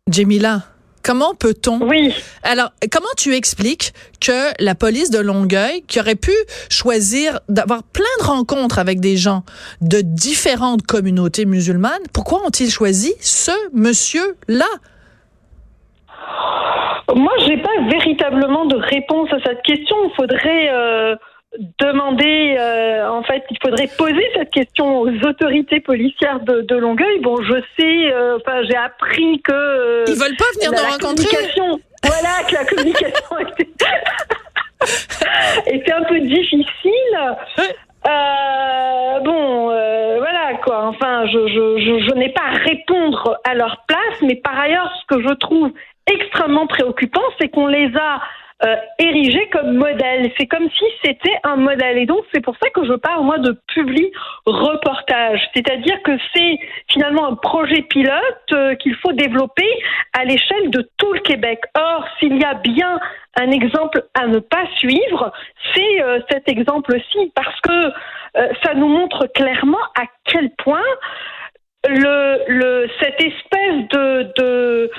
Jamila, 0.10 0.64
comment 1.04 1.34
peut-on 1.36 1.80
Oui. 1.82 2.14
Alors, 2.44 2.72
comment 2.92 3.14
tu 3.18 3.36
expliques 3.36 3.94
que 4.20 4.52
la 4.64 4.76
police 4.76 5.12
de 5.12 5.20
Longueuil, 5.20 5.84
qui 5.88 6.00
aurait 6.00 6.16
pu 6.16 6.32
choisir 6.70 7.40
d'avoir 7.48 7.84
plein 7.84 8.06
de 8.22 8.26
rencontres 8.26 8.80
avec 8.80 9.00
des 9.00 9.18
gens 9.18 9.44
de 9.82 10.02
différentes 10.02 10.84
communautés 10.84 11.46
musulmanes, 11.46 12.02
pourquoi 12.14 12.46
ont-ils 12.46 12.72
choisi 12.72 13.14
ce 13.22 13.52
monsieur-là? 13.74 14.66
Moi, 17.16 17.32
j'ai 17.46 17.58
pas 17.58 17.70
véritablement 17.90 18.66
de 18.66 18.76
réponse 18.76 19.30
à 19.32 19.40
cette 19.46 19.62
question. 19.64 19.96
Il 20.06 20.16
faudrait 20.16 20.70
euh, 20.72 21.16
demander, 21.80 22.56
euh, 22.60 23.10
en 23.10 23.24
fait, 23.24 23.44
il 23.50 23.58
faudrait 23.62 23.90
poser 23.98 24.24
cette 24.36 24.52
question 24.52 25.00
aux 25.00 25.12
autorités 25.26 25.80
policières 25.80 26.40
de, 26.42 26.62
de 26.62 26.76
Longueuil. 26.76 27.20
Bon, 27.22 27.42
je 27.42 27.56
sais, 27.78 28.14
euh, 28.14 28.38
enfin, 28.38 28.62
j'ai 28.70 28.76
appris 28.76 29.42
que 29.42 29.52
euh, 29.52 30.06
Ils 30.08 30.16
veulent 30.16 30.38
pas 30.38 30.46
venir 30.56 30.72
nous 30.72 30.78
la 30.78 30.92
rencontrer? 30.92 31.26
communication, 31.26 31.80
voilà, 32.04 32.44
que 32.48 32.54
la 32.54 32.66
communication 32.66 33.40
était, 33.58 33.70
était 35.76 35.92
un 35.92 36.04
peu 36.04 36.20
difficile. 36.20 37.36
Euh, 38.08 39.20
bon, 39.22 39.72
euh, 39.72 40.18
voilà 40.20 40.54
quoi. 40.64 40.86
Enfin, 40.88 41.26
je, 41.26 41.48
je, 41.48 41.80
je, 41.80 42.08
je 42.10 42.14
n'ai 42.16 42.30
pas 42.30 42.44
à 42.44 42.58
répondre 42.60 43.38
à 43.44 43.56
leur 43.56 43.84
place, 43.88 44.22
mais 44.22 44.36
par 44.36 44.58
ailleurs, 44.58 44.92
ce 45.02 45.16
que 45.16 45.22
je 45.28 45.34
trouve 45.34 45.72
extrêmement 46.06 46.68
préoccupant, 46.68 47.24
c'est 47.40 47.50
qu'on 47.50 47.68
les 47.68 47.92
a 47.98 48.22
euh, 48.64 48.76
érigés 48.98 49.48
comme 49.52 49.74
modèles. 49.76 50.32
C'est 50.38 50.48
comme 50.48 50.70
si 50.70 50.86
c'était 51.04 51.38
un 51.44 51.56
modèle. 51.56 51.98
Et 51.98 52.06
donc, 52.06 52.26
c'est 52.34 52.42
pour 52.42 52.56
ça 52.62 52.70
que 52.70 52.86
je 52.86 52.94
parle, 52.94 53.24
moi, 53.24 53.38
de 53.38 53.58
public 53.74 54.14
reportage. 54.46 55.42
C'est-à-dire 55.54 56.02
que 56.04 56.12
c'est 56.34 56.60
finalement 56.92 57.28
un 57.28 57.36
projet 57.36 57.82
pilote 57.84 58.14
euh, 58.54 58.76
qu'il 58.76 58.96
faut 58.96 59.14
développer 59.14 59.70
à 60.14 60.26
l'échelle 60.26 60.70
de 60.70 60.90
tout 60.98 61.14
le 61.14 61.22
Québec. 61.22 61.62
Or, 61.78 62.06
s'il 62.20 62.38
y 62.38 62.44
a 62.44 62.56
bien 62.56 63.00
un 63.40 63.52
exemple 63.52 64.04
à 64.14 64.28
ne 64.28 64.40
pas 64.40 64.66
suivre, 64.78 65.32
c'est 65.74 66.02
euh, 66.02 66.20
cet 66.30 66.50
exemple-ci, 66.50 67.32
parce 67.36 67.60
que 67.62 67.94
euh, 68.38 68.48
ça 68.64 68.74
nous 68.74 68.88
montre 68.88 69.28
clairement 69.34 69.82
à 70.00 70.04
quel 70.26 70.52
point 70.64 70.84
le, 71.90 72.44
le, 72.48 72.90
cette 73.00 73.22
espèce 73.22 73.88
de, 73.90 74.90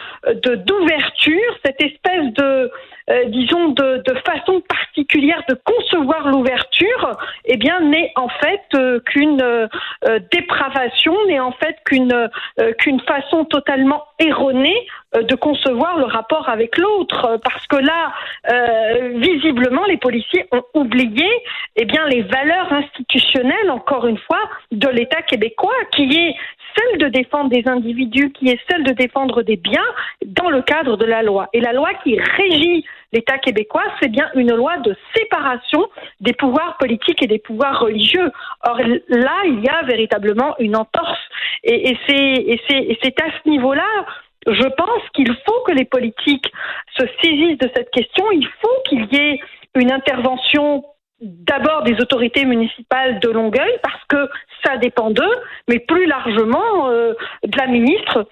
d'ouverture, 0.57 1.59
cette 1.64 1.81
espèce 1.83 2.33
de, 2.35 2.70
euh, 3.11 3.24
disons, 3.26 3.70
de, 3.70 4.03
de, 4.07 4.14
façon 4.20 4.61
particulière 4.61 5.42
de 5.48 5.57
concevoir 5.64 6.29
l'ouverture, 6.29 7.16
eh 7.44 7.57
bien, 7.57 7.81
n'est 7.81 8.12
en 8.14 8.29
fait 8.29 8.62
euh, 8.74 9.00
qu'une 9.00 9.42
euh, 9.42 9.66
dépravation, 10.31 11.16
n'est 11.26 11.41
en 11.41 11.53
fait 11.53 11.76
qu'une 11.84 12.30
qu'une 12.78 13.01
façon 13.01 13.45
totalement 13.45 14.05
erronée 14.18 14.86
de 15.14 15.34
concevoir 15.34 15.99
le 15.99 16.05
rapport 16.05 16.49
avec 16.49 16.76
l'autre, 16.76 17.38
parce 17.43 17.66
que 17.66 17.76
là, 17.76 18.12
visiblement, 19.14 19.84
les 19.86 19.97
policiers 19.97 20.47
ont 20.53 20.62
oublié, 20.74 21.28
eh 21.76 21.84
bien, 21.84 22.07
les 22.07 22.22
valeurs 22.22 22.72
institutionnelles, 22.72 23.70
encore 23.70 24.07
une 24.07 24.18
fois, 24.18 24.41
de 24.70 24.88
l'État 24.88 25.22
québécois, 25.22 25.74
qui 25.93 26.05
est 26.16 26.36
celle 26.77 26.99
de 26.99 27.09
défendre 27.09 27.51
des 27.51 27.66
individus, 27.66 28.33
qui 28.33 28.49
est 28.49 28.59
celle 28.68 28.85
de 28.85 28.93
défendre 28.93 29.43
des 29.43 29.57
biens 29.57 29.85
dans 30.25 30.51
le 30.51 30.62
cadre 30.62 30.97
de 30.97 31.05
la 31.05 31.23
loi. 31.23 31.49
Et 31.53 31.61
la 31.61 31.73
loi 31.73 31.91
qui 32.03 32.18
régit 32.18 32.85
l'État 33.12 33.39
québécois, 33.39 33.85
c'est 34.01 34.09
bien 34.09 34.29
une 34.35 34.55
loi 34.55 34.77
de 34.79 34.97
séparation 35.14 35.89
des 36.21 36.33
pouvoirs 36.33 36.77
politiques 36.79 37.23
et 37.23 37.27
des 37.27 37.39
pouvoirs 37.39 37.81
religieux. 37.81 38.31
Or 38.64 38.79
là, 39.09 39.37
il 39.47 39.61
y 39.61 39.68
a 39.68 39.83
véritablement 39.83 40.55
une 40.59 40.77
entorse. 40.77 41.18
Et, 41.64 41.91
et 41.91 41.99
c'est 42.66 43.21
à 43.21 43.31
ce 43.43 43.49
niveau-là 43.49 44.07
je 44.47 44.68
pense 44.75 45.03
qu'il 45.14 45.29
faut 45.47 45.61
que 45.66 45.73
les 45.73 45.85
politiques 45.85 46.51
se 46.99 47.05
saisissent 47.23 47.59
de 47.59 47.71
cette 47.75 47.91
question. 47.91 48.25
Il 48.33 48.47
faut 48.61 48.83
qu'il 48.89 49.07
y 49.12 49.16
ait 49.16 49.41
une 49.75 49.93
intervention 49.93 50.85
d'abord 51.21 51.83
des 51.83 52.01
autorités 52.01 52.45
municipales 52.45 53.21
de 53.21 53.29
Longueuil 53.29 53.73
parce 53.83 54.05
que 54.09 54.29
ça 54.64 54.77
dépend 54.77 55.11
d'eux, 55.11 55.37
mais 55.68 55.79
plus 55.79 56.07
largement 56.07 56.89
euh, 56.89 57.14
de 57.45 57.59
la 57.59 57.66
ministre 57.66 58.27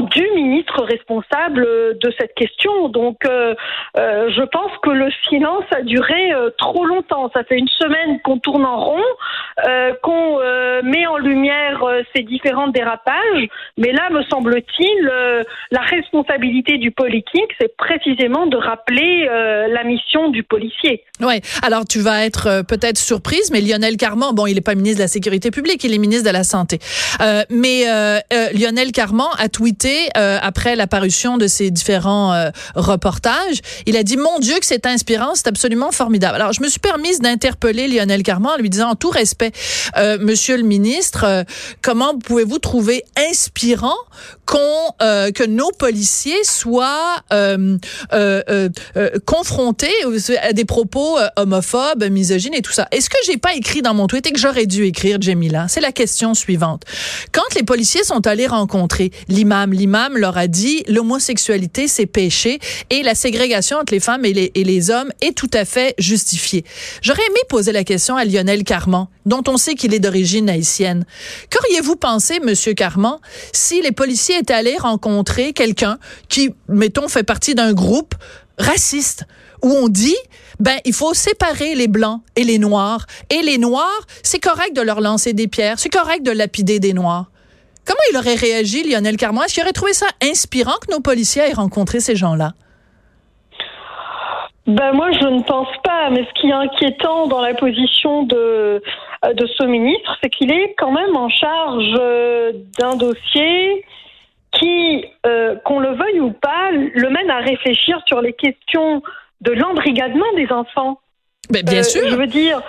du 0.00 0.26
ministre 0.34 0.82
responsable 0.82 1.66
de 1.98 2.12
cette 2.18 2.34
question. 2.34 2.88
Donc, 2.88 3.18
euh, 3.24 3.54
euh, 3.98 4.30
je 4.34 4.42
pense 4.42 4.72
que 4.82 4.90
le 4.90 5.08
silence 5.28 5.64
a 5.74 5.82
duré 5.82 6.32
euh, 6.32 6.50
trop 6.58 6.84
longtemps. 6.84 7.30
Ça 7.34 7.44
fait 7.44 7.58
une 7.58 7.68
semaine 7.68 8.20
qu'on 8.22 8.38
tourne 8.38 8.64
en 8.64 8.80
rond, 8.80 9.02
qu'on 10.02 10.38
met 10.82 11.06
en 11.06 11.18
lumière 11.18 11.84
ces 12.14 12.22
différents 12.22 12.68
dérapages. 12.68 13.48
Mais 13.76 13.92
là, 13.92 14.08
me 14.10 14.22
semble-t-il, 14.24 15.10
la 15.70 15.80
responsabilité 15.80 16.78
du 16.78 16.90
politique, 16.90 17.50
c'est 17.60 17.76
précisément 17.76 18.46
de 18.46 18.56
rappeler 18.56 19.26
la 19.26 19.84
mission 19.84 20.30
du 20.30 20.42
policier. 20.42 21.04
Oui. 21.20 21.40
Alors, 21.62 21.84
tu 21.84 22.00
vas 22.00 22.24
être 22.24 22.62
peut-être 22.66 22.98
surprise, 22.98 23.50
mais 23.52 23.60
Lionel 23.60 23.96
Carman, 23.96 24.34
bon, 24.34 24.46
il 24.46 24.54
n'est 24.54 24.60
pas 24.62 24.74
ministre 24.74 24.98
de 24.98 25.04
la 25.04 25.08
Sécurité 25.08 25.50
publique, 25.50 25.84
il 25.84 25.94
est 25.94 25.98
ministre 25.98 26.28
de 26.28 26.32
la 26.32 26.44
Santé. 26.44 26.78
mais 27.50 27.84
Lionel 28.54 28.92
Carman 28.92 29.28
a 29.38 29.48
tweeté 29.48 29.81
euh, 29.84 30.38
après 30.40 30.76
l'apparition 30.76 31.38
de 31.38 31.46
ces 31.46 31.70
différents 31.70 32.32
euh, 32.32 32.50
reportages. 32.74 33.60
Il 33.86 33.96
a 33.96 34.02
dit 34.02 34.16
mon 34.16 34.38
Dieu 34.38 34.58
que 34.58 34.66
c'est 34.66 34.86
inspirant, 34.86 35.34
c'est 35.34 35.48
absolument 35.48 35.92
formidable. 35.92 36.36
Alors 36.36 36.52
je 36.52 36.62
me 36.62 36.68
suis 36.68 36.80
permise 36.80 37.20
d'interpeller 37.20 37.88
Lionel 37.88 38.22
Carman 38.22 38.52
en 38.52 38.56
lui 38.56 38.70
disant 38.70 38.90
en 38.90 38.94
tout 38.94 39.10
respect, 39.10 39.52
euh, 39.96 40.18
Monsieur 40.20 40.56
le 40.56 40.62
ministre, 40.62 41.44
comment 41.80 42.18
pouvez-vous 42.18 42.58
trouver 42.58 43.04
inspirant 43.30 43.96
qu'on 44.46 44.58
que 45.00 45.46
nos 45.46 45.70
policiers 45.72 46.44
soient 46.44 47.16
confrontés 49.24 49.92
à 50.42 50.52
des 50.52 50.64
propos 50.64 51.18
homophobes, 51.36 52.04
misogynes 52.04 52.54
et 52.54 52.62
tout 52.62 52.72
ça? 52.72 52.86
Est-ce 52.92 53.10
que 53.10 53.16
j'ai 53.26 53.38
pas 53.38 53.54
écrit 53.54 53.82
dans 53.82 53.94
mon 53.94 54.06
tweet 54.06 54.26
et 54.26 54.32
que 54.32 54.38
j'aurais 54.38 54.66
dû 54.66 54.84
écrire, 54.84 55.18
Jamila? 55.20 55.66
C'est 55.68 55.80
la 55.80 55.92
question 55.92 56.34
suivante. 56.34 56.84
Quand 57.32 57.54
les 57.56 57.62
policiers 57.62 58.04
sont 58.04 58.26
allés 58.26 58.46
rencontrer 58.46 59.10
l'imam 59.28 59.71
l'imam 59.72 60.16
leur 60.16 60.38
a 60.38 60.46
dit 60.46 60.84
l'homosexualité 60.88 61.88
c'est 61.88 62.06
péché 62.06 62.58
et 62.90 63.02
la 63.02 63.14
ségrégation 63.14 63.78
entre 63.78 63.92
les 63.92 64.00
femmes 64.00 64.24
et 64.24 64.32
les, 64.32 64.90
hommes 64.90 65.12
est 65.20 65.36
tout 65.36 65.50
à 65.52 65.64
fait 65.64 65.94
justifiée. 65.98 66.64
J'aurais 67.02 67.24
aimé 67.26 67.38
poser 67.48 67.72
la 67.72 67.84
question 67.84 68.16
à 68.16 68.24
Lionel 68.24 68.64
Carman, 68.64 69.06
dont 69.26 69.42
on 69.48 69.56
sait 69.56 69.74
qu'il 69.74 69.94
est 69.94 70.00
d'origine 70.00 70.50
haïtienne. 70.50 71.04
Qu'auriez-vous 71.50 71.96
pensé, 71.96 72.40
Monsieur 72.40 72.74
Carman, 72.74 73.18
si 73.52 73.80
les 73.82 73.92
policiers 73.92 74.38
étaient 74.38 74.54
allés 74.54 74.76
rencontrer 74.76 75.52
quelqu'un 75.52 75.98
qui, 76.28 76.50
mettons, 76.68 77.08
fait 77.08 77.22
partie 77.22 77.54
d'un 77.54 77.72
groupe 77.72 78.14
raciste 78.58 79.24
où 79.62 79.70
on 79.70 79.88
dit 79.88 80.16
ben 80.60 80.78
il 80.84 80.92
faut 80.92 81.14
séparer 81.14 81.74
les 81.74 81.88
blancs 81.88 82.20
et 82.36 82.44
les 82.44 82.58
noirs 82.58 83.06
et 83.30 83.42
les 83.42 83.58
noirs, 83.58 84.06
c'est 84.22 84.38
correct 84.38 84.74
de 84.76 84.82
leur 84.82 85.00
lancer 85.00 85.32
des 85.32 85.48
pierres, 85.48 85.78
c'est 85.78 85.88
correct 85.88 86.24
de 86.24 86.30
lapider 86.30 86.78
des 86.78 86.92
noirs? 86.92 87.31
Comment 87.86 88.00
il 88.12 88.16
aurait 88.16 88.34
réagi, 88.34 88.88
Lionel 88.88 89.16
Carman? 89.16 89.44
Est-ce 89.44 89.54
qu'il 89.54 89.62
aurait 89.62 89.72
trouvé 89.72 89.92
ça 89.92 90.06
inspirant 90.22 90.76
que 90.86 90.92
nos 90.92 91.00
policiers 91.00 91.42
aient 91.42 91.52
rencontré 91.54 92.00
ces 92.00 92.16
gens-là? 92.16 92.52
Ben 94.66 94.92
moi, 94.92 95.10
je 95.12 95.26
ne 95.26 95.42
pense 95.42 95.68
pas. 95.82 96.10
Mais 96.10 96.24
ce 96.24 96.40
qui 96.40 96.48
est 96.48 96.52
inquiétant 96.52 97.26
dans 97.26 97.40
la 97.40 97.54
position 97.54 98.22
de, 98.22 98.80
de 99.34 99.46
ce 99.46 99.64
ministre, 99.64 100.16
c'est 100.22 100.30
qu'il 100.30 100.52
est 100.52 100.74
quand 100.78 100.92
même 100.92 101.16
en 101.16 101.28
charge 101.28 101.94
euh, 101.98 102.52
d'un 102.78 102.96
dossier 102.96 103.84
qui, 104.52 105.04
euh, 105.26 105.56
qu'on 105.64 105.80
le 105.80 105.94
veuille 105.94 106.20
ou 106.20 106.30
pas, 106.30 106.70
le 106.70 107.10
mène 107.10 107.30
à 107.30 107.38
réfléchir 107.38 108.00
sur 108.06 108.20
les 108.20 108.34
questions 108.34 109.02
de 109.40 109.52
l'embrigadement 109.52 110.32
des 110.36 110.52
enfants. 110.52 111.00
Ben, 111.50 111.64
bien 111.64 111.80
euh, 111.80 111.82
sûr. 111.82 112.08
Je 112.08 112.14
veux 112.14 112.26
dire, 112.26 112.62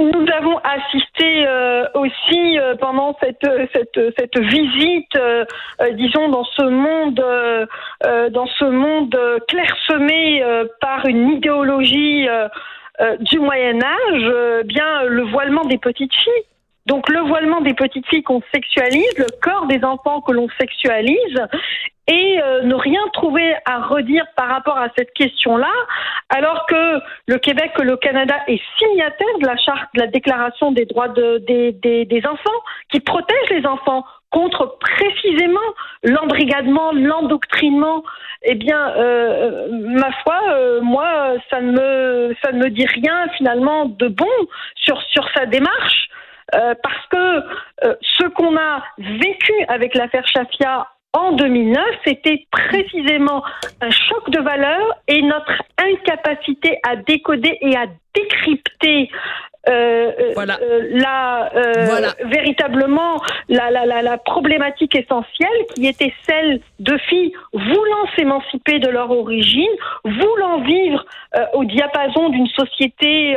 nous 0.00 0.26
avons 0.32 0.58
assisté 0.58 1.46
euh, 1.46 1.84
aussi 1.94 2.58
euh, 2.58 2.74
pendant 2.76 3.16
cette, 3.22 3.46
cette, 3.72 4.00
cette 4.18 4.38
visite, 4.38 5.16
euh, 5.16 5.44
disons, 5.92 6.28
dans 6.28 6.44
ce 6.44 6.62
monde, 6.62 7.22
dans 8.32 8.46
ce 8.46 8.64
monde 8.64 9.16
clairsemé 9.48 10.42
par 10.80 11.06
une 11.06 11.30
idéologie 11.30 12.26
du 13.20 13.38
Moyen 13.38 13.80
Âge, 13.82 14.64
bien 14.64 15.04
le 15.04 15.22
voilement 15.24 15.64
des 15.64 15.78
petites 15.78 16.14
filles. 16.14 16.44
Donc 16.86 17.08
le 17.08 17.20
voilement 17.20 17.60
des 17.60 17.74
petites 17.74 18.06
filles 18.08 18.22
qu'on 18.22 18.42
sexualise, 18.52 19.12
le 19.18 19.26
corps 19.42 19.66
des 19.66 19.84
enfants 19.84 20.20
que 20.20 20.32
l'on 20.32 20.48
sexualise, 20.58 21.40
et 22.10 22.42
euh, 22.42 22.62
ne 22.62 22.74
rien 22.74 23.00
trouver 23.12 23.54
à 23.64 23.78
redire 23.82 24.24
par 24.36 24.48
rapport 24.48 24.76
à 24.76 24.88
cette 24.98 25.12
question-là, 25.12 25.70
alors 26.28 26.66
que 26.66 27.00
le 27.28 27.38
Québec 27.38 27.70
le 27.80 27.96
Canada 27.96 28.34
est 28.48 28.60
signataire 28.78 29.38
de 29.40 29.46
la 29.46 29.56
charte 29.56 29.88
de 29.94 30.00
la 30.00 30.06
Déclaration 30.08 30.72
des 30.72 30.86
droits 30.86 31.08
de, 31.08 31.38
des, 31.46 31.72
des, 32.04 32.26
enfants, 32.26 32.60
qui 32.90 32.98
protège 32.98 33.50
les 33.50 33.64
enfants 33.64 34.04
contre 34.30 34.76
précisément 34.80 35.60
l'embrigadement, 36.02 36.92
l'endoctrinement, 36.92 38.02
eh 38.42 38.54
bien, 38.56 38.90
euh, 38.96 39.68
ma 39.70 40.10
foi, 40.24 40.40
euh, 40.50 40.80
moi, 40.80 41.34
ça 41.48 41.60
ne 41.60 41.72
me 41.72 42.36
ça 42.42 42.50
ne 42.50 42.58
me 42.58 42.70
dit 42.70 42.86
rien 42.86 43.28
finalement 43.36 43.86
de 43.86 44.08
bon 44.08 44.26
sur 44.74 45.00
sur 45.10 45.28
sa 45.34 45.46
démarche. 45.46 46.08
Parce 46.52 47.06
que 47.12 47.44
ce 48.02 48.26
qu'on 48.26 48.56
a 48.56 48.82
vécu 48.98 49.52
avec 49.68 49.94
l'affaire 49.94 50.26
Chafia 50.26 50.88
en 51.12 51.32
2009, 51.32 51.82
c'était 52.04 52.46
précisément 52.50 53.42
un 53.80 53.90
choc 53.90 54.30
de 54.30 54.40
valeur 54.40 54.94
et 55.08 55.22
notre 55.22 55.62
incapacité 55.78 56.78
à 56.86 56.96
décoder 56.96 57.58
et 57.60 57.76
à 57.76 57.86
décrypter 58.14 59.10
euh, 59.68 60.10
euh, 60.18 60.30
voilà. 60.34 60.58
Euh, 60.62 60.88
la, 60.90 61.50
euh, 61.54 62.10
véritablement 62.24 63.20
la, 63.50 63.70
la, 63.70 63.84
la, 63.84 64.00
la, 64.00 64.16
problématique 64.16 64.94
essentielle 64.94 65.48
qui 65.74 65.86
était 65.86 66.14
celle 66.26 66.60
de 66.78 66.96
filles 66.96 67.32
voulant 67.52 68.06
s'émanciper 68.16 68.78
de 68.78 68.88
leur 68.88 69.10
origine, 69.10 69.70
voulant 70.04 70.60
vivre 70.62 71.04
au 71.54 71.64
diapason 71.64 72.30
d'une 72.30 72.48
société 72.48 73.36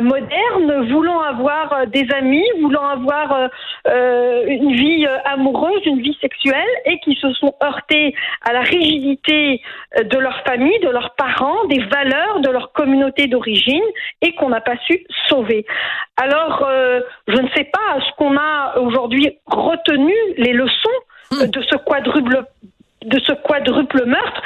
moderne, 0.00 0.88
voulant 0.90 1.20
avoir 1.20 1.86
des 1.86 2.06
amis, 2.16 2.44
voulant 2.60 2.86
avoir 2.86 3.50
une 3.86 4.72
vie 4.72 5.06
amoureuse, 5.24 5.84
une 5.86 6.00
vie 6.00 6.16
sexuelle 6.20 6.68
et 6.86 6.98
qui 7.00 7.14
se 7.14 7.32
sont 7.34 7.54
heurtées 7.62 8.14
à 8.42 8.52
la 8.52 8.62
rigidité 8.62 9.62
de 10.02 10.18
leur 10.18 10.42
famille, 10.44 10.78
de 10.80 10.88
leurs 10.88 11.14
parents, 11.14 11.64
des 11.66 11.80
valeurs 11.80 12.40
de 12.40 12.50
leur 12.50 12.72
communauté 12.72 13.26
d'origine 13.26 13.84
et 14.20 14.34
qu'on 14.34 14.48
n'a 14.48 14.60
pas 14.60 14.76
su 14.86 15.04
sauver. 15.28 15.41
Alors, 16.16 16.66
euh, 16.68 17.00
je 17.28 17.40
ne 17.40 17.48
sais 17.56 17.64
pas, 17.64 17.98
est-ce 17.98 18.16
qu'on 18.16 18.36
a 18.36 18.78
aujourd'hui 18.78 19.38
retenu 19.46 20.14
les 20.36 20.52
leçons 20.52 20.98
hmm. 21.30 21.46
de 21.46 21.62
ce 21.62 21.76
quadruple 21.76 22.42
de 23.04 23.18
ce 23.20 23.32
quadruple 23.32 24.04
meurtre 24.06 24.42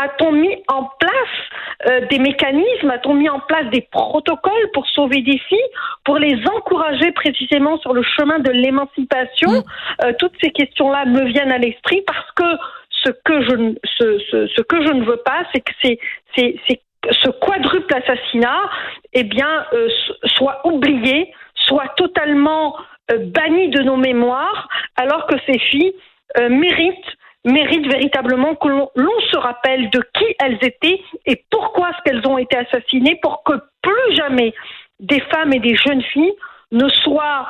a-t-on 0.00 0.32
mis 0.32 0.56
en 0.68 0.84
place 0.98 1.88
euh, 1.88 2.06
des 2.06 2.18
mécanismes, 2.18 2.90
a-t-on 2.90 3.14
mis 3.14 3.28
en 3.28 3.40
place 3.40 3.66
des 3.70 3.82
protocoles 3.90 4.70
pour 4.72 4.86
sauver 4.88 5.20
des 5.22 5.38
filles, 5.38 5.58
pour 6.04 6.18
les 6.18 6.36
encourager 6.56 7.12
précisément 7.12 7.78
sur 7.78 7.92
le 7.92 8.02
chemin 8.02 8.38
de 8.38 8.50
l'émancipation? 8.50 9.50
Hmm. 9.50 10.04
euh, 10.04 10.12
Toutes 10.18 10.34
ces 10.42 10.50
questions-là 10.50 11.04
me 11.04 11.24
viennent 11.24 11.52
à 11.52 11.58
l'esprit 11.58 12.02
parce 12.06 12.30
que 12.32 12.44
ce 12.90 13.10
que 13.24 13.42
je, 13.42 13.74
ce, 13.98 14.18
ce, 14.30 14.46
ce 14.46 14.62
que 14.62 14.84
je 14.84 14.92
ne 14.92 15.04
veux 15.04 15.18
pas, 15.18 15.44
c'est 15.52 15.60
que 15.60 15.72
ces, 15.82 15.98
ces, 16.36 16.60
ces 16.66 16.80
ce 17.10 17.30
quadruple 17.30 17.94
assassinat, 17.94 18.70
eh 19.12 19.24
bien, 19.24 19.66
euh, 19.72 19.88
soit 20.24 20.60
oublié, 20.66 21.32
soit 21.54 21.88
totalement 21.96 22.76
euh, 23.10 23.18
bannies 23.18 23.70
de 23.70 23.82
nos 23.82 23.96
mémoires, 23.96 24.68
alors 24.96 25.26
que 25.26 25.36
ces 25.46 25.58
filles 25.58 25.94
euh, 26.38 26.48
méritent 26.48 27.16
méritent 27.44 27.86
véritablement 27.86 28.56
que 28.56 28.68
l'on 28.68 29.20
se 29.30 29.38
rappelle 29.38 29.88
de 29.90 30.02
qui 30.14 30.24
elles 30.40 30.58
étaient 30.60 31.00
et 31.24 31.42
pourquoi 31.50 31.90
est-ce 31.90 32.02
qu'elles 32.04 32.26
ont 32.26 32.36
été 32.36 32.58
assassinées 32.58 33.18
pour 33.22 33.42
que 33.44 33.54
plus 33.80 34.16
jamais 34.16 34.52
des 35.00 35.20
femmes 35.20 35.52
et 35.54 35.60
des 35.60 35.76
jeunes 35.76 36.02
filles 36.02 36.34
ne 36.72 36.88
soient, 36.88 37.46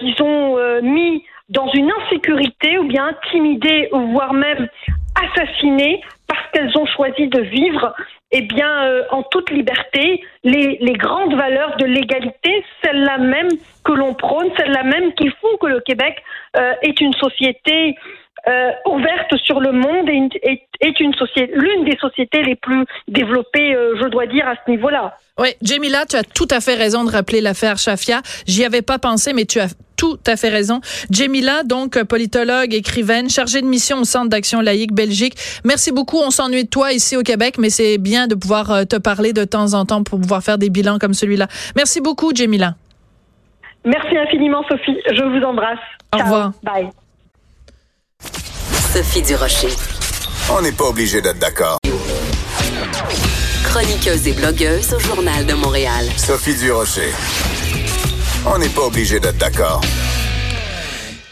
disons, 0.00 0.58
euh, 0.58 0.80
mis 0.80 1.22
dans 1.50 1.68
une 1.72 1.92
insécurité 2.02 2.78
ou 2.78 2.84
bien 2.84 3.08
intimidées, 3.08 3.90
voire 3.92 4.32
même 4.32 4.66
assassinées 5.14 6.00
parce 6.26 6.50
qu'elles 6.52 6.76
ont 6.78 6.86
choisi 6.86 7.28
de 7.28 7.42
vivre 7.42 7.94
eh 8.32 8.42
bien, 8.42 8.84
euh, 8.84 9.04
en 9.10 9.22
toute 9.22 9.50
liberté, 9.50 10.22
les, 10.42 10.78
grandes 10.94 11.34
valeurs 11.34 11.76
de 11.76 11.84
l'égalité, 11.84 12.64
celles-là 12.82 13.18
même 13.18 13.48
que 13.84 13.92
l'on 13.92 14.14
prône, 14.14 14.48
celles-là 14.56 14.84
même 14.84 15.12
qui 15.14 15.28
font 15.40 15.56
que 15.60 15.66
le 15.66 15.80
Québec 15.80 16.22
euh, 16.56 16.72
est 16.82 17.00
une 17.00 17.12
société 17.12 17.94
euh, 18.48 18.70
ouverte 18.86 19.36
sur 19.44 19.60
le 19.60 19.72
monde 19.72 20.08
et 20.08 20.12
une- 20.12 20.28
est, 20.42 20.62
est 20.80 20.98
une 21.00 21.14
société, 21.14 21.52
l'une 21.54 21.84
des 21.84 21.96
sociétés 21.98 22.42
les 22.42 22.56
plus 22.56 22.84
développées, 23.08 23.74
euh, 23.74 23.94
je 24.00 24.06
dois 24.08 24.26
dire, 24.26 24.46
à 24.48 24.54
ce 24.64 24.70
niveau-là. 24.70 25.16
Oui, 25.38 25.48
Jamila, 25.62 26.04
tu 26.06 26.16
as 26.16 26.24
tout 26.24 26.48
à 26.50 26.60
fait 26.60 26.74
raison 26.74 27.04
de 27.04 27.10
rappeler 27.10 27.40
l'affaire 27.40 27.78
Shafia. 27.78 28.20
J'y 28.46 28.64
avais 28.64 28.82
pas 28.82 28.98
pensé, 28.98 29.32
mais 29.32 29.44
tu 29.46 29.60
as 29.60 29.68
tout 29.96 30.18
à 30.26 30.36
fait 30.36 30.48
raison. 30.48 30.80
Jamila, 31.10 31.62
donc 31.62 32.02
politologue, 32.04 32.74
écrivaine, 32.74 33.30
chargée 33.30 33.60
de 33.62 33.66
mission 33.66 33.98
au 33.98 34.04
Centre 34.04 34.28
d'action 34.28 34.60
laïque 34.60 34.92
Belgique. 34.92 35.34
Merci 35.64 35.92
beaucoup. 35.92 36.18
On 36.18 36.30
s'ennuie 36.30 36.64
de 36.64 36.68
toi 36.68 36.92
ici 36.92 37.16
au 37.16 37.22
Québec, 37.22 37.54
mais 37.58 37.70
c'est 37.70 37.98
bien 37.98 38.26
de 38.26 38.34
pouvoir 38.34 38.70
euh, 38.72 38.84
te 38.84 38.96
parler 38.96 39.32
de 39.32 39.44
temps 39.44 39.74
en 39.74 39.84
temps 39.86 40.02
pour 40.02 40.20
pouvoir 40.20 40.42
faire 40.42 40.58
des 40.58 40.68
bilans 40.70 40.98
comme 40.98 41.14
celui-là. 41.14 41.46
Merci 41.76 42.00
beaucoup, 42.00 42.32
Jamila. 42.34 42.74
Merci 43.84 44.16
infiniment, 44.18 44.62
Sophie. 44.68 44.96
Je 45.12 45.22
vous 45.22 45.44
embrasse. 45.44 45.78
Au 46.12 46.18
Ciao. 46.18 46.26
revoir. 46.26 46.52
Bye. 46.62 46.88
Sophie 48.92 49.22
Durocher. 49.22 49.70
On 50.50 50.60
n'est 50.60 50.70
pas 50.70 50.84
obligé 50.84 51.22
d'être 51.22 51.38
d'accord. 51.38 51.78
Chroniqueuse 53.64 54.28
et 54.28 54.32
blogueuse 54.34 54.92
au 54.92 54.98
Journal 54.98 55.46
de 55.46 55.54
Montréal. 55.54 56.04
Sophie 56.18 56.54
Durocher. 56.54 57.10
On 58.44 58.58
n'est 58.58 58.68
pas 58.68 58.82
obligé 58.82 59.18
d'être 59.18 59.38
d'accord. 59.38 59.80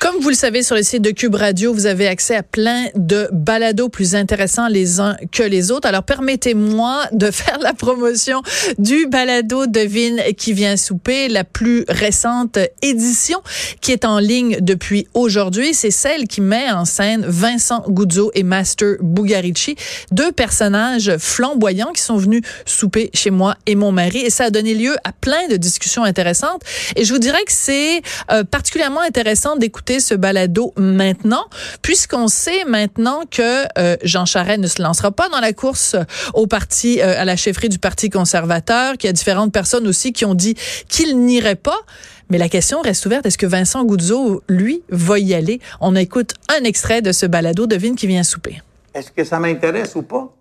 Comme 0.01 0.17
vous 0.19 0.31
le 0.31 0.35
savez, 0.35 0.63
sur 0.63 0.77
le 0.77 0.83
site 0.83 1.03
de 1.03 1.11
Cube 1.11 1.35
Radio, 1.35 1.75
vous 1.75 1.85
avez 1.85 2.07
accès 2.07 2.35
à 2.35 2.43
plein 2.43 2.87
de 2.95 3.29
balados 3.33 3.91
plus 3.91 4.15
intéressants 4.15 4.67
les 4.67 4.99
uns 4.99 5.15
que 5.31 5.43
les 5.43 5.71
autres. 5.71 5.87
Alors, 5.87 6.05
permettez-moi 6.05 7.03
de 7.13 7.31
faire 7.31 7.59
la 7.59 7.75
promotion 7.75 8.41
du 8.79 9.09
balado 9.09 9.67
Devine 9.67 10.23
qui 10.39 10.55
vient 10.55 10.79
souper, 10.79 11.29
la 11.29 11.45
plus 11.45 11.85
récente 11.87 12.59
édition 12.81 13.43
qui 13.83 13.93
est 13.93 14.07
en 14.07 14.21
ligne 14.21 14.57
depuis 14.63 15.07
aujourd'hui. 15.13 15.75
C'est 15.75 15.91
celle 15.91 16.29
qui 16.29 16.41
met 16.41 16.71
en 16.71 16.87
scène 16.87 17.27
Vincent 17.29 17.85
Guzzo 17.87 18.31
et 18.35 18.43
Master 18.43 18.95
Bugarici, 19.03 19.77
deux 20.13 20.33
personnages 20.33 21.15
flamboyants 21.19 21.93
qui 21.93 22.01
sont 22.01 22.17
venus 22.17 22.41
souper 22.65 23.11
chez 23.13 23.31
moi 23.31 23.55
et 23.67 23.75
mon 23.75 23.93
mari. 23.93 24.21
Et 24.21 24.31
ça 24.31 24.45
a 24.45 24.51
donné 24.51 24.73
lieu 24.73 24.97
à 25.05 25.13
plein 25.13 25.47
de 25.49 25.59
discussions 25.59 26.05
intéressantes. 26.05 26.63
Et 26.97 27.05
je 27.05 27.13
vous 27.13 27.21
dirais 27.21 27.45
que 27.45 27.53
c'est 27.53 28.01
euh, 28.33 28.45
particulièrement 28.45 29.03
intéressant 29.03 29.57
d'écouter 29.57 29.90
ce 29.99 30.15
balado 30.15 30.73
maintenant, 30.77 31.45
puisqu'on 31.83 32.29
sait 32.29 32.65
maintenant 32.65 33.23
que 33.29 33.65
euh, 33.79 33.97
Jean 34.05 34.27
Charest 34.27 34.61
ne 34.61 34.67
se 34.67 34.81
lancera 34.81 35.11
pas 35.11 35.29
dans 35.29 35.41
la 35.41 35.53
course 35.53 35.97
au 36.35 36.47
parti, 36.47 37.01
euh, 37.01 37.21
à 37.21 37.25
la 37.25 37.37
chefferie 37.37 37.69
du 37.69 37.79
Parti 37.79 38.11
conservateur, 38.11 38.97
qu'il 38.97 39.09
y 39.09 39.11
a 39.11 39.13
différentes 39.13 39.53
personnes 39.53 39.89
aussi 39.89 40.13
qui 40.13 40.25
ont 40.25 40.35
dit 40.35 40.55
qu'il 40.89 41.19
n'irait 41.19 41.57
pas. 41.57 41.81
Mais 42.29 42.39
la 42.39 42.49
question 42.49 42.81
reste 42.81 43.05
ouverte. 43.07 43.27
Est-ce 43.27 43.39
que 43.39 43.47
Vincent 43.47 43.85
Goudzo, 43.85 44.43
lui, 44.49 44.83
va 44.91 45.19
y 45.19 45.35
aller? 45.35 45.61
On 45.81 45.97
écoute 45.97 46.35
un 46.49 46.63
extrait 46.65 47.03
de 47.03 47.11
ce 47.11 47.27
balado. 47.27 47.67
Devine 47.67 47.97
qui 47.97 48.07
vient 48.07 48.23
souper. 48.23 48.63
Est-ce 48.95 49.11
que 49.11 49.25
ça 49.25 49.41
m'intéresse 49.41 49.97
ou 49.97 50.03
pas? 50.03 50.33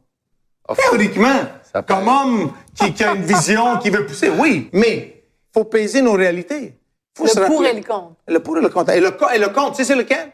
Théoriquement, 0.75 1.41
comme 1.87 2.07
homme 2.07 2.51
qui, 2.75 2.93
qui 2.93 3.03
a 3.03 3.15
une 3.15 3.23
vision, 3.23 3.77
qui 3.77 3.89
veut 3.89 4.05
pousser, 4.05 4.29
oui, 4.29 4.69
mais 4.71 5.23
il 5.25 5.53
faut 5.53 5.65
peser 5.65 6.03
nos 6.03 6.13
réalités. 6.13 6.78
Faut 7.19 7.27
se 7.27 7.39
rappeler- 7.39 7.73
le 7.73 7.83
contre. 7.83 8.15
Le 8.27 8.39
pour 8.39 8.57
et 8.57 8.61
le 8.61 8.69
contre. 8.69 8.91
Et 8.91 8.99
le, 8.99 9.11
et 9.35 9.37
le 9.39 9.49
compte, 9.49 9.71
tu 9.75 9.77
sais, 9.77 9.83
c'est 9.85 9.95
lequel? 9.95 10.31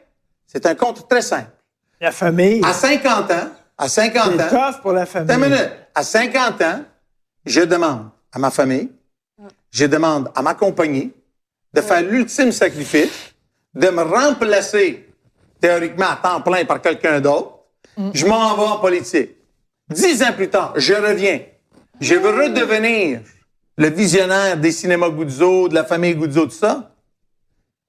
C'est 0.47 0.65
un 0.65 0.75
compte 0.75 1.07
très 1.09 1.21
simple. 1.21 1.49
La 1.99 2.11
famille. 2.11 2.61
À 2.63 2.73
50 2.73 3.31
ans, 3.31 3.49
à 3.77 3.87
50 3.89 4.33
C'est 4.37 4.43
ans, 4.43 4.49
tough 4.71 4.81
pour 4.81 4.91
la 4.93 5.05
famille. 5.05 5.31
Attends 5.31 5.43
une 5.43 5.49
minute. 5.51 5.71
À 5.93 6.03
50 6.03 6.61
ans, 6.61 6.81
je 7.45 7.61
demande 7.61 8.09
à 8.31 8.39
ma 8.39 8.51
famille, 8.51 8.89
je 9.71 9.85
demande 9.85 10.31
à 10.35 10.41
ma 10.41 10.53
compagnie 10.53 11.11
de 11.73 11.81
faire 11.81 12.01
l'ultime 12.01 12.51
sacrifice, 12.51 13.33
de 13.73 13.89
me 13.89 14.01
remplacer 14.03 15.07
théoriquement 15.59 16.07
à 16.11 16.15
temps 16.21 16.41
plein 16.41 16.63
par 16.65 16.81
quelqu'un 16.81 17.19
d'autre. 17.19 17.51
Je 18.13 18.25
m'en 18.25 18.55
vais 18.55 18.63
en 18.63 18.77
politique. 18.79 19.31
Dix 19.89 20.21
ans 20.23 20.33
plus 20.33 20.49
tard, 20.49 20.73
je 20.75 20.93
reviens. 20.93 21.39
Je 22.01 22.15
veux 22.15 22.29
redevenir 22.43 23.21
le 23.77 23.89
visionnaire 23.89 24.57
des 24.57 24.71
cinémas 24.71 25.09
Guzzo, 25.09 25.67
de 25.67 25.75
la 25.75 25.83
famille 25.83 26.15
Guzzo, 26.15 26.45
tout 26.45 26.51
ça. 26.51 26.91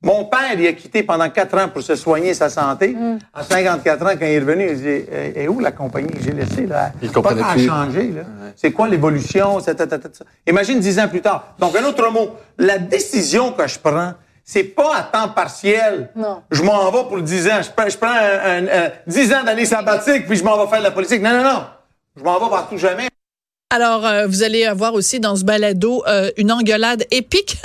Mon 0.03 0.27
père, 0.27 0.53
il 0.59 0.67
a 0.67 0.73
quitté 0.75 1.03
pendant 1.03 1.29
quatre 1.31 1.57
ans 1.59 1.69
pour 1.69 1.83
se 1.83 1.95
soigner 1.97 2.35
sa 2.35 2.51
santé. 2.51 2.95
À 3.33 3.43
54 3.43 4.03
ans, 4.03 4.11
quand 4.11 4.27
il 4.27 4.33
est 4.33 4.39
revenu, 4.39 4.69
il 4.71 4.77
dit 4.77 4.87
Eh, 5.11 5.33
eh, 5.37 5.49
où 5.49 5.59
la 5.59 5.73
compagnie? 5.73 6.09
Que 6.11 6.23
j'ai 6.23 6.33
laissée 6.33 6.67
là 6.67 6.93
Il 7.01 7.09
Pas 7.09 7.15
comprenait 7.15 7.41
grand 7.41 7.53
plus. 7.55 7.67
changé 7.67 8.03
là. 8.13 8.23
C'est 8.57 8.73
quoi 8.73 8.89
l'évolution? 8.89 9.59
Ça, 9.61 9.73
ça, 9.77 9.89
ça, 9.89 9.97
ça, 10.01 10.09
ça. 10.13 10.25
Imagine 10.47 10.81
dix 10.81 10.99
ans 11.01 11.09
plus 11.09 11.23
tard. 11.23 11.55
Donc 11.59 11.75
un 11.75 11.83
autre 11.85 12.09
mot, 12.13 12.33
la 12.59 12.79
décision 12.79 13.53
que 13.53 13.67
je 13.67 13.79
prends, 13.79 14.13
c'est 14.45 14.65
pas 14.65 14.97
à 14.97 15.03
temps 15.03 15.31
partiel. 15.31 16.11
Non. 16.15 16.43
Je 16.51 16.63
m'en 16.63 16.91
vais 16.93 17.09
pour 17.09 17.21
10 17.21 17.49
ans. 17.49 17.63
Je 17.63 17.71
prends, 17.71 17.89
je 17.89 17.97
prends 17.97 18.09
un, 18.11 18.65
un- 18.67 18.69
un- 18.87 18.91
10 19.07 19.33
ans 19.33 19.43
d'année 19.45 19.65
sabbatique 19.65 20.27
puis 20.27 20.37
je 20.37 20.45
m'en 20.45 20.63
vais 20.63 20.69
faire 20.69 20.79
de 20.81 20.85
la 20.85 20.91
politique. 20.93 21.23
Non, 21.23 21.31
non, 21.31 21.43
non. 21.43 21.65
Je 22.17 22.23
m'en 22.23 22.39
vais 22.39 22.51
partout 22.51 22.77
jamais. 22.77 23.09
Alors, 23.77 24.07
euh, 24.07 24.27
vous 24.27 24.43
allez 24.43 24.65
avoir 24.65 24.95
aussi 24.95 25.21
dans 25.21 25.37
ce 25.37 25.45
balado 25.45 26.03
euh, 26.07 26.31
une 26.39 26.51
engueulade 26.51 27.05
épique 27.11 27.59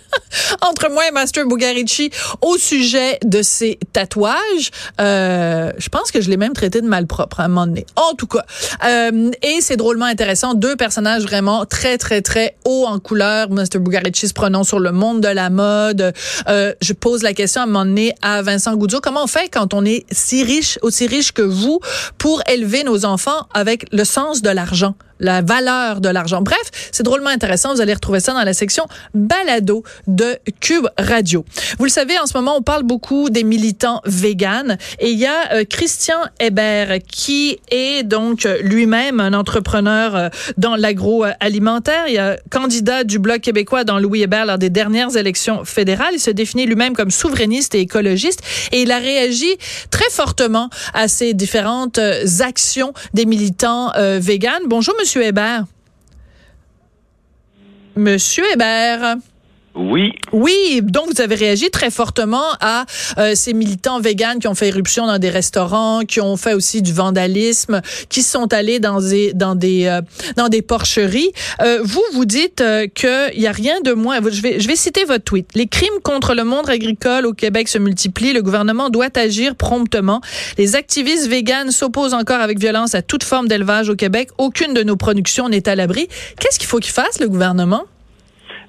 entre 0.62 0.90
moi 0.90 1.06
et 1.06 1.10
Master 1.10 1.46
Bugarici 1.46 2.10
au 2.40 2.56
sujet 2.56 3.18
de 3.22 3.42
ses 3.42 3.78
tatouages. 3.92 4.70
Euh, 5.02 5.70
je 5.76 5.88
pense 5.90 6.10
que 6.10 6.22
je 6.22 6.30
l'ai 6.30 6.38
même 6.38 6.54
traité 6.54 6.80
de 6.80 6.86
malpropre 6.86 7.40
à 7.40 7.44
un 7.44 7.48
moment 7.48 7.66
donné. 7.66 7.84
En 7.96 8.14
tout 8.14 8.26
cas, 8.26 8.46
euh, 8.86 9.30
et 9.42 9.60
c'est 9.60 9.76
drôlement 9.76 10.06
intéressant. 10.06 10.54
Deux 10.54 10.76
personnages 10.76 11.24
vraiment 11.24 11.66
très, 11.66 11.98
très, 11.98 12.22
très 12.22 12.56
hauts 12.64 12.86
en 12.86 12.98
couleur. 12.98 13.50
Master 13.50 13.82
Bugarici 13.82 14.28
se 14.28 14.32
prononce 14.32 14.68
sur 14.68 14.80
le 14.80 14.92
monde 14.92 15.20
de 15.20 15.28
la 15.28 15.50
mode. 15.50 16.14
Euh, 16.48 16.72
je 16.80 16.92
pose 16.94 17.22
la 17.22 17.34
question 17.34 17.60
à 17.60 17.64
un 17.64 17.66
moment 17.66 17.84
donné 17.84 18.14
à 18.22 18.40
Vincent 18.40 18.74
Goudzo. 18.76 19.00
Comment 19.02 19.24
on 19.24 19.26
fait 19.28 19.50
quand 19.50 19.74
on 19.74 19.84
est 19.84 20.06
si 20.10 20.42
riche, 20.42 20.78
aussi 20.80 21.06
riche 21.06 21.32
que 21.32 21.42
vous, 21.42 21.80
pour 22.16 22.42
élever 22.48 22.82
nos 22.82 23.04
enfants 23.04 23.46
avec 23.52 23.86
le 23.92 24.04
sens 24.04 24.40
de 24.40 24.48
l'argent? 24.48 24.94
La 25.20 25.42
valeur 25.42 26.00
de 26.00 26.08
l'argent. 26.08 26.42
Bref, 26.42 26.90
c'est 26.92 27.02
drôlement 27.02 27.30
intéressant. 27.30 27.74
Vous 27.74 27.80
allez 27.80 27.94
retrouver 27.94 28.20
ça 28.20 28.32
dans 28.32 28.42
la 28.42 28.52
section 28.52 28.86
balado 29.14 29.84
de 30.06 30.38
Cube 30.60 30.86
Radio. 30.98 31.44
Vous 31.78 31.84
le 31.84 31.90
savez, 31.90 32.18
en 32.18 32.26
ce 32.26 32.36
moment, 32.36 32.56
on 32.56 32.62
parle 32.62 32.82
beaucoup 32.82 33.30
des 33.30 33.44
militants 33.44 34.00
véganes 34.04 34.78
et 34.98 35.10
il 35.10 35.18
y 35.18 35.26
a 35.26 35.52
euh, 35.52 35.64
Christian 35.64 36.18
Hébert 36.40 36.98
qui 37.06 37.58
est 37.70 38.02
donc 38.02 38.46
euh, 38.46 38.58
lui-même 38.62 39.20
un 39.20 39.32
entrepreneur 39.32 40.16
euh, 40.16 40.28
dans 40.56 40.76
l'agroalimentaire. 40.76 42.08
Il 42.08 42.16
est 42.16 42.40
candidat 42.50 43.04
du 43.04 43.18
Bloc 43.18 43.40
québécois 43.40 43.84
dans 43.84 43.98
Louis 43.98 44.22
Hébert 44.22 44.46
lors 44.46 44.58
des 44.58 44.70
dernières 44.70 45.16
élections 45.16 45.64
fédérales. 45.64 46.14
Il 46.14 46.20
se 46.20 46.30
définit 46.30 46.66
lui-même 46.66 46.94
comme 46.94 47.10
souverainiste 47.10 47.74
et 47.74 47.80
écologiste 47.80 48.40
et 48.72 48.82
il 48.82 48.90
a 48.92 48.98
réagi 48.98 49.56
très 49.90 50.08
fortement 50.10 50.70
à 50.94 51.08
ces 51.08 51.34
différentes 51.34 52.00
actions 52.40 52.92
des 53.14 53.26
militants 53.26 53.92
euh, 53.96 54.18
véganes. 54.20 54.62
Bonjour, 54.66 54.94
Monsieur 54.98 55.09
Hébert. 55.18 55.64
Monsieur 57.96 58.44
Hébert. 58.52 59.16
Oui, 59.76 60.12
Oui, 60.32 60.80
donc 60.82 61.06
vous 61.14 61.20
avez 61.20 61.36
réagi 61.36 61.70
très 61.70 61.90
fortement 61.90 62.42
à 62.60 62.86
euh, 63.18 63.34
ces 63.36 63.52
militants 63.52 64.00
véganes 64.00 64.40
qui 64.40 64.48
ont 64.48 64.54
fait 64.56 64.66
éruption 64.66 65.06
dans 65.06 65.18
des 65.18 65.30
restaurants, 65.30 66.00
qui 66.00 66.20
ont 66.20 66.36
fait 66.36 66.54
aussi 66.54 66.82
du 66.82 66.92
vandalisme, 66.92 67.80
qui 68.08 68.22
sont 68.22 68.52
allés 68.52 68.80
dans 68.80 69.00
des 69.00 69.32
dans 69.32 69.54
des 69.54 69.86
euh, 69.86 70.00
dans 70.36 70.48
des 70.48 70.62
porcheries. 70.62 71.30
Euh, 71.62 71.80
vous 71.84 72.02
vous 72.14 72.24
dites 72.24 72.60
euh, 72.60 72.88
que 72.92 73.32
il 73.34 73.40
y 73.40 73.46
a 73.46 73.52
rien 73.52 73.80
de 73.80 73.92
moins. 73.92 74.18
Je 74.28 74.42
vais 74.42 74.58
je 74.58 74.66
vais 74.66 74.74
citer 74.74 75.04
votre 75.04 75.24
tweet. 75.24 75.48
Les 75.54 75.68
crimes 75.68 76.00
contre 76.02 76.34
le 76.34 76.42
monde 76.42 76.68
agricole 76.68 77.24
au 77.24 77.32
Québec 77.32 77.68
se 77.68 77.78
multiplient. 77.78 78.32
Le 78.32 78.42
gouvernement 78.42 78.90
doit 78.90 79.16
agir 79.16 79.54
promptement. 79.54 80.20
Les 80.58 80.74
activistes 80.74 81.28
véganes 81.28 81.70
s'opposent 81.70 82.14
encore 82.14 82.40
avec 82.40 82.58
violence 82.58 82.96
à 82.96 83.02
toute 83.02 83.22
forme 83.22 83.46
d'élevage 83.46 83.88
au 83.88 83.94
Québec. 83.94 84.30
Aucune 84.38 84.74
de 84.74 84.82
nos 84.82 84.96
productions 84.96 85.48
n'est 85.48 85.68
à 85.68 85.76
l'abri. 85.76 86.08
Qu'est-ce 86.40 86.58
qu'il 86.58 86.68
faut 86.68 86.78
qu'il 86.78 86.92
fasse 86.92 87.20
le 87.20 87.28
gouvernement? 87.28 87.84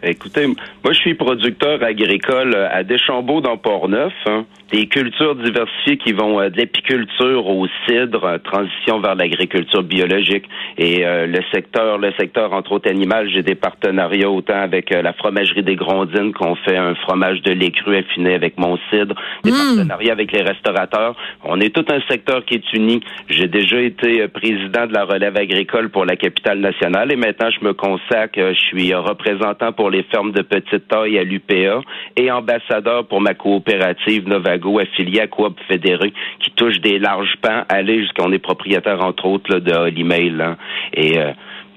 Écoutez, 0.04 0.48
moi 0.48 0.94
je 0.94 1.00
suis 1.00 1.14
producteur 1.14 1.84
agricole 1.84 2.56
à 2.56 2.84
Deschambault 2.84 3.42
dans 3.42 3.58
Port-Neuf. 3.58 4.14
hein. 4.26 4.46
Des 4.72 4.88
cultures 4.88 5.36
diversifiées 5.36 5.98
qui 5.98 6.14
vont 6.14 6.40
euh, 6.40 6.50
de 6.50 6.58
l'apiculture 6.58 7.46
au 7.48 7.68
cidre, 7.86 8.24
euh, 8.24 8.38
transition 8.38 9.00
vers 9.02 9.16
l'agriculture 9.16 9.84
biologique 9.84 10.46
et 10.78 11.06
euh, 11.06 11.28
le 11.28 11.40
secteur, 11.54 11.98
le 11.98 12.12
secteur 12.18 12.54
entre 12.54 12.72
autres 12.74 12.90
animal, 12.90 13.30
j'ai 13.30 13.44
des 13.44 13.56
partenariats 13.56 14.30
autant 14.30 14.62
avec 14.62 14.92
la 14.92 15.14
fromagerie 15.14 15.64
des 15.64 15.76
Grondines 15.76 16.34
qu'on 16.34 16.56
fait 16.56 16.78
un 16.78 16.96
fromage 16.96 17.42
de 17.42 17.52
lait 17.52 17.72
cru 17.72 17.98
affiné 17.98 18.34
avec 18.34 18.58
mon 18.58 18.78
cidre, 18.90 19.16
des 19.44 19.52
partenariats 19.52 20.14
avec 20.14 20.32
les 20.32 20.42
restaurateurs. 20.42 21.16
On 21.44 21.60
est 21.60 21.74
tout 21.76 21.86
un 21.92 22.02
secteur 22.10 22.46
qui 22.46 22.56
est 22.56 22.74
uni. 22.74 23.02
J'ai 23.30 23.48
déjà 23.48 23.80
été 23.80 24.28
président 24.30 24.88
de 24.88 24.94
la 24.94 25.06
relève 25.06 25.38
agricole 25.38 25.90
pour 25.90 26.06
la 26.06 26.16
capitale 26.16 26.60
nationale 26.60 27.12
et 27.12 27.16
maintenant 27.16 27.50
je 27.50 27.66
me 27.66 27.74
consacre, 27.74 28.36
je 28.36 28.60
suis 28.60 28.94
représentant 28.94 29.72
pour 29.74 29.90
les 29.90 30.04
fermes 30.04 30.32
de 30.32 30.42
petite 30.42 30.88
taille 30.88 31.18
à 31.18 31.24
l'UPA 31.24 31.82
et 32.16 32.32
ambassadeur 32.32 33.06
pour 33.08 33.22
ma 33.22 33.34
coopérative 33.34 34.28
Novago 34.28 34.61
affiliée 34.80 35.22
à 35.22 35.28
Coop 35.28 35.60
Fédéré 35.68 36.14
qui 36.40 36.52
touche 36.52 36.80
des 36.80 37.00
larges 37.00 37.36
pans, 37.42 37.64
aller 37.70 38.00
jusqu'on 38.00 38.32
est 38.32 38.40
propriétaire 38.40 39.04
entre 39.04 39.26
autres 39.26 39.52
là, 39.52 39.60
de 39.60 39.72
Hollymail. 39.72 40.42
Hein. 40.42 40.58
Et 40.94 41.20
euh, 41.20 41.32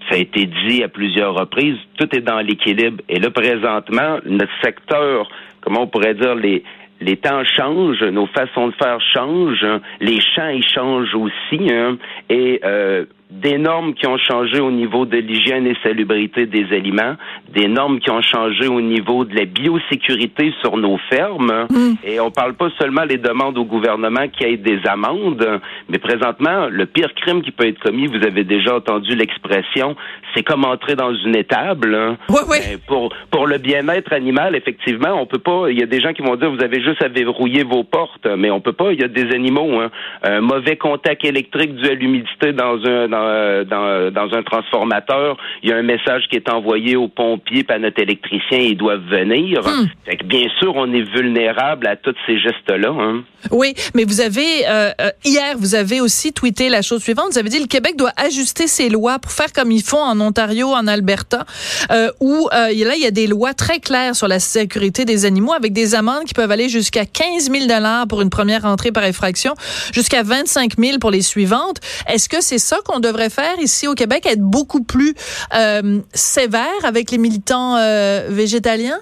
ça 0.09 0.16
a 0.16 0.18
été 0.18 0.47
dit 0.47 0.82
à 0.82 0.89
plusieurs 0.89 1.35
reprises, 1.35 1.78
tout 1.99 2.14
est 2.14 2.20
dans 2.20 2.41
l'équilibre. 2.41 3.03
Et 3.09 3.18
là, 3.18 3.30
présentement, 3.30 4.18
notre 4.26 4.53
secteur, 4.62 5.28
comment 5.61 5.82
on 5.82 5.87
pourrait 5.87 6.14
dire, 6.14 6.35
les, 6.35 6.62
les 7.01 7.16
temps 7.16 7.43
changent, 7.45 8.03
nos 8.03 8.26
façons 8.26 8.68
de 8.68 8.74
faire 8.74 9.01
changent, 9.01 9.66
les 10.01 10.20
champs 10.20 10.49
ils 10.49 10.64
changent 10.64 11.14
aussi, 11.14 11.72
hein, 11.72 11.97
et 12.28 12.61
euh, 12.64 13.05
des 13.31 13.59
normes 13.59 13.95
qui 13.95 14.07
ont 14.07 14.18
changé 14.18 14.61
au 14.61 14.70
niveau 14.70 15.07
de 15.07 15.16
l'hygiène 15.16 15.66
et 15.66 15.77
salubrité 15.83 16.47
des 16.47 16.66
aliments, 16.72 17.16
des 17.53 17.68
normes 17.68 17.99
qui 17.99 18.11
ont 18.11 18.22
changé 18.22 18.68
au 18.68 18.81
niveau 18.81 19.25
de 19.25 19.35
la 19.35 19.45
biosécurité 19.45 20.53
sur 20.61 20.77
nos 20.77 20.99
fermes. 21.11 21.66
Mm. 21.70 21.95
Et 22.05 22.20
on 22.20 22.31
parle 22.31 22.55
pas 22.55 22.68
seulement 22.79 23.07
des 23.07 23.16
demandes 23.16 23.57
au 23.59 23.64
gouvernement 23.64 24.29
qui 24.29 24.45
aient 24.45 24.57
des 24.57 24.81
amendes, 24.87 25.61
mais 25.89 25.99
présentement, 25.99 26.68
le 26.70 26.87
pire 26.87 27.14
crime 27.14 27.43
qui 27.43 27.51
peut 27.51 27.66
être 27.66 27.81
commis, 27.81 28.07
vous 28.07 28.25
avez 28.25 28.45
déjà 28.45 28.77
entendu 28.77 29.14
l'expression, 29.16 29.97
c'est 30.35 30.43
comme 30.43 30.64
entrer 30.64 30.95
dans 30.95 31.14
une 31.14 31.37
étable. 31.37 32.16
Oui, 32.29 32.41
oui. 32.49 32.59
Pour, 32.87 33.12
pour 33.31 33.47
le 33.47 33.59
bien-être 33.59 34.12
animal, 34.12 34.55
effectivement, 34.55 35.20
on 35.20 35.27
peut 35.27 35.39
pas, 35.39 35.70
il 35.70 35.79
y 35.79 35.83
a 35.83 35.87
des 35.87 36.01
gens 36.01 36.12
qui 36.12 36.22
vont 36.22 36.37
dire, 36.37 36.51
vous 36.51 36.62
avez 36.62 36.83
juste 36.83 37.03
à 37.03 37.09
verrouiller 37.09 37.64
vos 37.64 37.85
portes, 37.85 38.27
mais 38.37 38.51
on 38.51 38.61
peut 38.61 38.72
pas, 38.72 38.93
il 38.93 39.01
y 39.01 39.05
a 39.05 39.09
des 39.09 39.35
animaux, 39.35 39.81
hein. 39.81 39.91
un 40.22 40.41
mauvais 40.41 40.77
contact 40.77 41.25
électrique 41.25 41.75
dû 41.77 41.89
à 41.89 41.95
l'humidité 41.95 42.53
dans 42.53 42.85
un, 42.85 43.12
dans, 43.15 43.65
dans, 43.65 44.11
dans, 44.11 44.37
un 44.37 44.43
transformateur, 44.43 45.37
il 45.62 45.71
y 45.71 45.73
a 45.73 45.77
un 45.77 45.83
message 45.83 46.25
qui 46.31 46.37
est 46.37 46.49
envoyé 46.49 46.97
aux 46.97 47.09
pompiers, 47.09 47.65
à 47.69 47.79
notre 47.79 48.01
électricien, 48.01 48.59
ils 48.59 48.77
doivent 48.77 49.07
venir. 49.09 49.61
Hmm. 49.61 49.87
Fait 50.05 50.17
que 50.17 50.25
bien 50.25 50.49
sûr, 50.59 50.75
on 50.77 50.93
est 50.93 51.09
vulnérable 51.15 51.87
à 51.87 51.97
tous 51.97 52.15
ces 52.27 52.39
gestes-là. 52.39 52.91
Hein. 52.91 53.25
Oui, 53.51 53.75
mais 53.95 54.05
vous 54.05 54.21
avez 54.21 54.67
euh, 54.67 54.91
euh, 55.01 55.11
hier, 55.25 55.57
vous 55.59 55.75
avez 55.75 56.01
aussi 56.01 56.33
tweeté 56.33 56.69
la 56.69 56.83
chose 56.83 57.03
suivante. 57.03 57.33
Vous 57.33 57.39
avez 57.39 57.49
dit 57.49 57.61
le 57.61 57.67
Québec 57.67 57.97
doit 57.97 58.12
ajuster 58.17 58.67
ses 58.67 58.89
lois 58.89 59.19
pour 59.19 59.33
faire 59.33 59.53
comme 59.53 59.71
ils 59.71 59.83
font 59.83 60.03
en 60.03 60.21
Ontario, 60.21 60.69
en 60.73 60.87
Alberta, 60.87 61.45
euh, 61.91 62.11
où 62.21 62.49
euh, 62.53 62.69
là 62.73 62.95
il 62.97 63.03
y 63.03 63.07
a 63.07 63.11
des 63.11 63.27
lois 63.27 63.55
très 63.55 63.81
claires 63.81 64.17
sur 64.17 64.29
la 64.29 64.41
sécurité 64.41 65.05
des 65.05 65.25
animaux, 65.25 65.53
avec 65.53 65.73
des 65.73 65.95
amendes 65.95 66.25
qui 66.25 66.35
peuvent 66.35 66.51
aller 66.51 66.69
jusqu'à 66.69 67.05
15 67.05 67.51
000 67.51 67.67
dollars 67.67 68.07
pour 68.07 68.23
une 68.23 68.31
première 68.31 68.65
entrée 68.65 68.93
par 68.93 69.05
infraction, 69.05 69.55
jusqu'à 69.93 70.23
25 70.23 70.73
000 70.79 70.99
pour 70.99 71.11
les 71.11 71.23
suivantes. 71.23 71.81
Est-ce 72.09 72.29
que 72.29 72.41
c'est 72.41 72.59
ça 72.59 72.79
qu'on 72.85 73.01
devrait 73.05 73.31
faire 73.31 73.59
ici 73.59 73.87
au 73.87 73.95
Québec, 73.95 74.27
être 74.27 74.41
beaucoup 74.41 74.83
plus 74.83 75.15
euh, 75.55 76.01
sévère 76.15 76.85
avec 76.85 77.11
les 77.11 77.19
militants 77.19 77.77
euh, 77.77 78.27
végétaliens? 78.31 79.01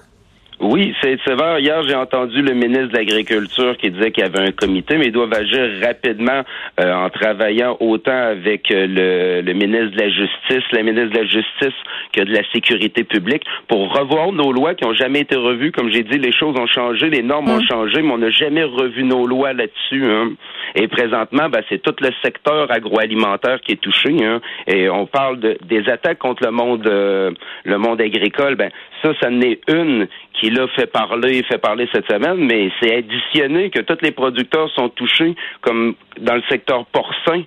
Oui, 0.59 0.93
c'est 1.01 1.19
sévère. 1.25 1.59
Hier, 1.59 1.81
j'ai 1.87 1.95
entendu 1.95 2.41
le 2.41 2.53
ministre 2.53 2.89
de 2.89 2.97
l'Agriculture 2.97 3.75
qui 3.77 3.91
disait 3.91 4.11
qu'il 4.11 4.23
y 4.23 4.27
avait 4.27 4.47
un 4.47 4.51
comité, 4.51 4.97
mais 4.97 5.07
ils 5.07 5.11
doivent 5.11 5.33
agir 5.33 5.69
rapidement 5.81 6.43
euh, 6.79 6.93
en 6.93 7.09
travaillant 7.09 7.75
autant 7.79 8.11
avec 8.11 8.71
euh, 8.71 8.87
le, 8.87 9.41
le, 9.41 9.53
ministre 9.53 9.91
de 9.91 9.99
la 9.99 10.09
Justice, 10.09 10.63
la 10.71 10.83
ministre 10.83 11.11
de 11.11 11.17
la 11.17 11.25
Justice 11.25 11.77
que 12.13 12.21
de 12.21 12.31
la 12.31 12.43
Sécurité 12.51 13.03
publique 13.03 13.43
pour 13.67 13.93
revoir 13.93 14.31
nos 14.31 14.51
lois 14.51 14.75
qui 14.75 14.85
ont 14.85 14.93
jamais 14.93 15.21
été 15.21 15.35
revues. 15.35 15.71
Comme 15.71 15.91
j'ai 15.91 16.03
dit, 16.03 16.17
les 16.17 16.31
choses 16.31 16.55
ont 16.59 16.67
changé, 16.67 17.09
les 17.09 17.23
normes 17.23 17.49
ont 17.49 17.55
hum. 17.55 17.67
changé, 17.67 18.01
mais 18.01 18.11
on 18.11 18.19
n'a 18.19 18.29
jamais 18.29 18.63
revu 18.63 19.03
nos 19.03 19.25
lois 19.25 19.53
là-dessus. 19.53 20.05
Hein. 20.05 20.31
Et 20.75 20.87
présentement, 20.87 21.49
ben, 21.49 21.61
c'est 21.69 21.81
tout 21.81 21.95
le 21.99 22.09
secteur 22.23 22.71
agroalimentaire 22.71 23.59
qui 23.61 23.73
est 23.73 23.81
touché. 23.81 24.15
Hein. 24.23 24.41
Et 24.67 24.89
on 24.89 25.05
parle 25.05 25.39
de, 25.39 25.57
des 25.65 25.89
attaques 25.89 26.19
contre 26.19 26.43
le 26.43 26.51
monde, 26.51 26.87
euh, 26.87 27.31
le 27.63 27.77
monde 27.77 28.01
agricole. 28.01 28.55
Ben, 28.55 28.69
ça, 29.01 29.11
ça 29.21 29.29
n'est 29.29 29.59
une 29.67 30.07
qui 30.33 30.49
l'a 30.53 30.67
fait 30.69 30.87
parler, 30.87 31.43
fait 31.43 31.57
parler 31.57 31.87
cette 31.93 32.09
semaine, 32.09 32.37
mais 32.37 32.71
c'est 32.81 32.95
additionné 32.95 33.69
que 33.69 33.81
tous 33.81 33.97
les 34.01 34.11
producteurs 34.11 34.69
sont 34.71 34.89
touchés, 34.89 35.35
comme 35.61 35.95
dans 36.19 36.35
le 36.35 36.43
secteur 36.49 36.85
porcin 36.87 37.43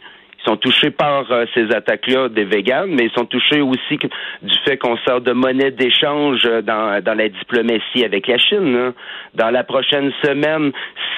sont 0.47 0.57
touchés 0.57 0.91
par 0.91 1.31
euh, 1.31 1.45
ces 1.55 1.71
attaques-là 1.75 2.29
des 2.29 2.45
véganes, 2.45 2.91
mais 2.91 3.05
ils 3.05 3.13
sont 3.13 3.27
touchés 3.27 3.61
aussi 3.61 3.99
du 4.43 4.55
fait 4.65 4.77
qu'on 4.77 4.97
sort 4.99 5.21
de 5.21 5.33
monnaie 5.33 5.71
d'échange 5.71 6.43
dans, 6.65 7.03
dans 7.03 7.15
la 7.15 7.29
diplomatie 7.29 8.05
avec 8.05 8.27
la 8.27 8.39
Chine. 8.39 8.77
Hein. 8.77 8.95
Dans 9.35 9.51
la 9.51 9.65
prochaine 9.65 10.13
semaine, 10.25 10.73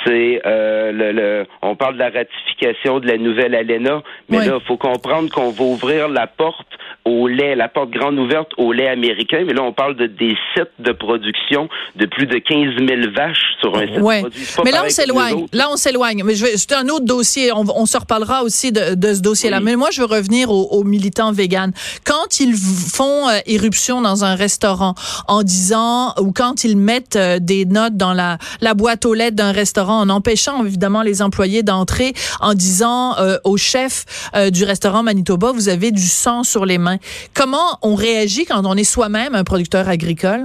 c'est 0.05 0.41
euh, 0.47 0.93
le, 0.93 1.47
on 1.63 1.77
parle 1.77 1.95
de 1.95 1.99
la 1.99 2.11
ratification 2.11 3.01
de 3.01 3.07
la 3.07 3.19
nouvelle 3.19 3.55
ALENA, 3.55 4.03
mais 4.29 4.39
là, 4.39 4.59
il 4.61 4.67
faut 4.67 4.77
comprendre 4.77 5.31
qu'on 5.31 5.51
va 5.51 5.65
ouvrir 5.65 6.09
la 6.09 6.27
porte 6.27 6.67
au 7.05 7.27
lait, 7.27 7.55
la 7.55 7.69
porte 7.69 7.91
grande 7.91 8.19
ouverte 8.19 8.53
au 8.57 8.73
lait 8.73 8.89
américain, 8.89 9.45
mais 9.47 9.55
là, 9.55 9.63
on 9.63 9.73
parle 9.73 9.97
de 9.97 10.07
des 10.07 10.37
sites 10.55 10.71
de 10.79 10.93
production 10.93 11.69
de 11.97 12.07
plus 12.07 12.27
de 12.27 12.39
15 12.39 12.87
000 12.87 13.13
vaches 13.15 13.57
sur 13.61 13.77
un 13.77 13.87
site 13.87 14.01
ouais. 14.01 14.23
Mais 14.65 14.71
là, 14.71 14.83
on 14.85 14.89
s'éloigne. 14.89 15.47
Là, 15.53 15.69
on 15.71 15.77
s'éloigne. 15.77 16.23
Mais 16.25 16.35
je 16.35 16.45
vais, 16.45 16.57
c'est 16.57 16.75
un 16.75 16.89
autre 16.89 17.05
dossier. 17.05 17.53
On, 17.53 17.65
on, 17.75 17.87
se 17.87 17.97
reparlera 17.97 18.43
aussi 18.43 18.73
de, 18.73 18.95
de 18.95 19.13
ce 19.19 19.23
dossier-là. 19.23 19.61
Mais 19.61 19.77
moi, 19.77 19.91
je 19.93 20.01
veux 20.01 20.07
revenir 20.07 20.51
aux, 20.51 20.69
aux 20.77 20.85
militants 20.85 21.33
véganes. 21.33 21.73
Quand 22.05 22.41
ils 22.41 22.55
font 22.55 23.29
euh, 23.29 23.39
éruption 23.47 24.01
dans 24.01 24.25
un 24.25 24.35
restaurant 24.35 24.95
en 25.27 25.43
disant, 25.43 26.15
ou 26.19 26.33
quand 26.33 26.65
ils 26.65 26.77
mettent 26.77 27.17
euh, 27.17 27.39
des 27.39 27.65
notes 27.67 27.97
dans 27.97 28.15
la, 28.15 28.39
la 28.61 28.75
boîte 28.75 29.05
aux 29.05 29.15
lettres 29.15 29.37
d'un 29.37 29.53
restaurant 29.53 30.01
en 30.01 30.09
empêchant 30.09 30.65
évidemment 30.65 31.03
les 31.03 31.21
employés 31.23 31.63
d'entrer 31.63 32.15
en 32.41 32.55
disant 32.55 33.17
euh, 33.19 33.37
au 33.45 33.57
chef 33.57 34.05
du 34.53 34.65
restaurant 34.65 35.03
Manitoba, 35.03 35.53
vous 35.53 35.69
avez 35.69 35.91
du 35.91 36.09
sang 36.25 36.43
sur 36.43 36.65
les 36.65 36.79
mains. 36.79 36.99
Comment 37.35 37.79
on 37.83 37.95
réagit 37.95 38.45
quand 38.47 38.63
on 38.65 38.75
est 38.75 38.85
soi-même 38.85 39.35
un 39.35 39.45
producteur 39.45 39.89
agricole? 39.89 40.45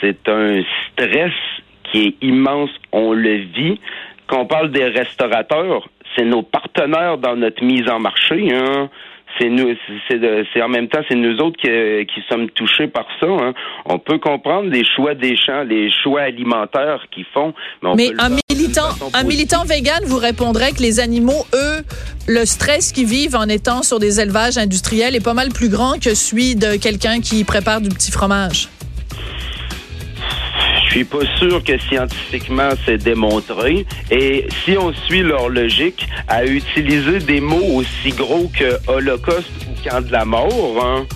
C'est 0.00 0.28
un 0.28 0.62
stress 0.92 1.32
qui 1.90 1.98
est 2.06 2.16
immense. 2.22 2.70
On 2.92 3.12
le 3.12 3.36
vit. 3.56 3.78
Quand 4.28 4.40
on 4.40 4.46
parle 4.46 4.72
des 4.72 4.84
restaurateurs, 4.84 5.88
c'est 6.16 6.24
nos 6.24 6.42
partenaires 6.42 7.18
dans 7.18 7.36
notre 7.36 7.62
mise 7.64 7.88
en 7.88 8.00
marché. 8.00 8.48
Hein 8.52 8.90
c'est 9.38 9.48
nous, 9.48 9.74
c'est 10.08 10.62
en 10.62 10.68
même 10.68 10.88
temps, 10.88 11.00
c'est 11.08 11.14
nous 11.14 11.36
autres 11.38 11.56
qui, 11.56 11.68
qui, 12.06 12.20
sommes 12.28 12.50
touchés 12.50 12.86
par 12.86 13.06
ça. 13.20 13.26
Hein. 13.26 13.54
On 13.86 13.98
peut 13.98 14.18
comprendre 14.18 14.68
les 14.68 14.84
choix 14.84 15.14
des 15.14 15.36
champs, 15.36 15.64
les 15.64 15.90
choix 15.90 16.22
alimentaires 16.22 17.06
qu'ils 17.10 17.26
font. 17.32 17.54
Mais, 17.96 18.10
un 18.18 18.30
militant, 18.50 18.88
un 19.14 19.24
militant 19.24 19.64
vegan 19.64 20.02
vous 20.04 20.18
répondrait 20.18 20.72
que 20.72 20.82
les 20.82 21.00
animaux, 21.00 21.46
eux, 21.54 21.82
le 22.28 22.44
stress 22.44 22.92
qu'ils 22.92 23.06
vivent 23.06 23.36
en 23.36 23.48
étant 23.48 23.82
sur 23.82 23.98
des 23.98 24.20
élevages 24.20 24.58
industriels 24.58 25.16
est 25.16 25.24
pas 25.24 25.34
mal 25.34 25.48
plus 25.48 25.68
grand 25.68 26.02
que 26.02 26.14
celui 26.14 26.54
de 26.54 26.76
quelqu'un 26.76 27.20
qui 27.20 27.44
prépare 27.44 27.80
du 27.80 27.88
petit 27.88 28.12
fromage. 28.12 28.68
Je 30.84 30.90
suis 30.90 31.04
pas 31.04 31.24
sûr 31.38 31.62
que 31.64 31.78
scientifiquement 31.78 32.70
c'est 32.84 32.98
démontré. 32.98 33.86
Et 34.10 34.46
si 34.64 34.76
on 34.76 34.92
suit 34.92 35.22
leur 35.22 35.48
logique 35.48 36.08
à 36.28 36.44
utiliser 36.44 37.18
des 37.18 37.40
mots 37.40 37.76
aussi 37.76 38.10
gros 38.10 38.50
que 38.56 38.78
Holocauste 38.88 39.50
ou 39.68 39.88
camp 39.88 40.00
de 40.00 40.12
la 40.12 40.24
mort, 40.24 40.84
hein, 40.84 41.06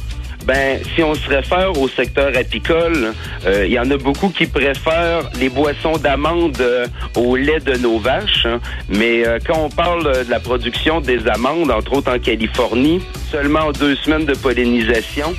ben, 0.47 0.79
si 0.95 1.03
on 1.03 1.14
se 1.14 1.29
réfère 1.29 1.77
au 1.77 1.89
secteur 1.89 2.31
apicole, 2.37 3.12
euh, 3.47 3.67
il 3.67 3.73
y 3.73 3.79
en 3.81 3.91
a 3.91 3.97
beaucoup 3.97 4.29
qui 4.29 4.47
préfèrent 4.47 5.29
les 5.41 5.49
boissons 5.49 5.97
d'amande 5.97 6.61
euh, 6.61 6.87
au 7.17 7.35
lait 7.35 7.59
de 7.59 7.77
nos 7.79 7.99
vaches. 7.99 8.47
Hein. 8.47 8.61
Mais 8.89 9.27
euh, 9.27 9.41
quand 9.45 9.59
on 9.59 9.69
parle 9.69 10.25
de 10.25 10.31
la 10.31 10.39
production 10.39 11.01
des 11.01 11.27
amandes, 11.27 11.73
entre 11.73 11.95
autres 11.95 12.14
en 12.14 12.21
Californie, 12.21 13.03
seulement 13.31 13.73
deux 13.73 13.97
semaines 13.97 14.25
de 14.25 14.35
pollinisation, 14.35 15.35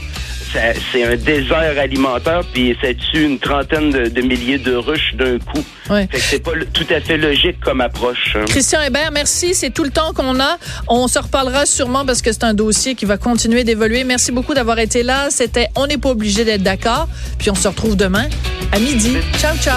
c'est 0.92 1.04
un 1.04 1.16
désert 1.16 1.80
alimentaire, 1.80 2.42
puis 2.54 2.76
ça 2.82 2.94
tue 2.94 3.24
une 3.24 3.40
trentaine 3.40 3.92
de, 3.92 4.22
milliers 4.22 4.58
de 4.58 4.76
ruches 4.76 5.16
d'un 5.16 5.40
coup. 5.40 5.64
Ouais. 5.90 6.08
c'est 6.14 6.44
pas 6.44 6.52
tout 6.74 6.86
à 6.90 7.00
fait 7.00 7.18
logique 7.18 7.60
comme 7.62 7.82
approche. 7.82 8.36
Hein. 8.36 8.46
Christian 8.48 8.82
Hébert, 8.82 9.12
merci. 9.12 9.54
C'est 9.54 9.70
tout 9.70 9.84
le 9.84 9.90
temps 9.90 10.14
qu'on 10.14 10.40
a. 10.40 10.58
On 10.88 11.08
se 11.08 11.20
reparlera 11.20 11.66
sûrement 11.66 12.06
parce 12.06 12.22
que 12.22 12.32
c'est 12.32 12.44
un 12.44 12.54
dossier 12.54 12.96
qui 12.96 13.06
va 13.06 13.18
continuer 13.18 13.64
d'évoluer. 13.64 14.04
Merci 14.04 14.32
beaucoup 14.32 14.54
d'avoir 14.54 14.80
été 14.80 15.04
là. 15.04 15.28
C'était 15.30 15.68
On 15.76 15.88
n'est 15.88 15.98
pas 15.98 16.10
obligé 16.10 16.44
d'être 16.44 16.64
d'accord. 16.64 17.08
Puis 17.40 17.50
on 17.50 17.56
se 17.56 17.68
retrouve 17.68 17.96
demain 17.96 18.28
à 18.72 18.80
midi. 18.80 19.18
Ciao, 19.38 19.56
ciao. 19.58 19.66